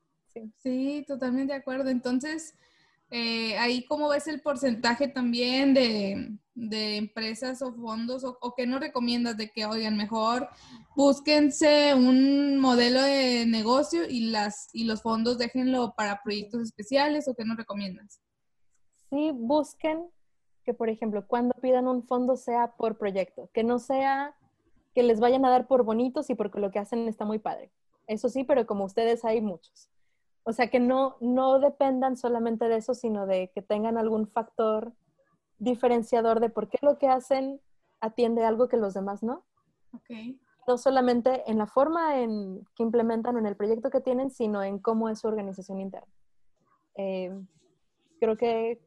Sí, 0.59 1.05
totalmente 1.09 1.55
de 1.55 1.61
acuerdo. 1.61 1.89
Entonces, 1.89 2.55
eh, 3.11 3.57
ahí 3.57 3.87
cómo 3.87 4.11
ves 4.11 4.27
el 4.29 4.43
porcentaje 4.43 5.09
también 5.09 5.73
de, 5.73 6.37
empresas 6.99 7.63
o 7.63 7.73
fondos 7.73 8.23
o, 8.25 8.37
o 8.43 8.55
qué 8.55 8.67
nos 8.67 8.81
recomiendas 8.81 9.39
de 9.39 9.51
que, 9.51 9.65
oigan, 9.65 9.97
mejor 9.97 10.51
búsquense 10.95 11.95
un 11.95 12.59
modelo 12.59 13.01
de 13.01 13.47
negocio 13.47 14.03
y, 14.07 14.27
las, 14.27 14.69
y 14.75 14.85
los 14.85 15.01
fondos 15.01 15.39
déjenlo 15.39 15.95
para 15.97 16.23
proyectos 16.23 16.61
especiales 16.61 17.29
o 17.29 17.35
qué 17.35 17.47
nos 17.47 17.57
recomiendas? 17.57 18.21
Sí 19.13 19.31
busquen 19.35 20.11
que, 20.65 20.73
por 20.73 20.89
ejemplo, 20.89 21.27
cuando 21.27 21.55
pidan 21.61 21.87
un 21.87 22.03
fondo 22.03 22.37
sea 22.37 22.73
por 22.73 22.97
proyecto, 22.97 23.51
que 23.53 23.63
no 23.63 23.79
sea 23.79 24.35
que 24.95 25.03
les 25.03 25.21
vayan 25.21 25.45
a 25.45 25.51
dar 25.51 25.67
por 25.67 25.85
bonitos 25.85 26.31
y 26.31 26.35
porque 26.35 26.61
lo 26.61 26.71
que 26.71 26.79
hacen 26.79 27.09
está 27.09 27.25
muy 27.25 27.39
padre. 27.39 27.71
Eso 28.07 28.29
sí, 28.29 28.45
pero 28.45 28.67
como 28.67 28.85
ustedes 28.85 29.25
hay 29.25 29.41
muchos. 29.41 29.91
O 30.45 30.53
sea, 30.53 30.71
que 30.71 30.81
no, 30.81 31.17
no 31.21 31.59
dependan 31.61 32.17
solamente 32.17 32.69
de 32.69 32.77
eso, 32.77 32.95
sino 32.95 33.27
de 33.27 33.51
que 33.55 33.63
tengan 33.63 33.99
algún 33.99 34.27
factor 34.27 34.93
diferenciador 35.59 36.41
de 36.41 36.49
por 36.49 36.69
qué 36.69 36.79
lo 36.81 36.99
que 36.99 37.09
hacen 37.09 37.61
atiende 38.01 38.45
algo 38.45 38.69
que 38.69 38.77
los 38.77 38.95
demás 38.95 39.23
no. 39.23 39.45
Okay. 39.95 40.41
No 40.67 40.79
solamente 40.79 41.51
en 41.51 41.59
la 41.59 41.67
forma 41.67 42.21
en 42.21 42.67
que 42.75 42.83
implementan 42.83 43.37
en 43.37 43.47
el 43.47 43.57
proyecto 43.57 43.91
que 43.91 44.01
tienen, 44.01 44.31
sino 44.31 44.63
en 44.63 44.79
cómo 44.79 45.09
es 45.09 45.21
su 45.21 45.29
organización 45.29 45.81
interna. 45.81 46.13
Eh, 46.95 47.31
creo 48.19 48.37
que 48.37 48.81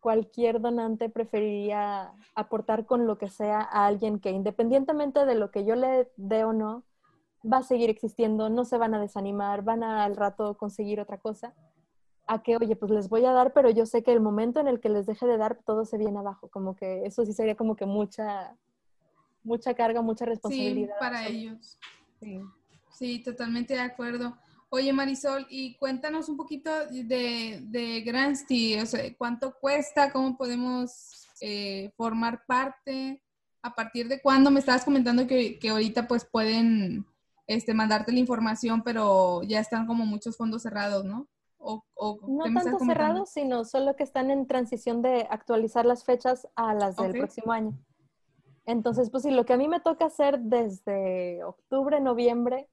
cualquier 0.00 0.60
donante 0.60 1.08
preferiría 1.08 2.12
aportar 2.34 2.86
con 2.86 3.06
lo 3.06 3.18
que 3.18 3.28
sea 3.28 3.60
a 3.60 3.86
alguien 3.86 4.18
que 4.18 4.30
independientemente 4.30 5.24
de 5.26 5.34
lo 5.34 5.50
que 5.50 5.64
yo 5.64 5.76
le 5.76 6.10
dé 6.16 6.44
o 6.44 6.52
no, 6.52 6.84
va 7.50 7.58
a 7.58 7.62
seguir 7.62 7.90
existiendo, 7.90 8.50
no 8.50 8.64
se 8.64 8.78
van 8.78 8.94
a 8.94 9.00
desanimar, 9.00 9.62
van 9.62 9.82
a 9.82 10.04
al 10.04 10.16
rato 10.16 10.56
conseguir 10.56 11.00
otra 11.00 11.18
cosa, 11.18 11.54
a 12.26 12.42
que, 12.42 12.56
oye, 12.56 12.76
pues 12.76 12.90
les 12.92 13.08
voy 13.08 13.24
a 13.24 13.32
dar, 13.32 13.52
pero 13.52 13.70
yo 13.70 13.86
sé 13.86 14.02
que 14.02 14.12
el 14.12 14.20
momento 14.20 14.60
en 14.60 14.68
el 14.68 14.80
que 14.80 14.88
les 14.88 15.06
deje 15.06 15.26
de 15.26 15.36
dar, 15.36 15.58
todo 15.64 15.84
se 15.84 15.98
viene 15.98 16.18
abajo, 16.18 16.48
como 16.48 16.76
que 16.76 17.04
eso 17.04 17.24
sí 17.24 17.32
sería 17.32 17.56
como 17.56 17.76
que 17.76 17.86
mucha, 17.86 18.56
mucha 19.42 19.74
carga, 19.74 20.00
mucha 20.00 20.26
responsabilidad. 20.26 20.94
Sí, 20.94 21.00
para 21.00 21.26
ellos. 21.26 21.78
Sí. 22.20 22.40
sí, 22.92 23.22
totalmente 23.22 23.74
de 23.74 23.80
acuerdo. 23.80 24.36
Oye, 24.72 24.92
Marisol, 24.92 25.46
y 25.50 25.76
cuéntanos 25.76 26.28
un 26.28 26.36
poquito 26.36 26.70
de, 26.90 27.60
de 27.62 28.00
Gransti, 28.02 28.78
o 28.78 28.86
sea, 28.86 29.02
cuánto 29.18 29.52
cuesta, 29.60 30.12
cómo 30.12 30.36
podemos 30.36 31.26
eh, 31.40 31.90
formar 31.96 32.44
parte, 32.46 33.20
a 33.62 33.74
partir 33.74 34.06
de 34.06 34.20
cuándo 34.22 34.50
me 34.52 34.60
estabas 34.60 34.84
comentando 34.84 35.26
que, 35.26 35.58
que 35.58 35.70
ahorita 35.70 36.06
pues 36.06 36.24
pueden 36.24 37.04
este, 37.48 37.74
mandarte 37.74 38.12
la 38.12 38.20
información, 38.20 38.82
pero 38.84 39.42
ya 39.42 39.58
están 39.58 39.88
como 39.88 40.06
muchos 40.06 40.36
fondos 40.36 40.62
cerrados, 40.62 41.04
¿no? 41.04 41.28
O, 41.58 41.84
no 42.28 42.44
tanto 42.44 42.78
cerrados, 42.78 43.30
sino 43.30 43.64
solo 43.64 43.94
que 43.96 44.04
están 44.04 44.30
en 44.30 44.46
transición 44.46 45.02
de 45.02 45.26
actualizar 45.28 45.84
las 45.84 46.04
fechas 46.04 46.48
a 46.54 46.72
las 46.72 46.96
del 46.96 47.12
próximo 47.12 47.52
año. 47.52 47.76
Entonces, 48.66 49.10
pues 49.10 49.24
sí, 49.24 49.30
lo 49.30 49.44
que 49.44 49.52
a 49.52 49.56
mí 49.58 49.68
me 49.68 49.80
toca 49.80 50.06
hacer 50.06 50.38
desde 50.40 51.44
octubre, 51.44 52.00
noviembre, 52.00 52.69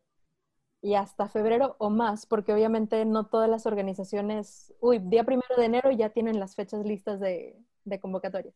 y 0.81 0.95
hasta 0.95 1.27
febrero 1.29 1.75
o 1.79 1.89
más, 1.89 2.25
porque 2.25 2.53
obviamente 2.53 3.03
no 3.05 3.27
todas 3.27 3.49
las 3.49 3.65
organizaciones, 3.65 4.73
uy, 4.79 4.99
día 4.99 5.23
primero 5.23 5.55
de 5.57 5.65
enero 5.65 5.91
ya 5.91 6.09
tienen 6.11 6.39
las 6.39 6.55
fechas 6.55 6.85
listas 6.85 7.19
de, 7.19 7.57
de 7.85 7.99
convocatoria. 7.99 8.53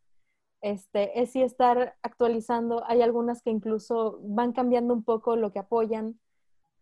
Este, 0.62 1.22
es 1.22 1.32
sí 1.32 1.42
estar 1.44 1.98
actualizando, 2.04 2.84
hay 2.88 3.02
algunas 3.02 3.42
que 3.44 3.52
incluso 3.52 4.20
van 4.24 4.54
cambiando 4.54 4.94
un 4.94 5.04
poco 5.04 5.36
lo 5.36 5.52
que 5.52 5.60
apoyan, 5.60 6.20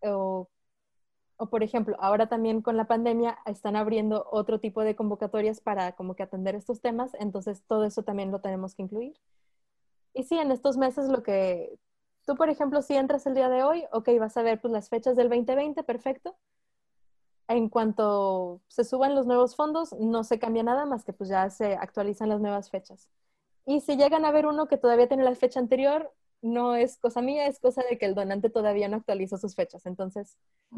o, 0.02 0.50
o 1.38 1.50
por 1.50 1.64
ejemplo, 1.64 1.96
ahora 2.00 2.28
también 2.30 2.62
con 2.62 2.78
la 2.78 2.88
pandemia 2.88 3.40
están 3.46 3.76
abriendo 3.76 4.28
otro 4.32 4.60
tipo 4.60 4.82
de 4.84 4.96
convocatorias 4.96 5.62
para 5.62 5.94
como 5.94 6.16
que 6.16 6.24
atender 6.24 6.56
estos 6.56 6.82
temas, 6.82 7.12
entonces 7.20 7.64
todo 7.68 7.86
eso 7.86 8.04
también 8.04 8.32
lo 8.32 8.42
tenemos 8.42 8.76
que 8.76 8.84
incluir. 8.84 9.16
Y 10.14 10.24
sí, 10.24 10.38
en 10.38 10.52
estos 10.52 10.78
meses 10.78 11.08
lo 11.10 11.24
que 11.24 11.78
Tú, 12.30 12.36
por 12.36 12.52
ejemplo, 12.52 12.84
si 12.84 12.94
entras 12.94 13.26
el 13.26 13.34
día 13.34 13.50
de 13.50 13.64
hoy, 13.64 13.86
ok, 13.92 14.08
vas 14.20 14.38
a 14.38 14.44
ver 14.44 14.62
pues, 14.62 14.72
las 14.72 14.88
fechas 14.88 15.16
del 15.16 15.30
2020, 15.30 15.82
perfecto. 15.82 16.38
En 17.48 17.70
cuanto 17.70 18.62
se 18.68 18.84
suban 18.84 19.16
los 19.16 19.26
nuevos 19.26 19.56
fondos, 19.56 19.94
no 19.94 20.24
se 20.24 20.38
cambia 20.38 20.62
nada 20.62 20.86
más 20.86 21.04
que 21.04 21.12
pues 21.12 21.28
ya 21.28 21.50
se 21.50 21.74
actualizan 21.74 22.30
las 22.30 22.40
nuevas 22.40 22.70
fechas. 22.70 23.10
Y 23.66 23.82
si 23.82 23.98
llegan 23.98 24.26
a 24.26 24.32
ver 24.32 24.46
uno 24.46 24.68
que 24.68 24.78
todavía 24.78 25.08
tiene 25.08 25.24
la 25.24 25.34
fecha 25.34 25.60
anterior, 25.60 26.14
no 26.44 26.76
es 26.76 27.00
cosa 27.00 27.24
mía, 27.24 27.48
es 27.48 27.60
cosa 27.60 27.82
de 27.90 27.98
que 27.98 28.06
el 28.06 28.14
donante 28.14 28.52
todavía 28.52 28.88
no 28.90 28.98
actualizó 28.98 29.40
sus 29.40 29.56
fechas. 29.56 29.88
Entonces, 29.88 30.38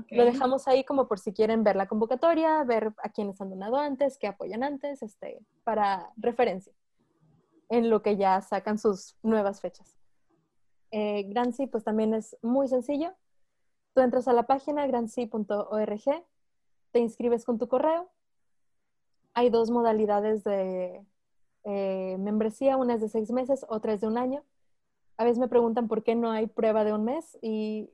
lo 0.09 0.23
dejamos 0.23 0.69
ahí 0.69 0.85
como 0.85 1.09
por 1.09 1.19
si 1.19 1.33
quieren 1.33 1.65
ver 1.65 1.75
la 1.75 1.89
convocatoria, 1.89 2.63
ver 2.63 2.93
a 3.03 3.09
quiénes 3.09 3.41
han 3.41 3.49
donado 3.49 3.75
antes, 3.75 4.17
qué 4.17 4.27
apoyan 4.27 4.63
antes, 4.63 5.03
este, 5.03 5.41
para 5.65 6.13
referencia, 6.15 6.71
en 7.67 7.89
lo 7.89 8.01
que 8.01 8.15
ya 8.15 8.39
sacan 8.39 8.79
sus 8.79 9.17
nuevas 9.21 9.59
fechas. 9.59 10.00
Eh, 10.91 11.23
Grancy 11.29 11.67
pues 11.67 11.83
también 11.83 12.13
es 12.13 12.37
muy 12.41 12.67
sencillo. 12.67 13.13
Tú 13.93 14.01
entras 14.01 14.27
a 14.27 14.33
la 14.33 14.43
página 14.43 14.87
grancy.org, 14.87 16.25
te 16.91 16.99
inscribes 16.99 17.45
con 17.45 17.57
tu 17.57 17.67
correo. 17.67 18.09
Hay 19.33 19.49
dos 19.49 19.71
modalidades 19.71 20.43
de 20.43 21.05
eh, 21.63 22.17
membresía, 22.19 22.77
una 22.77 22.95
es 22.95 23.01
de 23.01 23.09
seis 23.09 23.31
meses, 23.31 23.65
otra 23.69 23.93
es 23.93 24.01
de 24.01 24.07
un 24.07 24.17
año. 24.17 24.43
A 25.17 25.23
veces 25.23 25.39
me 25.39 25.47
preguntan 25.47 25.87
por 25.87 26.03
qué 26.03 26.15
no 26.15 26.31
hay 26.31 26.47
prueba 26.47 26.83
de 26.83 26.93
un 26.93 27.05
mes 27.05 27.37
y 27.41 27.89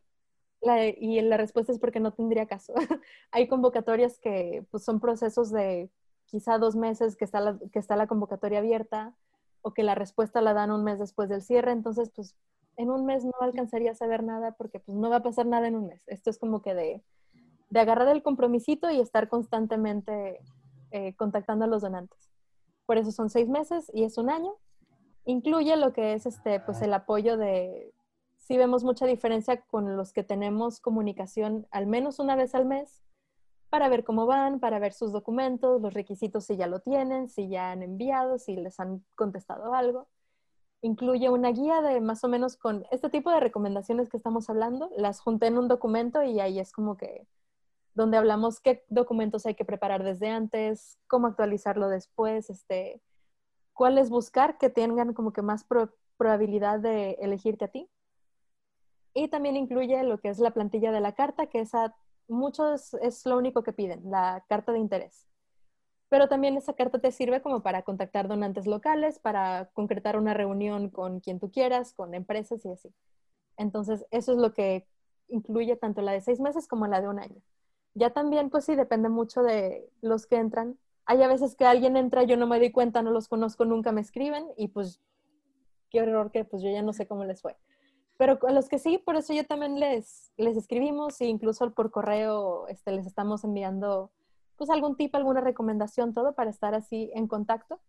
la, 0.62 1.38
respuesta 1.38 1.72
es 1.72 1.80
porque 1.80 2.00
no 2.00 2.14
tendría 2.14 2.48
caso. 2.48 2.74
hay 3.32 3.48
convocatorias 3.48 4.20
que 4.20 4.66
pues, 4.72 4.84
son 4.84 5.00
procesos 5.00 5.52
de 5.52 5.92
quizá 6.26 6.58
dos 6.58 6.76
meses 6.76 7.16
que 7.16 7.26
está, 7.26 7.40
la, 7.40 7.60
que 7.72 7.80
está 7.80 7.96
la 7.96 8.08
convocatoria 8.08 8.60
abierta 8.60 9.16
o 9.62 9.74
que 9.74 9.84
la 9.84 9.96
respuesta 9.96 10.42
la 10.42 10.54
dan 10.54 10.72
un 10.72 10.84
mes 10.84 11.00
después 11.00 11.30
del 11.30 11.42
cierre. 11.42 11.72
Entonces, 11.72 12.12
pues 12.16 12.36
en 12.78 12.92
un 12.92 13.06
mes 13.06 13.26
no 13.26 13.34
alcanzaría 13.42 13.92
a 13.92 13.96
saber 13.96 14.24
nada 14.24 14.52
porque 14.52 14.80
pues 14.80 14.98
no 14.98 15.10
va 15.10 15.18
a 15.18 15.24
pasar 15.24 15.48
nada 15.48 15.68
en 15.68 15.76
un 15.76 15.88
mes. 15.88 16.04
Esto 16.08 16.30
es 16.30 16.38
como 16.38 16.62
que 16.62 16.76
de, 16.76 17.04
de 17.70 17.80
agarrar 17.80 18.08
el 18.10 18.24
compromisito 18.24 18.90
y 18.92 19.00
estar 19.00 19.28
constantemente 19.28 20.40
eh, 20.92 21.16
contactando 21.16 21.66
a 21.66 21.68
los 21.68 21.82
donantes. 21.82 22.30
Por 22.86 22.98
eso 22.98 23.12
son 23.12 23.30
seis 23.30 23.50
meses 23.50 23.92
y 23.94 24.04
es 24.04 24.18
un 24.18 24.30
año. 24.30 24.54
Incluye 25.26 25.76
lo 25.76 25.92
que 25.92 26.14
es 26.14 26.26
este, 26.26 26.60
pues 26.60 26.82
el 26.82 26.94
apoyo 26.94 27.36
de, 27.36 27.94
sí 28.38 28.58
vemos 28.58 28.84
mucha 28.84 29.08
diferencia 29.08 29.60
con 29.62 29.98
los 29.98 30.14
que 30.14 30.24
tenemos 30.24 30.80
comunicación 30.80 31.68
al 31.72 31.88
menos 31.88 32.20
una 32.20 32.36
vez 32.36 32.56
al 32.56 32.66
mes 32.66 33.04
para 33.70 33.90
ver 33.90 34.06
cómo 34.06 34.26
van, 34.26 34.62
para 34.62 34.80
ver 34.80 34.94
sus 34.94 35.12
documentos, 35.12 35.82
los 35.82 35.94
requisitos 35.94 36.46
si 36.46 36.56
ya 36.56 36.68
lo 36.68 36.80
tienen, 36.80 37.28
si 37.28 37.50
ya 37.50 37.72
han 37.72 37.84
enviado, 37.84 38.38
si 38.38 38.56
les 38.56 38.80
han 38.80 39.04
contestado 39.16 39.74
algo 39.74 40.08
incluye 40.82 41.30
una 41.30 41.52
guía 41.52 41.82
de 41.82 42.02
más 42.02 42.24
o 42.24 42.28
menos 42.28 42.58
con 42.58 42.86
este 42.92 43.10
tipo 43.10 43.32
de 43.32 43.40
recomendaciones 43.40 44.10
que 44.10 44.18
estamos 44.18 44.50
hablando. 44.50 44.90
Las 44.96 45.20
junté 45.20 45.48
en 45.48 45.58
un 45.58 45.68
documento 45.68 46.24
y 46.24 46.40
ahí 46.40 46.60
es 46.60 46.72
como 46.72 46.98
que 46.98 47.28
donde 47.94 48.18
hablamos 48.18 48.60
qué 48.60 48.86
documentos 48.90 49.46
hay 49.48 49.56
que 49.56 49.66
preparar 49.66 50.04
desde 50.04 50.30
antes, 50.30 51.00
cómo 51.08 51.28
actualizarlo 51.28 51.90
después, 51.90 52.50
este, 52.52 53.02
cuáles 53.74 54.10
buscar 54.12 54.60
que 54.60 54.70
tengan 54.70 55.14
como 55.14 55.34
que 55.34 55.42
más 55.42 55.66
probabilidad 56.18 56.80
de 56.80 57.14
elegirte 57.22 57.66
a 57.66 57.70
ti. 57.70 57.90
Y 59.16 59.30
también 59.30 59.56
incluye 59.56 60.04
lo 60.04 60.20
que 60.20 60.30
es 60.30 60.38
la 60.38 60.52
plantilla 60.52 60.92
de 60.92 61.02
la 61.02 61.14
carta, 61.14 61.48
que 61.48 61.60
esa 61.60 61.96
muchos 62.28 62.94
es 62.96 63.26
lo 63.26 63.38
único 63.38 63.64
que 63.64 63.74
piden, 63.74 64.12
la 64.12 64.44
carta 64.48 64.72
de 64.72 64.80
interés. 64.80 65.28
Pero 66.10 66.28
también 66.28 66.56
esa 66.56 66.74
carta 66.74 67.00
te 67.00 67.12
sirve 67.12 67.42
como 67.42 67.62
para 67.62 67.84
contactar 67.84 68.28
donantes 68.28 68.66
locales, 68.66 69.20
para 69.20 69.70
concretar 69.74 70.18
una 70.18 70.34
reunión 70.34 70.90
con 70.90 71.20
quien 71.20 71.40
tú 71.40 71.52
quieras, 71.52 71.94
con 71.94 72.14
empresas 72.14 72.64
y 72.66 72.70
así. 72.70 72.94
Entonces, 73.58 74.06
eso 74.12 74.32
es 74.32 74.38
lo 74.38 74.54
que 74.54 74.88
incluye 75.28 75.76
tanto 75.76 76.02
la 76.02 76.14
de 76.14 76.22
seis 76.22 76.40
meses 76.40 76.68
como 76.68 76.88
la 76.88 77.02
de 77.02 77.10
un 77.10 77.20
año. 77.20 77.42
Ya 77.94 78.12
también, 78.12 78.50
pues 78.50 78.66
sí, 78.66 78.76
depende 78.76 79.10
mucho 79.10 79.42
de 79.42 79.90
los 80.02 80.28
que 80.28 80.38
entran. 80.38 80.78
Hay 81.06 81.22
a 81.24 81.28
veces 81.28 81.56
que 81.56 81.66
alguien 81.66 81.98
entra, 81.98 82.24
yo 82.24 82.38
no 82.38 82.48
me 82.48 82.60
doy 82.60 82.72
cuenta, 82.72 83.02
no 83.02 83.12
los 83.12 83.28
conozco, 83.28 83.66
nunca 83.66 83.92
me 83.92 84.02
escriben 84.02 84.46
y 84.56 84.68
pues 84.70 85.02
qué 85.90 86.00
error 86.00 86.32
que 86.32 86.46
pues 86.46 86.62
yo 86.62 86.70
ya 86.70 86.82
no 86.82 86.94
sé 86.94 87.08
cómo 87.08 87.26
les 87.26 87.42
fue. 87.42 87.58
Pero 88.18 88.40
con 88.40 88.56
los 88.56 88.68
que 88.68 88.80
sí, 88.80 88.98
por 88.98 89.16
eso 89.16 89.34
yo 89.34 89.46
también 89.46 89.80
les, 89.80 90.32
les 90.38 90.58
escribimos 90.58 91.20
e 91.22 91.26
incluso 91.26 91.72
por 91.74 91.92
correo 91.92 92.68
este, 92.68 92.92
les 92.92 93.06
estamos 93.06 93.44
enviando 93.44 94.12
pues 94.58 94.70
algún 94.70 94.96
tip, 94.98 95.16
alguna 95.16 95.42
recomendación, 95.42 96.14
todo 96.14 96.34
para 96.36 96.50
estar 96.50 96.74
así 96.76 97.12
en 97.16 97.28
contacto. 97.28 97.80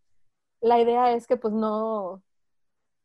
La 0.61 0.81
idea 0.81 1.13
es 1.13 1.27
que 1.27 1.37
pues 1.37 1.55
no, 1.55 2.23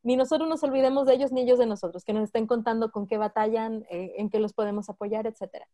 ni 0.03 0.18
nosotros 0.18 0.49
nos 0.49 0.64
olvidemos 0.64 1.05
de 1.07 1.16
ellos 1.16 1.32
ni 1.32 1.41
ellos 1.41 1.59
de 1.59 1.66
nosotros, 1.66 2.03
que 2.05 2.14
nos 2.14 2.26
estén 2.26 2.47
contando 2.47 2.91
con 2.91 3.07
qué 3.07 3.18
batallan, 3.18 3.86
eh, 3.89 4.16
en 4.18 4.30
qué 4.30 4.39
los 4.39 4.53
podemos 4.53 4.89
apoyar, 4.89 5.28
etc. 5.28 5.66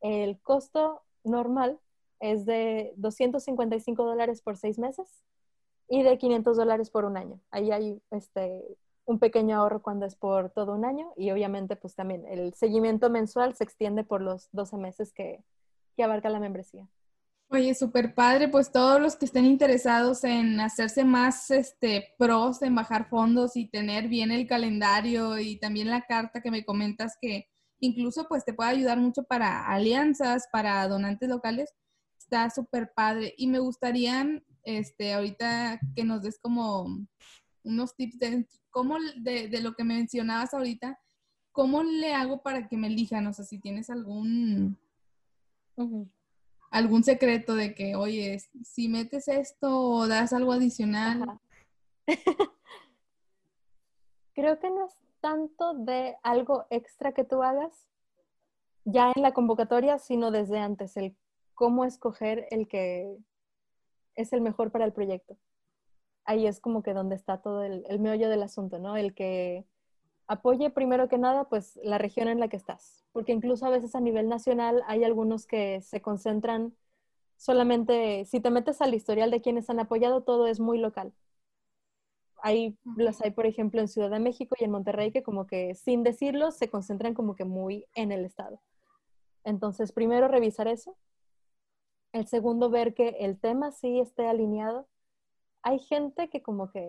El 0.00 0.40
costo 0.40 1.02
normal 1.24 1.78
es 2.20 2.46
de 2.46 2.92
255 2.96 4.04
dólares 4.04 4.42
por 4.42 4.56
seis 4.56 4.78
meses 4.78 5.08
y 5.88 6.02
de 6.02 6.18
500 6.18 6.56
dólares 6.56 6.90
por 6.90 7.04
un 7.04 7.16
año. 7.16 7.40
Ahí 7.50 7.70
hay 7.70 8.02
este, 8.10 8.62
un 9.04 9.18
pequeño 9.18 9.56
ahorro 9.56 9.82
cuando 9.82 10.06
es 10.06 10.16
por 10.16 10.50
todo 10.50 10.74
un 10.74 10.84
año 10.84 11.12
y 11.16 11.30
obviamente 11.30 11.76
pues 11.76 11.94
también 11.94 12.26
el 12.26 12.54
seguimiento 12.54 13.10
mensual 13.10 13.54
se 13.54 13.64
extiende 13.64 14.04
por 14.04 14.20
los 14.20 14.48
12 14.52 14.76
meses 14.78 15.12
que, 15.12 15.44
que 15.96 16.02
abarca 16.04 16.28
la 16.28 16.40
membresía. 16.40 16.88
Oye, 17.52 17.74
súper 17.74 18.14
padre, 18.14 18.46
pues 18.46 18.70
todos 18.70 19.00
los 19.00 19.16
que 19.16 19.24
estén 19.24 19.44
interesados 19.44 20.22
en 20.22 20.60
hacerse 20.60 21.04
más 21.04 21.50
este, 21.50 22.14
pros 22.16 22.62
en 22.62 22.76
bajar 22.76 23.08
fondos 23.08 23.56
y 23.56 23.66
tener 23.66 24.06
bien 24.06 24.30
el 24.30 24.46
calendario 24.46 25.36
y 25.36 25.58
también 25.58 25.90
la 25.90 26.02
carta 26.02 26.42
que 26.42 26.52
me 26.52 26.64
comentas 26.64 27.18
que 27.20 27.48
incluso 27.80 28.28
pues 28.28 28.44
te 28.44 28.54
puede 28.54 28.70
ayudar 28.70 28.98
mucho 28.98 29.24
para 29.24 29.66
alianzas, 29.66 30.46
para 30.52 30.86
donantes 30.86 31.28
locales, 31.28 31.74
está 32.16 32.50
súper 32.50 32.92
padre. 32.94 33.34
Y 33.36 33.48
me 33.48 33.58
gustaría 33.58 34.24
este, 34.62 35.14
ahorita 35.14 35.80
que 35.96 36.04
nos 36.04 36.22
des 36.22 36.38
como 36.38 37.04
unos 37.64 37.96
tips 37.96 38.18
de, 38.20 38.46
cómo, 38.70 38.96
de, 39.16 39.60
lo 39.60 39.74
que 39.74 39.82
mencionabas 39.82 40.54
ahorita, 40.54 41.00
¿cómo 41.50 41.82
le 41.82 42.14
hago 42.14 42.42
para 42.44 42.68
que 42.68 42.76
me 42.76 42.86
elijan? 42.86 43.26
O 43.26 43.32
sea, 43.32 43.44
si 43.44 43.58
tienes 43.58 43.90
algún 43.90 44.78
algún 46.70 47.02
secreto 47.04 47.54
de 47.54 47.74
que, 47.74 47.96
oye, 47.96 48.38
si 48.64 48.88
metes 48.88 49.28
esto 49.28 49.80
o 49.80 50.08
das 50.08 50.32
algo 50.32 50.52
adicional. 50.52 51.40
Creo 54.34 54.58
que 54.58 54.70
no 54.70 54.86
es 54.86 54.94
tanto 55.20 55.74
de 55.74 56.16
algo 56.22 56.66
extra 56.70 57.12
que 57.12 57.24
tú 57.24 57.42
hagas 57.42 57.86
ya 58.84 59.12
en 59.14 59.22
la 59.22 59.32
convocatoria, 59.32 59.98
sino 59.98 60.30
desde 60.30 60.58
antes, 60.58 60.96
el 60.96 61.16
cómo 61.54 61.84
escoger 61.84 62.46
el 62.50 62.68
que 62.68 63.18
es 64.14 64.32
el 64.32 64.40
mejor 64.40 64.70
para 64.70 64.84
el 64.84 64.92
proyecto. 64.92 65.36
Ahí 66.24 66.46
es 66.46 66.60
como 66.60 66.82
que 66.82 66.94
donde 66.94 67.16
está 67.16 67.42
todo 67.42 67.64
el, 67.64 67.84
el 67.88 67.98
meollo 67.98 68.28
del 68.28 68.42
asunto, 68.42 68.78
¿no? 68.78 68.96
El 68.96 69.14
que 69.14 69.66
apoye 70.30 70.70
primero 70.70 71.08
que 71.08 71.18
nada, 71.18 71.48
pues 71.48 71.80
la 71.82 71.98
región 71.98 72.28
en 72.28 72.38
la 72.38 72.46
que 72.46 72.56
estás, 72.56 73.04
porque 73.10 73.32
incluso 73.32 73.66
a 73.66 73.70
veces 73.70 73.96
a 73.96 74.00
nivel 74.00 74.28
nacional 74.28 74.80
hay 74.86 75.02
algunos 75.02 75.44
que 75.44 75.80
se 75.82 76.00
concentran 76.00 76.72
solamente, 77.36 78.24
si 78.26 78.40
te 78.40 78.50
metes 78.50 78.80
al 78.80 78.94
historial 78.94 79.32
de 79.32 79.40
quienes 79.40 79.68
han 79.70 79.80
apoyado, 79.80 80.22
todo 80.22 80.46
es 80.46 80.60
muy 80.60 80.78
local. 80.78 81.12
Hay, 82.42 82.78
las 82.96 83.20
hay, 83.22 83.32
por 83.32 83.44
ejemplo, 83.44 83.80
en 83.80 83.88
Ciudad 83.88 84.08
de 84.08 84.20
México 84.20 84.54
y 84.56 84.64
en 84.64 84.70
Monterrey 84.70 85.10
que 85.10 85.24
como 85.24 85.48
que 85.48 85.74
sin 85.74 86.04
decirlo 86.04 86.52
se 86.52 86.70
concentran 86.70 87.12
como 87.12 87.34
que 87.34 87.44
muy 87.44 87.86
en 87.96 88.12
el 88.12 88.24
estado. 88.24 88.60
Entonces, 89.42 89.90
primero 89.90 90.28
revisar 90.28 90.68
eso. 90.68 90.96
El 92.12 92.28
segundo, 92.28 92.70
ver 92.70 92.94
que 92.94 93.08
el 93.18 93.38
tema 93.40 93.72
sí 93.72 93.98
esté 93.98 94.28
alineado. 94.28 94.86
Hay 95.62 95.80
gente 95.80 96.30
que 96.30 96.40
como 96.40 96.70
que 96.70 96.88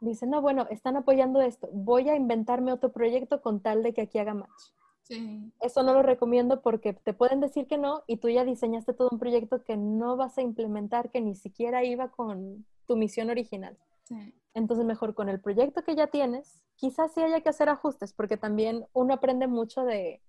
dice, 0.00 0.26
no, 0.26 0.40
bueno, 0.42 0.66
están 0.70 0.96
apoyando 0.96 1.40
esto, 1.40 1.68
voy 1.72 2.08
a 2.08 2.16
inventarme 2.16 2.72
otro 2.72 2.92
proyecto 2.92 3.40
con 3.40 3.60
tal 3.60 3.82
de 3.82 3.94
que 3.94 4.02
aquí 4.02 4.18
haga 4.18 4.34
match. 4.34 4.72
Sí. 5.02 5.52
Eso 5.60 5.82
no 5.84 5.92
lo 5.92 6.02
recomiendo 6.02 6.62
porque 6.62 6.92
te 6.92 7.14
pueden 7.14 7.40
decir 7.40 7.68
que 7.68 7.78
no 7.78 8.02
y 8.08 8.16
tú 8.16 8.28
ya 8.28 8.44
diseñaste 8.44 8.92
todo 8.92 9.08
un 9.12 9.20
proyecto 9.20 9.62
que 9.62 9.76
no 9.76 10.16
vas 10.16 10.36
a 10.36 10.42
implementar, 10.42 11.10
que 11.10 11.20
ni 11.20 11.36
siquiera 11.36 11.84
iba 11.84 12.08
con 12.08 12.66
tu 12.86 12.96
misión 12.96 13.30
original. 13.30 13.78
Sí. 14.02 14.34
Entonces, 14.54 14.86
mejor 14.86 15.14
con 15.14 15.28
el 15.28 15.40
proyecto 15.40 15.84
que 15.84 15.94
ya 15.94 16.06
tienes, 16.06 16.64
quizás 16.76 17.12
sí 17.12 17.20
haya 17.20 17.40
que 17.40 17.50
hacer 17.50 17.68
ajustes, 17.68 18.12
porque 18.14 18.36
también 18.36 18.86
uno 18.94 19.14
aprende 19.14 19.46
mucho 19.46 19.84
de, 19.84 20.22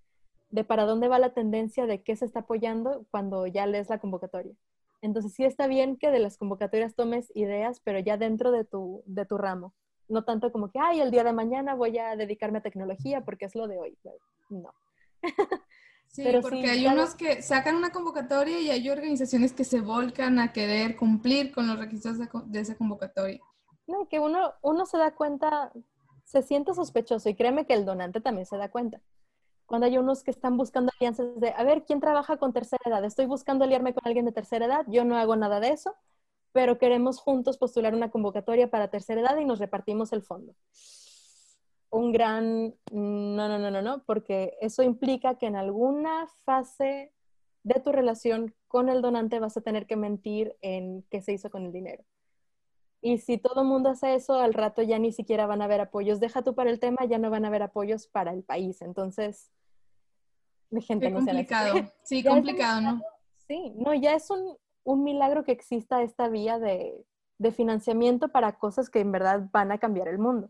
de 0.49 0.63
para 0.63 0.86
dónde 0.86 1.07
va 1.07 1.18
la 1.18 1.34
tendencia, 1.34 1.86
de 1.86 2.03
qué 2.03 2.15
se 2.15 2.26
está 2.26 2.41
apoyando 2.41 3.05
cuando 3.09 3.47
ya 3.47 3.65
lees 3.65 3.89
la 3.89 3.99
convocatoria. 3.99 4.53
Entonces 5.02 5.34
sí 5.34 5.43
está 5.43 5.68
bien 5.68 5.98
que 5.98 6.12
de 6.12 6.20
las 6.20 6.38
convocatorias 6.38 6.95
tomes 6.95 7.32
ideas, 7.36 7.80
pero 7.84 8.00
ya 8.00 8.18
dentro 8.18 8.52
de 8.52 8.66
tu, 8.66 9.04
de 9.06 9.26
tu 9.26 9.38
ramo. 9.38 9.74
No 10.08 10.24
tanto 10.24 10.52
como 10.52 10.72
que, 10.72 10.80
ay, 10.80 11.02
el 11.02 11.12
día 11.12 11.24
de 11.24 11.34
mañana 11.34 11.76
voy 11.76 11.98
a 11.98 12.16
dedicarme 12.16 12.60
a 12.60 12.64
tecnología 12.64 13.22
porque 13.22 13.45
es 13.45 13.56
lo 13.56 13.68
de 13.68 13.78
hoy. 13.78 13.98
No. 14.50 14.74
Sí, 16.10 16.24
porque 16.41 16.70
hay 16.70 16.88
unos 16.88 17.16
que 17.16 17.41
sacan 17.41 17.76
una 17.76 17.91
convocatoria 17.91 18.60
y 18.60 18.72
hay 18.72 18.89
organizaciones 18.89 19.52
que 19.52 19.66
se 19.66 19.82
volcan 19.82 20.39
a 20.39 20.54
querer 20.54 20.95
cumplir 20.95 21.52
con 21.52 21.68
los 21.68 21.78
requisitos 21.78 22.18
de, 22.18 22.28
de 22.45 22.60
esa 22.60 22.76
convocatoria. 22.76 23.39
No, 23.86 24.08
que 24.08 24.20
uno, 24.20 24.54
uno 24.62 24.86
se 24.86 24.98
da 24.98 25.14
cuenta, 25.14 25.72
se 26.24 26.41
siente 26.41 26.74
sospechoso 26.74 27.30
y 27.30 27.36
créeme 27.36 27.68
que 27.68 27.74
el 27.74 27.86
donante 27.86 28.22
también 28.22 28.45
se 28.48 28.58
da 28.58 28.72
cuenta 28.72 29.02
cuando 29.68 29.86
hay 29.86 29.97
unos 29.97 30.24
que 30.24 30.32
están 30.32 30.57
buscando 30.57 30.91
alianzas 30.97 31.39
de, 31.39 31.49
a 31.49 31.63
ver, 31.63 31.84
¿quién 31.86 31.99
trabaja 31.99 32.38
con 32.38 32.53
tercera 32.53 32.82
edad? 32.86 33.03
Estoy 33.05 33.26
buscando 33.28 33.65
aliarme 33.65 33.93
con 33.93 34.01
alguien 34.05 34.26
de 34.26 34.32
tercera 34.32 34.65
edad, 34.65 34.86
yo 34.88 35.05
no 35.05 35.18
hago 35.18 35.36
nada 35.36 35.59
de 35.59 35.70
eso, 35.70 35.93
pero 36.53 36.78
queremos 36.78 37.20
juntos 37.20 37.57
postular 37.57 37.93
una 37.93 38.09
convocatoria 38.09 38.72
para 38.72 38.89
tercera 38.89 39.22
edad 39.22 39.38
y 39.38 39.45
nos 39.45 39.59
repartimos 39.59 40.13
el 40.13 40.24
fondo. 40.24 40.55
Un 41.89 42.11
gran 42.11 42.76
no, 42.91 43.47
no, 43.47 43.59
no, 43.59 43.70
no, 43.70 43.82
no, 43.82 44.03
porque 44.05 44.57
eso 44.61 44.84
implica 44.84 45.36
que 45.36 45.47
en 45.47 45.57
alguna 45.57 46.28
fase 46.45 47.13
de 47.63 47.80
tu 47.82 47.91
relación 47.91 48.55
con 48.70 48.88
el 48.88 49.01
donante 49.01 49.39
vas 49.39 49.57
a 49.57 49.61
tener 49.61 49.86
que 49.86 49.97
mentir 49.97 50.55
en 50.61 51.03
qué 51.09 51.22
se 51.22 51.34
hizo 51.34 51.49
con 51.49 51.65
el 51.65 51.74
dinero. 51.74 52.05
Y 53.01 53.20
si 53.20 53.38
todo 53.38 53.61
el 53.61 53.68
mundo 53.68 53.89
hace 53.89 54.15
eso, 54.15 54.36
al 54.36 54.53
rato 54.53 54.82
ya 54.82 54.97
ni 54.97 55.11
siquiera 55.11 55.45
van 55.45 55.61
a 55.61 55.65
haber 55.65 55.82
apoyos. 55.82 56.20
Deja 56.20 56.41
tú 56.41 56.55
para 56.55 56.70
el 56.70 56.80
tema, 56.80 57.05
ya 57.05 57.18
no 57.18 57.30
van 57.30 57.45
a 57.45 57.49
haber 57.49 57.61
apoyos 57.63 58.07
para 58.07 58.34
el 58.34 58.43
país. 58.43 58.82
Entonces, 58.82 59.51
de 60.70 60.82
gente 60.82 61.09
no 61.09 61.18
complicado. 61.18 61.76
Sí, 62.03 62.24
complicado, 62.24 62.82
¿no? 62.82 63.01
Sí, 63.47 63.74
no, 63.78 63.93
ya 63.93 64.13
es 64.13 64.30
un, 64.30 64.57
un 64.84 65.03
milagro 65.03 65.43
que 65.43 65.51
exista 65.51 66.01
esta 66.01 66.28
vía 66.30 66.59
de, 66.59 67.05
de, 67.38 67.51
financiamiento 67.51 68.30
para 68.30 68.57
cosas 68.57 68.89
que 68.89 68.99
en 68.99 69.11
verdad 69.11 69.49
van 69.51 69.72
a 69.72 69.78
cambiar 69.78 70.07
el 70.07 70.20
mundo. 70.20 70.49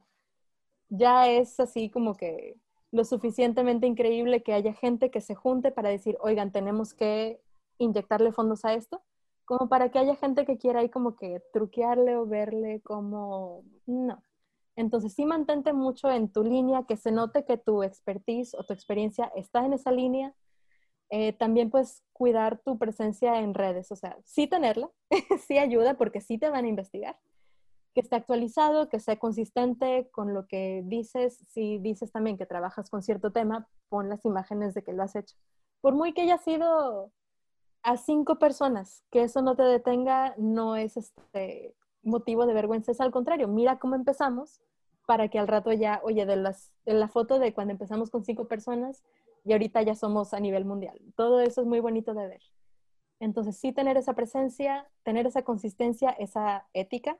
Ya 0.90 1.28
es 1.30 1.60
así 1.60 1.90
como 1.90 2.16
que 2.16 2.56
lo 2.92 3.04
suficientemente 3.04 3.86
increíble 3.86 4.44
que 4.44 4.54
haya 4.54 4.74
gente 4.74 5.12
que 5.12 5.22
se 5.22 5.36
junte 5.36 5.72
para 5.72 5.90
decir, 5.90 6.18
oigan, 6.22 6.52
tenemos 6.52 6.94
que 6.94 7.42
inyectarle 7.78 8.32
fondos 8.32 8.66
a 8.66 8.74
esto 8.74 9.04
como 9.48 9.70
para 9.70 9.90
que 9.90 9.98
haya 9.98 10.16
gente 10.18 10.46
que 10.46 10.58
quiera 10.58 10.82
ahí 10.82 10.90
como 10.90 11.16
que 11.16 11.42
truquearle 11.54 12.18
o 12.18 12.26
verle 12.26 12.82
como, 12.82 13.64
no. 13.86 14.22
Entonces 14.78 15.14
sí 15.14 15.26
mantente 15.26 15.74
mucho 15.74 16.10
en 16.12 16.32
tu 16.32 16.44
línea, 16.44 16.84
que 16.84 16.98
se 16.98 17.12
note 17.12 17.46
que 17.46 17.58
tu 17.58 17.82
expertise 17.82 18.54
o 18.54 18.64
tu 18.64 18.74
experiencia 18.74 19.32
está 19.36 19.66
en 19.66 19.74
esa 19.74 19.92
línea. 19.92 20.36
Eh, 21.10 21.34
también 21.34 21.72
pues 21.72 22.04
cuidar 22.14 22.60
tu 22.60 22.78
presencia 22.78 23.40
en 23.40 23.56
redes, 23.56 23.92
o 23.92 23.96
sea, 23.96 24.18
sí 24.24 24.46
tenerla, 24.46 24.92
sí 25.48 25.58
ayuda 25.58 25.96
porque 25.96 26.22
sí 26.22 26.38
te 26.38 26.52
van 26.52 26.66
a 26.66 26.68
investigar. 26.68 27.18
Que 27.96 28.02
esté 28.02 28.18
actualizado, 28.18 28.88
que 28.88 29.00
sea 29.00 29.18
consistente 29.18 30.10
con 30.12 30.36
lo 30.36 30.46
que 30.46 30.84
dices. 30.86 31.40
Si 31.50 31.80
dices 31.80 32.12
también 32.12 32.38
que 32.38 32.46
trabajas 32.46 32.92
con 32.92 33.02
cierto 33.02 33.32
tema, 33.32 33.68
pon 33.90 34.10
las 34.10 34.24
imágenes 34.26 34.76
de 34.76 34.84
que 34.84 34.94
lo 34.94 35.02
has 35.02 35.16
hecho. 35.16 35.36
Por 35.82 35.96
muy 35.96 36.14
que 36.14 36.22
haya 36.22 36.38
sido 36.38 37.12
a 37.82 37.98
cinco 37.98 38.38
personas, 38.38 39.04
que 39.10 39.24
eso 39.24 39.42
no 39.42 39.56
te 39.56 39.64
detenga 39.64 40.36
no 40.38 40.76
es 40.76 40.98
este 40.98 41.74
motivo 42.04 42.46
de 42.46 42.54
vergüenza, 42.54 42.92
es 42.92 43.02
al 43.02 43.12
contrario, 43.12 43.48
mira 43.48 43.80
cómo 43.80 43.96
empezamos 43.96 44.62
para 45.08 45.30
que 45.30 45.40
al 45.40 45.48
rato 45.48 45.72
ya, 45.72 46.02
oye, 46.04 46.26
de, 46.26 46.36
las, 46.36 46.74
de 46.86 46.94
la 46.94 47.08
foto 47.08 47.40
de 47.40 47.54
cuando 47.54 47.72
empezamos 47.72 48.12
con 48.12 48.26
cinco 48.26 48.50
personas 48.50 49.06
y 49.46 49.54
ahorita 49.54 49.82
ya 49.82 49.96
somos 49.96 50.34
a 50.34 50.40
nivel 50.42 50.66
mundial. 50.66 51.00
Todo 51.16 51.40
eso 51.40 51.62
es 51.62 51.68
muy 51.68 51.80
bonito 51.80 52.14
de 52.14 52.28
ver. 52.28 52.42
Entonces, 53.22 53.58
sí 53.58 53.72
tener 53.72 53.96
esa 53.96 54.16
presencia, 54.16 54.86
tener 55.04 55.26
esa 55.26 55.44
consistencia, 55.44 56.10
esa 56.10 56.68
ética, 56.74 57.18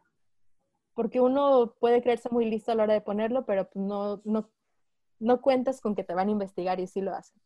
porque 0.96 1.22
uno 1.22 1.76
puede 1.80 2.02
creerse 2.04 2.28
muy 2.30 2.44
listo 2.44 2.74
a 2.74 2.76
la 2.76 2.84
hora 2.84 2.94
de 2.94 3.02
ponerlo, 3.02 3.46
pero 3.46 3.70
pues 3.70 3.86
no, 3.86 4.22
no, 4.26 4.50
no 5.20 5.42
cuentas 5.42 5.80
con 5.80 5.96
que 5.96 6.04
te 6.04 6.14
van 6.14 6.28
a 6.28 6.32
investigar 6.32 6.82
y 6.82 6.88
sí 6.88 7.00
lo 7.00 7.16
hacen. 7.16 7.42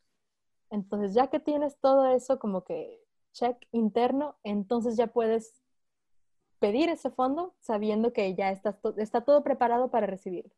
Entonces, 0.70 1.14
ya 1.14 1.28
que 1.28 1.38
tienes 1.38 1.78
todo 1.78 2.08
eso 2.08 2.40
como 2.40 2.64
que 2.64 3.00
check 3.32 3.56
interno, 3.70 4.36
entonces 4.42 4.96
ya 4.96 5.06
puedes 5.06 5.61
pedir 6.62 6.88
ese 6.88 7.10
fondo 7.10 7.56
sabiendo 7.58 8.12
que 8.12 8.36
ya 8.36 8.52
está, 8.52 8.78
está 8.96 9.22
todo 9.22 9.42
preparado 9.42 9.90
para 9.90 10.06
recibirlo. 10.06 10.54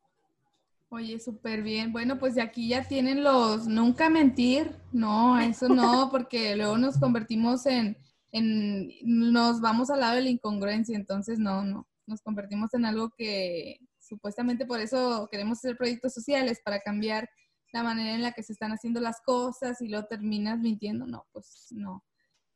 Oye, 0.90 1.18
súper 1.18 1.62
bien. 1.62 1.92
Bueno, 1.92 2.18
pues 2.18 2.34
de 2.34 2.42
aquí 2.42 2.68
ya 2.68 2.86
tienen 2.86 3.24
los 3.24 3.66
nunca 3.66 4.10
mentir. 4.10 4.76
No, 4.92 5.40
eso 5.40 5.66
no, 5.66 6.10
porque 6.10 6.54
luego 6.56 6.76
nos 6.76 6.98
convertimos 6.98 7.64
en, 7.64 7.96
en, 8.32 8.90
nos 9.02 9.62
vamos 9.62 9.88
al 9.88 10.00
lado 10.00 10.16
de 10.16 10.22
la 10.22 10.28
incongruencia, 10.28 10.94
entonces 10.94 11.38
no, 11.38 11.64
no, 11.64 11.88
nos 12.06 12.20
convertimos 12.20 12.74
en 12.74 12.84
algo 12.84 13.10
que 13.16 13.78
supuestamente 13.98 14.66
por 14.66 14.80
eso 14.80 15.26
queremos 15.32 15.58
hacer 15.58 15.78
proyectos 15.78 16.12
sociales, 16.12 16.60
para 16.62 16.80
cambiar 16.80 17.30
la 17.72 17.82
manera 17.82 18.14
en 18.14 18.22
la 18.22 18.32
que 18.32 18.42
se 18.42 18.52
están 18.52 18.72
haciendo 18.72 19.00
las 19.00 19.22
cosas 19.22 19.80
y 19.80 19.88
luego 19.88 20.06
terminas 20.06 20.60
mintiendo. 20.60 21.06
No, 21.06 21.24
pues 21.32 21.68
no. 21.70 22.04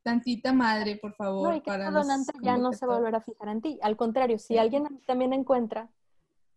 Tantita 0.08 0.54
madre, 0.54 0.96
por 0.96 1.12
favor. 1.12 1.50
No, 1.50 1.54
y 1.54 1.60
que 1.60 1.70
para 1.70 1.88
el 1.88 1.92
donante 1.92 2.32
ya 2.40 2.56
no 2.56 2.72
se 2.72 2.86
volverá 2.86 3.18
a 3.18 3.20
fijar 3.20 3.48
en 3.48 3.60
ti. 3.60 3.78
Al 3.82 3.94
contrario, 3.94 4.38
si 4.38 4.56
alguien 4.56 5.02
también 5.04 5.34
encuentra 5.34 5.90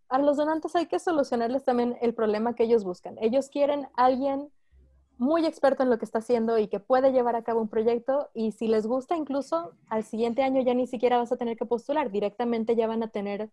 a 0.07 0.19
los 0.19 0.37
donantes 0.37 0.73
hay 0.73 0.85
que 0.85 0.99
solucionarles 0.99 1.65
también 1.65 1.97
el 1.99 2.13
problema 2.13 2.55
que 2.55 2.63
ellos 2.63 2.85
buscan. 2.85 3.17
Ellos 3.19 3.49
quieren 3.49 3.89
alguien 3.95 4.49
muy 5.17 5.45
experto 5.45 5.83
en 5.83 5.89
lo 5.89 5.99
que 5.99 6.05
está 6.05 6.19
haciendo 6.19 6.57
y 6.59 6.69
que 6.69 6.79
puede 6.79 7.11
llevar 7.11 7.35
a 7.35 7.43
cabo 7.43 7.59
un 7.59 7.67
proyecto 7.67 8.29
y 8.33 8.53
si 8.53 8.67
les 8.67 8.87
gusta 8.87 9.17
incluso 9.17 9.73
al 9.89 10.05
siguiente 10.05 10.43
año 10.43 10.61
ya 10.61 10.73
ni 10.73 10.87
siquiera 10.87 11.17
vas 11.17 11.33
a 11.33 11.37
tener 11.37 11.57
que 11.57 11.65
postular, 11.65 12.09
directamente 12.09 12.77
ya 12.77 12.87
van 12.87 13.03
a 13.03 13.09
tener 13.09 13.51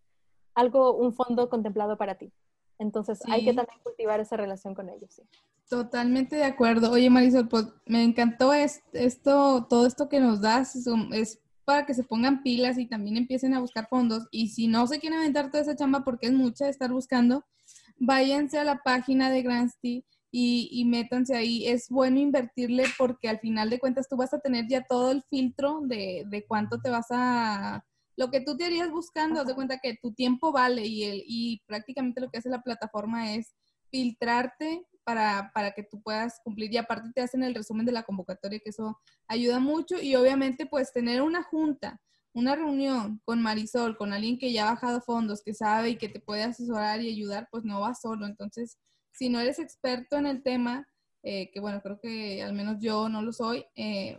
algo, 0.54 0.94
un 0.94 1.12
fondo 1.12 1.48
contemplado 1.50 1.96
para 1.96 2.14
ti. 2.14 2.32
Entonces 2.78 3.20
hay 3.26 3.44
que 3.44 3.54
también 3.54 3.80
cultivar 3.82 4.20
esa 4.20 4.36
relación 4.36 4.74
con 4.74 4.88
ellos. 4.88 5.20
Totalmente 5.68 6.36
de 6.36 6.44
acuerdo. 6.44 6.92
Oye 6.92 7.10
Marisol, 7.10 7.48
pues 7.48 7.66
me 7.86 8.02
encantó 8.02 8.52
esto, 8.54 9.66
todo 9.68 9.86
esto 9.86 10.08
que 10.08 10.20
nos 10.20 10.40
das, 10.40 10.76
es 11.12 11.40
para 11.64 11.84
que 11.84 11.92
se 11.92 12.02
pongan 12.02 12.42
pilas 12.42 12.78
y 12.78 12.86
también 12.86 13.18
empiecen 13.18 13.52
a 13.52 13.60
buscar 13.60 13.88
fondos. 13.88 14.26
Y 14.30 14.48
si 14.48 14.68
no 14.68 14.86
se 14.86 15.00
quieren 15.00 15.18
aventar 15.18 15.50
toda 15.50 15.62
esa 15.62 15.76
chamba 15.76 16.02
porque 16.04 16.28
es 16.28 16.32
mucha 16.32 16.64
de 16.64 16.70
estar 16.70 16.90
buscando, 16.90 17.44
váyanse 17.98 18.58
a 18.58 18.64
la 18.64 18.78
página 18.82 19.30
de 19.30 19.42
Grantsty 19.42 20.06
y, 20.30 20.70
y 20.72 20.84
métanse 20.86 21.36
ahí. 21.36 21.66
Es 21.66 21.90
bueno 21.90 22.18
invertirle 22.18 22.84
porque 22.96 23.28
al 23.28 23.38
final 23.40 23.68
de 23.68 23.78
cuentas 23.78 24.08
tú 24.08 24.16
vas 24.16 24.32
a 24.32 24.38
tener 24.38 24.66
ya 24.66 24.86
todo 24.88 25.10
el 25.10 25.22
filtro 25.24 25.80
de, 25.82 26.24
de 26.26 26.46
cuánto 26.46 26.80
te 26.80 26.88
vas 26.88 27.08
a... 27.10 27.84
Lo 28.18 28.32
que 28.32 28.40
tú 28.40 28.56
te 28.56 28.64
harías 28.64 28.90
buscando, 28.90 29.40
haz 29.40 29.46
de 29.46 29.54
cuenta 29.54 29.78
que 29.78 29.96
tu 30.02 30.12
tiempo 30.12 30.50
vale 30.50 30.84
y, 30.84 31.04
el, 31.04 31.22
y 31.24 31.62
prácticamente 31.66 32.20
lo 32.20 32.28
que 32.28 32.38
hace 32.38 32.50
la 32.50 32.62
plataforma 32.62 33.32
es 33.36 33.54
filtrarte 33.92 34.84
para, 35.04 35.52
para, 35.54 35.70
que 35.70 35.84
tú 35.84 36.02
puedas 36.02 36.40
cumplir. 36.42 36.72
Y 36.72 36.78
aparte 36.78 37.12
te 37.14 37.20
hacen 37.20 37.44
el 37.44 37.54
resumen 37.54 37.86
de 37.86 37.92
la 37.92 38.02
convocatoria, 38.02 38.58
que 38.58 38.70
eso 38.70 38.98
ayuda 39.28 39.60
mucho. 39.60 40.02
Y 40.02 40.16
obviamente, 40.16 40.66
pues 40.66 40.92
tener 40.92 41.22
una 41.22 41.44
junta, 41.44 42.00
una 42.32 42.56
reunión 42.56 43.22
con 43.24 43.40
Marisol, 43.40 43.96
con 43.96 44.12
alguien 44.12 44.36
que 44.36 44.52
ya 44.52 44.66
ha 44.66 44.72
bajado 44.72 45.00
fondos, 45.00 45.40
que 45.44 45.54
sabe 45.54 45.90
y 45.90 45.96
que 45.96 46.08
te 46.08 46.18
puede 46.18 46.42
asesorar 46.42 47.00
y 47.00 47.12
ayudar, 47.12 47.46
pues 47.52 47.62
no 47.62 47.78
vas 47.82 48.00
solo. 48.00 48.26
Entonces, 48.26 48.78
si 49.12 49.28
no 49.28 49.38
eres 49.38 49.60
experto 49.60 50.16
en 50.16 50.26
el 50.26 50.42
tema, 50.42 50.88
eh, 51.22 51.52
que 51.52 51.60
bueno, 51.60 51.80
creo 51.82 52.00
que 52.00 52.42
al 52.42 52.52
menos 52.52 52.78
yo 52.80 53.08
no 53.08 53.22
lo 53.22 53.32
soy, 53.32 53.64
eh, 53.76 54.18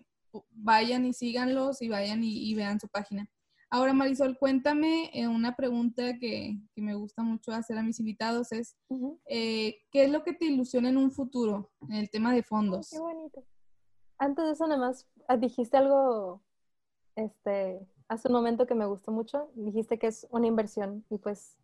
vayan 0.52 1.06
y 1.06 1.12
síganlos 1.12 1.82
y 1.82 1.90
vayan 1.90 2.24
y 2.24 2.56
vean 2.56 2.80
su 2.80 2.88
página. 2.88 3.30
Ahora, 3.72 3.94
Marisol, 3.94 4.36
cuéntame 4.38 5.12
eh, 5.14 5.28
una 5.28 5.56
pregunta 5.56 6.18
que, 6.18 6.58
me 6.76 6.96
gusta 6.96 7.22
mucho 7.22 7.52
hacer 7.52 7.78
a 7.78 7.84
mis 7.84 8.00
invitados, 8.00 8.52
es, 8.52 8.76
eh, 9.28 9.78
¿qué 9.92 10.06
es 10.06 10.12
lo 10.12 10.24
que 10.24 10.34
te 10.34 10.46
ilusiona 10.46 10.90
en 10.90 10.98
un 10.98 11.12
futuro 11.12 11.70
en 11.88 11.98
el 11.98 12.10
tema 12.10 12.34
de 12.34 12.42
fondos? 12.42 12.90
Qué 12.90 13.00
bonito. 13.00 13.44
Antes 14.18 14.46
de 14.46 14.52
eso, 14.54 14.66
nada 14.66 14.80
más, 14.80 15.08
ah, 15.28 15.38
dijiste 15.38 15.78
algo, 15.78 16.42
este, 17.16 17.88
hace 18.08 18.28
un 18.28 18.34
momento 18.34 18.66
que 18.66 18.74
me 18.74 18.88
gustó 18.88 19.12
mucho, 19.12 19.52
dijiste 19.54 20.00
que 20.00 20.08
es 20.08 20.28
una 20.32 20.48
inversión 20.48 21.06
y 21.12 21.20
pues 21.20 21.56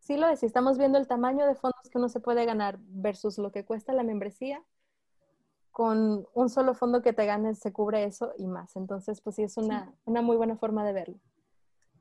sí 0.00 0.16
lo 0.16 0.26
es, 0.28 0.40
si 0.40 0.46
estamos 0.46 0.78
viendo 0.78 0.98
el 0.98 1.06
tamaño 1.06 1.46
de 1.46 1.54
fondos 1.54 1.88
que 1.90 1.98
uno 1.98 2.08
se 2.08 2.18
puede 2.20 2.44
ganar 2.44 2.78
versus 2.88 3.38
lo 3.38 3.52
que 3.52 3.64
cuesta 3.64 3.92
la 3.92 4.02
membresía, 4.02 4.64
con 5.70 6.26
un 6.34 6.48
solo 6.48 6.74
fondo 6.74 7.02
que 7.02 7.12
te 7.12 7.26
ganes 7.26 7.60
se 7.60 7.72
cubre 7.72 8.04
eso 8.04 8.32
y 8.36 8.46
más. 8.46 8.74
Entonces, 8.76 9.20
pues 9.20 9.36
sí, 9.36 9.42
es 9.42 9.58
una, 9.58 9.94
una 10.06 10.22
muy 10.22 10.36
buena 10.36 10.56
forma 10.56 10.84
de 10.84 10.92
verlo. 10.94 11.20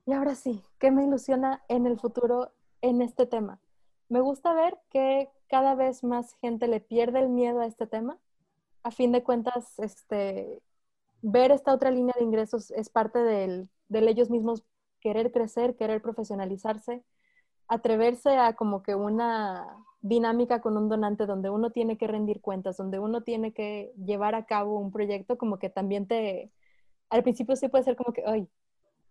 Y 0.05 0.13
ahora 0.13 0.35
sí, 0.35 0.61
¿qué 0.79 0.91
me 0.91 1.03
ilusiona 1.03 1.63
en 1.67 1.87
el 1.87 1.99
futuro 1.99 2.51
en 2.81 3.01
este 3.01 3.25
tema? 3.25 3.59
Me 4.07 4.21
gusta 4.21 4.53
ver 4.53 4.77
que 4.91 5.29
cada 5.47 5.75
vez 5.75 6.03
más 6.03 6.33
gente 6.33 6.67
le 6.67 6.79
pierde 6.79 7.19
el 7.19 7.29
miedo 7.29 7.59
a 7.61 7.65
este 7.65 7.87
tema. 7.87 8.19
A 8.83 8.91
fin 8.91 9.11
de 9.11 9.23
cuentas, 9.23 9.79
este, 9.79 10.61
ver 11.21 11.51
esta 11.51 11.73
otra 11.73 11.89
línea 11.91 12.13
de 12.17 12.23
ingresos 12.23 12.71
es 12.71 12.89
parte 12.89 13.19
del, 13.19 13.69
de 13.89 13.99
ellos 14.09 14.29
mismos 14.29 14.63
querer 14.99 15.31
crecer, 15.31 15.75
querer 15.75 16.01
profesionalizarse, 16.01 17.03
atreverse 17.67 18.37
a 18.37 18.55
como 18.55 18.83
que 18.83 18.95
una 18.95 19.67
dinámica 20.01 20.61
con 20.61 20.77
un 20.77 20.87
donante 20.89 21.25
donde 21.25 21.49
uno 21.49 21.71
tiene 21.71 21.97
que 21.97 22.07
rendir 22.07 22.41
cuentas, 22.41 22.77
donde 22.77 22.99
uno 22.99 23.21
tiene 23.21 23.53
que 23.53 23.91
llevar 23.97 24.35
a 24.35 24.45
cabo 24.45 24.79
un 24.79 24.91
proyecto, 24.91 25.37
como 25.37 25.57
que 25.57 25.69
también 25.69 26.07
te, 26.07 26.51
al 27.09 27.23
principio 27.23 27.55
sí 27.55 27.69
puede 27.69 27.83
ser 27.85 27.95
como 27.95 28.13
que, 28.13 28.23
ay, 28.25 28.47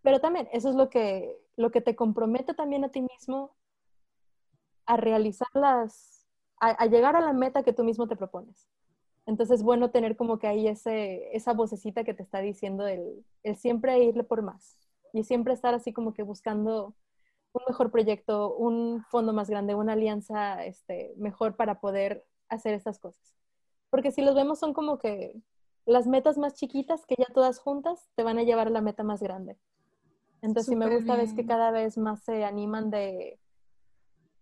pero 0.05 0.21
también 0.21 0.49
eso 0.53 0.69
es 0.69 0.77
lo 0.77 0.91
que, 0.91 1.35
lo 1.57 1.71
que 1.71 1.81
te 1.81 1.97
compromete 1.97 2.53
también 2.53 2.85
a 2.85 2.91
ti 2.91 3.01
mismo 3.01 3.57
a 4.85 4.99
realizar 4.99 5.49
las, 5.55 6.27
a, 6.61 6.85
llegar 6.87 7.17
a 7.17 7.23
la 7.23 7.33
meta 7.33 7.63
que 7.63 7.73
tú 7.73 7.85
mismo 7.85 8.07
te 8.07 8.15
propones. 8.15 8.69
Entonces 9.25 9.61
es 9.61 9.65
bueno 9.65 9.91
tener 9.91 10.15
como 10.17 10.39
que 10.39 10.47
ahí 10.47 10.69
ese, 10.69 11.35
esa 11.35 11.55
vocecita 11.55 12.05
que 12.05 12.13
te 12.13 12.23
está 12.23 12.41
diciendo 12.41 12.87
el, 12.87 13.25
el 13.45 13.57
siempre 13.57 13.99
irle 14.05 14.25
por 14.25 14.43
más 14.43 14.79
y 15.15 15.25
siempre 15.25 15.55
estar 15.55 15.73
así 15.73 15.95
como 15.95 16.13
que 16.13 16.23
buscando 16.23 16.95
un 17.55 17.63
mejor 17.67 17.91
proyecto, 17.91 18.55
un 18.55 19.03
fondo 19.11 19.33
más 19.33 19.49
grande, 19.49 19.75
una 19.75 19.95
alianza 19.95 20.67
este, 20.67 21.15
mejor 21.17 21.57
para 21.57 21.81
poder 21.81 22.27
hacer 22.51 22.75
estas 22.75 22.99
cosas. 22.99 23.35
Porque 23.89 24.13
si 24.13 24.21
los 24.21 24.35
vemos 24.35 24.59
son 24.59 24.75
como 24.75 24.99
que 24.99 25.35
las 25.87 26.07
metas 26.07 26.37
más 26.37 26.55
chiquitas 26.55 27.07
que 27.07 27.15
ya 27.17 27.33
todas 27.33 27.59
juntas 27.59 28.11
te 28.17 28.23
van 28.23 28.37
a 28.37 28.43
llevar 28.43 28.67
a 28.67 28.71
la 28.71 28.83
meta 28.83 29.03
más 29.03 29.23
grande. 29.23 29.57
Entonces, 30.45 30.67
si 30.67 30.77
me 30.77 30.95
gusta, 30.95 31.17
ves 31.17 31.33
que 31.33 31.47
cada 31.47 31.71
vez 31.71 31.97
más 31.97 32.23
se 32.23 32.45
animan 32.45 32.91
de, 32.91 33.39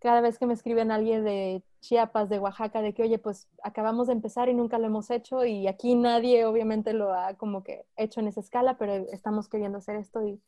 cada 0.03 0.21
vez 0.21 0.37
que 0.37 0.47
me 0.47 0.55
escriben 0.55 0.91
alguien 0.91 1.25
de 1.25 1.63
Chiapas, 1.81 2.29
de 2.29 2.41
Oaxaca, 2.41 2.83
de 2.83 2.93
que, 2.93 3.05
oye, 3.05 3.21
pues 3.21 3.49
acabamos 3.63 4.09
de 4.09 4.15
empezar 4.15 4.49
y 4.49 4.55
nunca 4.55 4.79
lo 4.79 4.87
hemos 4.87 5.11
hecho 5.11 5.45
y 5.45 5.69
aquí 5.69 5.95
nadie 5.95 6.45
obviamente 6.45 6.93
lo 6.93 7.15
ha 7.15 7.35
como 7.35 7.63
que 7.63 7.87
hecho 7.97 8.19
en 8.19 8.27
esa 8.27 8.41
escala, 8.41 8.77
pero 8.79 8.95
estamos 9.13 9.49
queriendo 9.49 9.79
hacer 9.79 9.95
esto 9.95 10.27
y 10.27 10.43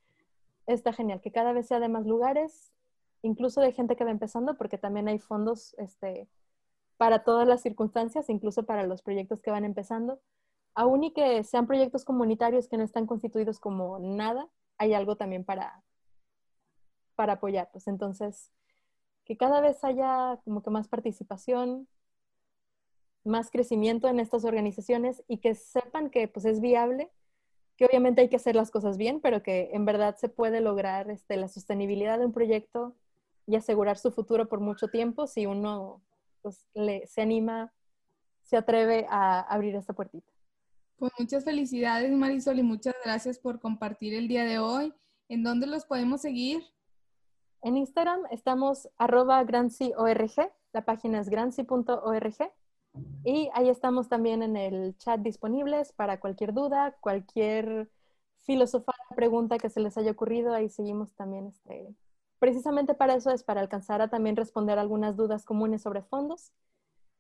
está 0.67 0.93
genial, 0.93 1.21
que 1.21 1.31
cada 1.31 1.53
vez 1.53 1.69
sea 1.69 1.79
de 1.79 1.89
más 1.89 2.05
lugares, 2.05 2.73
incluso 3.23 3.61
de 3.61 3.71
gente 3.71 3.95
que 3.95 4.03
va 4.03 4.11
empezando, 4.11 4.57
porque 4.57 4.77
también 4.77 5.07
hay 5.07 5.21
fondos 5.21 5.77
este, 5.79 6.27
para 6.97 7.23
todas 7.23 7.47
las 7.47 7.63
circunstancias, 7.63 8.29
incluso 8.31 8.65
para 8.65 8.89
los 8.89 9.03
proyectos 9.03 9.41
que 9.41 9.53
van 9.53 9.65
empezando. 9.65 10.19
Aún 10.75 11.05
y 11.05 11.13
que 11.13 11.45
sean 11.45 11.69
proyectos 11.69 12.05
comunitarios 12.05 12.67
que 12.67 12.77
no 12.77 12.83
están 12.83 13.07
constituidos 13.07 13.61
como 13.61 14.01
nada, 14.01 14.49
hay 14.79 14.95
algo 14.95 15.17
también 15.17 15.45
para, 15.45 15.83
para 17.15 17.35
apoyarlos. 17.35 17.87
Entonces, 17.89 18.51
que 19.25 19.37
cada 19.37 19.61
vez 19.61 19.83
haya 19.85 20.39
como 20.45 20.63
que 20.63 20.71
más 20.71 20.89
participación, 20.89 21.89
más 23.25 23.51
crecimiento 23.51 24.09
en 24.09 24.21
estas 24.21 24.45
organizaciones 24.45 25.23
y 25.29 25.39
que 25.39 25.55
sepan 25.55 26.11
que 26.11 26.29
pues 26.29 26.45
es 26.45 26.61
viable, 26.61 27.11
que 27.77 27.87
obviamente 27.87 28.21
hay 28.21 28.29
que 28.29 28.37
hacer 28.37 28.55
las 28.55 28.71
cosas 28.71 28.99
bien, 28.99 29.21
pero 29.21 29.43
que 29.43 29.71
en 29.73 29.85
verdad 29.85 30.17
se 30.17 30.29
puede 30.29 30.61
lograr 30.61 31.11
este, 31.11 31.37
la 31.37 31.49
sostenibilidad 31.49 32.19
de 32.19 32.27
un 32.27 32.33
proyecto 32.33 32.95
y 33.47 33.57
asegurar 33.57 33.99
su 33.99 34.11
futuro 34.13 34.49
por 34.49 34.61
mucho 34.61 34.89
tiempo 34.89 35.27
si 35.27 35.47
uno 35.47 36.03
pues, 36.43 36.67
le, 36.75 37.07
se 37.07 37.23
anima, 37.23 37.73
se 38.43 38.57
atreve 38.57 39.07
a 39.09 39.41
abrir 39.41 39.75
esta 39.75 39.95
puertita. 39.95 40.34
Pues 40.97 41.13
muchas 41.19 41.45
felicidades 41.45 42.13
Marisol 42.13 42.59
y 42.59 42.63
muchas 42.63 42.95
gracias 43.05 43.39
por 43.39 43.59
compartir 43.59 44.15
el 44.15 44.29
día 44.29 44.45
de 44.45 44.59
hoy. 44.59 44.95
¿En 45.29 45.43
dónde 45.43 45.67
los 45.67 45.85
podemos 45.87 46.21
seguir? 46.21 46.63
En 47.63 47.77
Instagram 47.77 48.21
estamos 48.31 48.89
arroba 48.97 49.43
grancy.org, 49.43 50.53
la 50.73 50.85
página 50.85 51.21
es 51.21 51.29
grancy.org 51.29 52.53
y 53.25 53.51
ahí 53.55 53.69
estamos 53.69 54.09
también 54.09 54.43
en 54.43 54.57
el 54.57 54.97
chat 54.99 55.21
disponibles 55.21 55.93
para 55.93 56.21
cualquier 56.21 56.53
duda, 56.53 56.97
cualquier 57.01 57.91
filosofal 58.43 58.95
pregunta 59.17 59.59
que 59.59 59.71
se 59.71 59.81
les 59.81 59.97
haya 59.97 60.13
ocurrido, 60.13 60.55
ahí 60.55 60.69
seguimos 60.69 61.15
también. 61.15 61.47
Este, 61.47 61.95
precisamente 62.39 62.95
para 62.95 63.15
eso 63.15 63.31
es 63.31 63.43
para 63.43 63.61
alcanzar 63.61 64.01
a 64.01 64.09
también 64.09 64.37
responder 64.37 64.79
algunas 64.79 65.17
dudas 65.17 65.45
comunes 65.45 65.83
sobre 65.83 66.03
fondos 66.03 66.53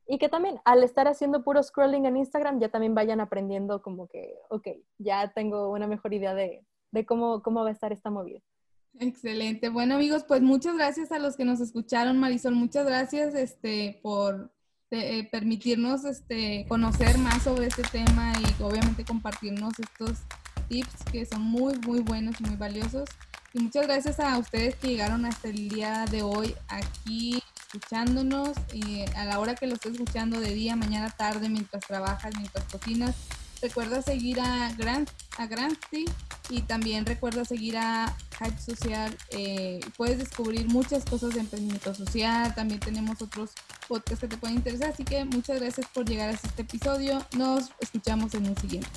y 0.06 0.18
que 0.18 0.28
también 0.28 0.60
al 0.64 0.82
estar 0.82 1.08
haciendo 1.08 1.42
puro 1.42 1.62
scrolling 1.62 2.06
en 2.06 2.16
Instagram 2.16 2.60
ya 2.60 2.68
también 2.68 2.94
vayan 2.94 3.20
aprendiendo 3.20 3.82
como 3.82 4.06
que, 4.06 4.34
ok, 4.50 4.68
ya 4.98 5.32
tengo 5.32 5.70
una 5.70 5.86
mejor 5.86 6.12
idea 6.12 6.34
de, 6.34 6.64
cómo, 7.06 7.42
cómo 7.42 7.62
va 7.62 7.70
a 7.70 7.72
estar 7.72 7.92
esta 7.92 8.10
movida. 8.10 8.40
Excelente. 8.98 9.70
Bueno 9.70 9.96
amigos, 9.96 10.24
pues 10.24 10.42
muchas 10.42 10.76
gracias 10.76 11.10
a 11.10 11.18
los 11.18 11.36
que 11.36 11.44
nos 11.44 11.60
escucharon, 11.60 12.18
Marisol. 12.18 12.54
Muchas 12.54 12.86
gracias 12.86 13.34
este, 13.34 13.98
por, 14.02 14.52
eh, 14.90 15.28
permitirnos 15.30 16.04
este, 16.04 16.66
conocer 16.68 17.18
más 17.18 17.42
sobre 17.42 17.66
este 17.66 17.82
tema 17.82 18.32
y 18.38 18.62
obviamente 18.62 19.04
compartirnos 19.04 19.72
estos 19.80 20.20
tips 20.68 21.04
que 21.10 21.26
son 21.26 21.42
muy, 21.42 21.74
muy 21.78 22.00
buenos 22.00 22.40
y 22.40 22.44
muy 22.44 22.56
valiosos. 22.56 23.08
Y 23.52 23.60
muchas 23.60 23.86
gracias 23.86 24.20
a 24.20 24.38
ustedes 24.38 24.76
que 24.76 24.88
llegaron 24.88 25.24
hasta 25.24 25.48
el 25.48 25.68
día 25.68 26.04
de 26.10 26.22
hoy 26.22 26.54
aquí 26.68 27.42
escuchándonos 27.74 28.56
y 28.72 29.02
a 29.16 29.24
la 29.24 29.40
hora 29.40 29.54
que 29.54 29.66
lo 29.66 29.74
estés 29.74 29.92
escuchando 29.92 30.40
de 30.40 30.54
día, 30.54 30.76
mañana, 30.76 31.10
tarde, 31.10 31.48
mientras 31.48 31.84
trabajas, 31.86 32.32
mientras 32.36 32.64
cocinas. 32.66 33.14
Recuerda 33.60 34.02
seguir 34.02 34.40
a 34.40 34.72
Grant, 34.74 35.10
a 35.38 35.46
Granty 35.46 36.04
y 36.50 36.60
también 36.62 37.06
recuerda 37.06 37.44
seguir 37.44 37.76
a 37.78 38.14
Hype 38.38 38.60
Social. 38.60 39.16
Eh, 39.30 39.80
puedes 39.96 40.18
descubrir 40.18 40.68
muchas 40.68 41.04
cosas 41.04 41.34
de 41.34 41.40
emprendimiento 41.40 41.94
social. 41.94 42.54
También 42.54 42.80
tenemos 42.80 43.22
otros 43.22 43.50
podcasts 43.88 44.20
que 44.20 44.28
te 44.28 44.36
pueden 44.36 44.56
interesar. 44.56 44.90
Así 44.90 45.04
que 45.04 45.24
muchas 45.24 45.60
gracias 45.60 45.86
por 45.88 46.04
llegar 46.06 46.28
a 46.28 46.32
este 46.32 46.62
episodio. 46.62 47.24
Nos 47.36 47.70
escuchamos 47.80 48.34
en 48.34 48.48
un 48.48 48.56
siguiente. 48.58 48.88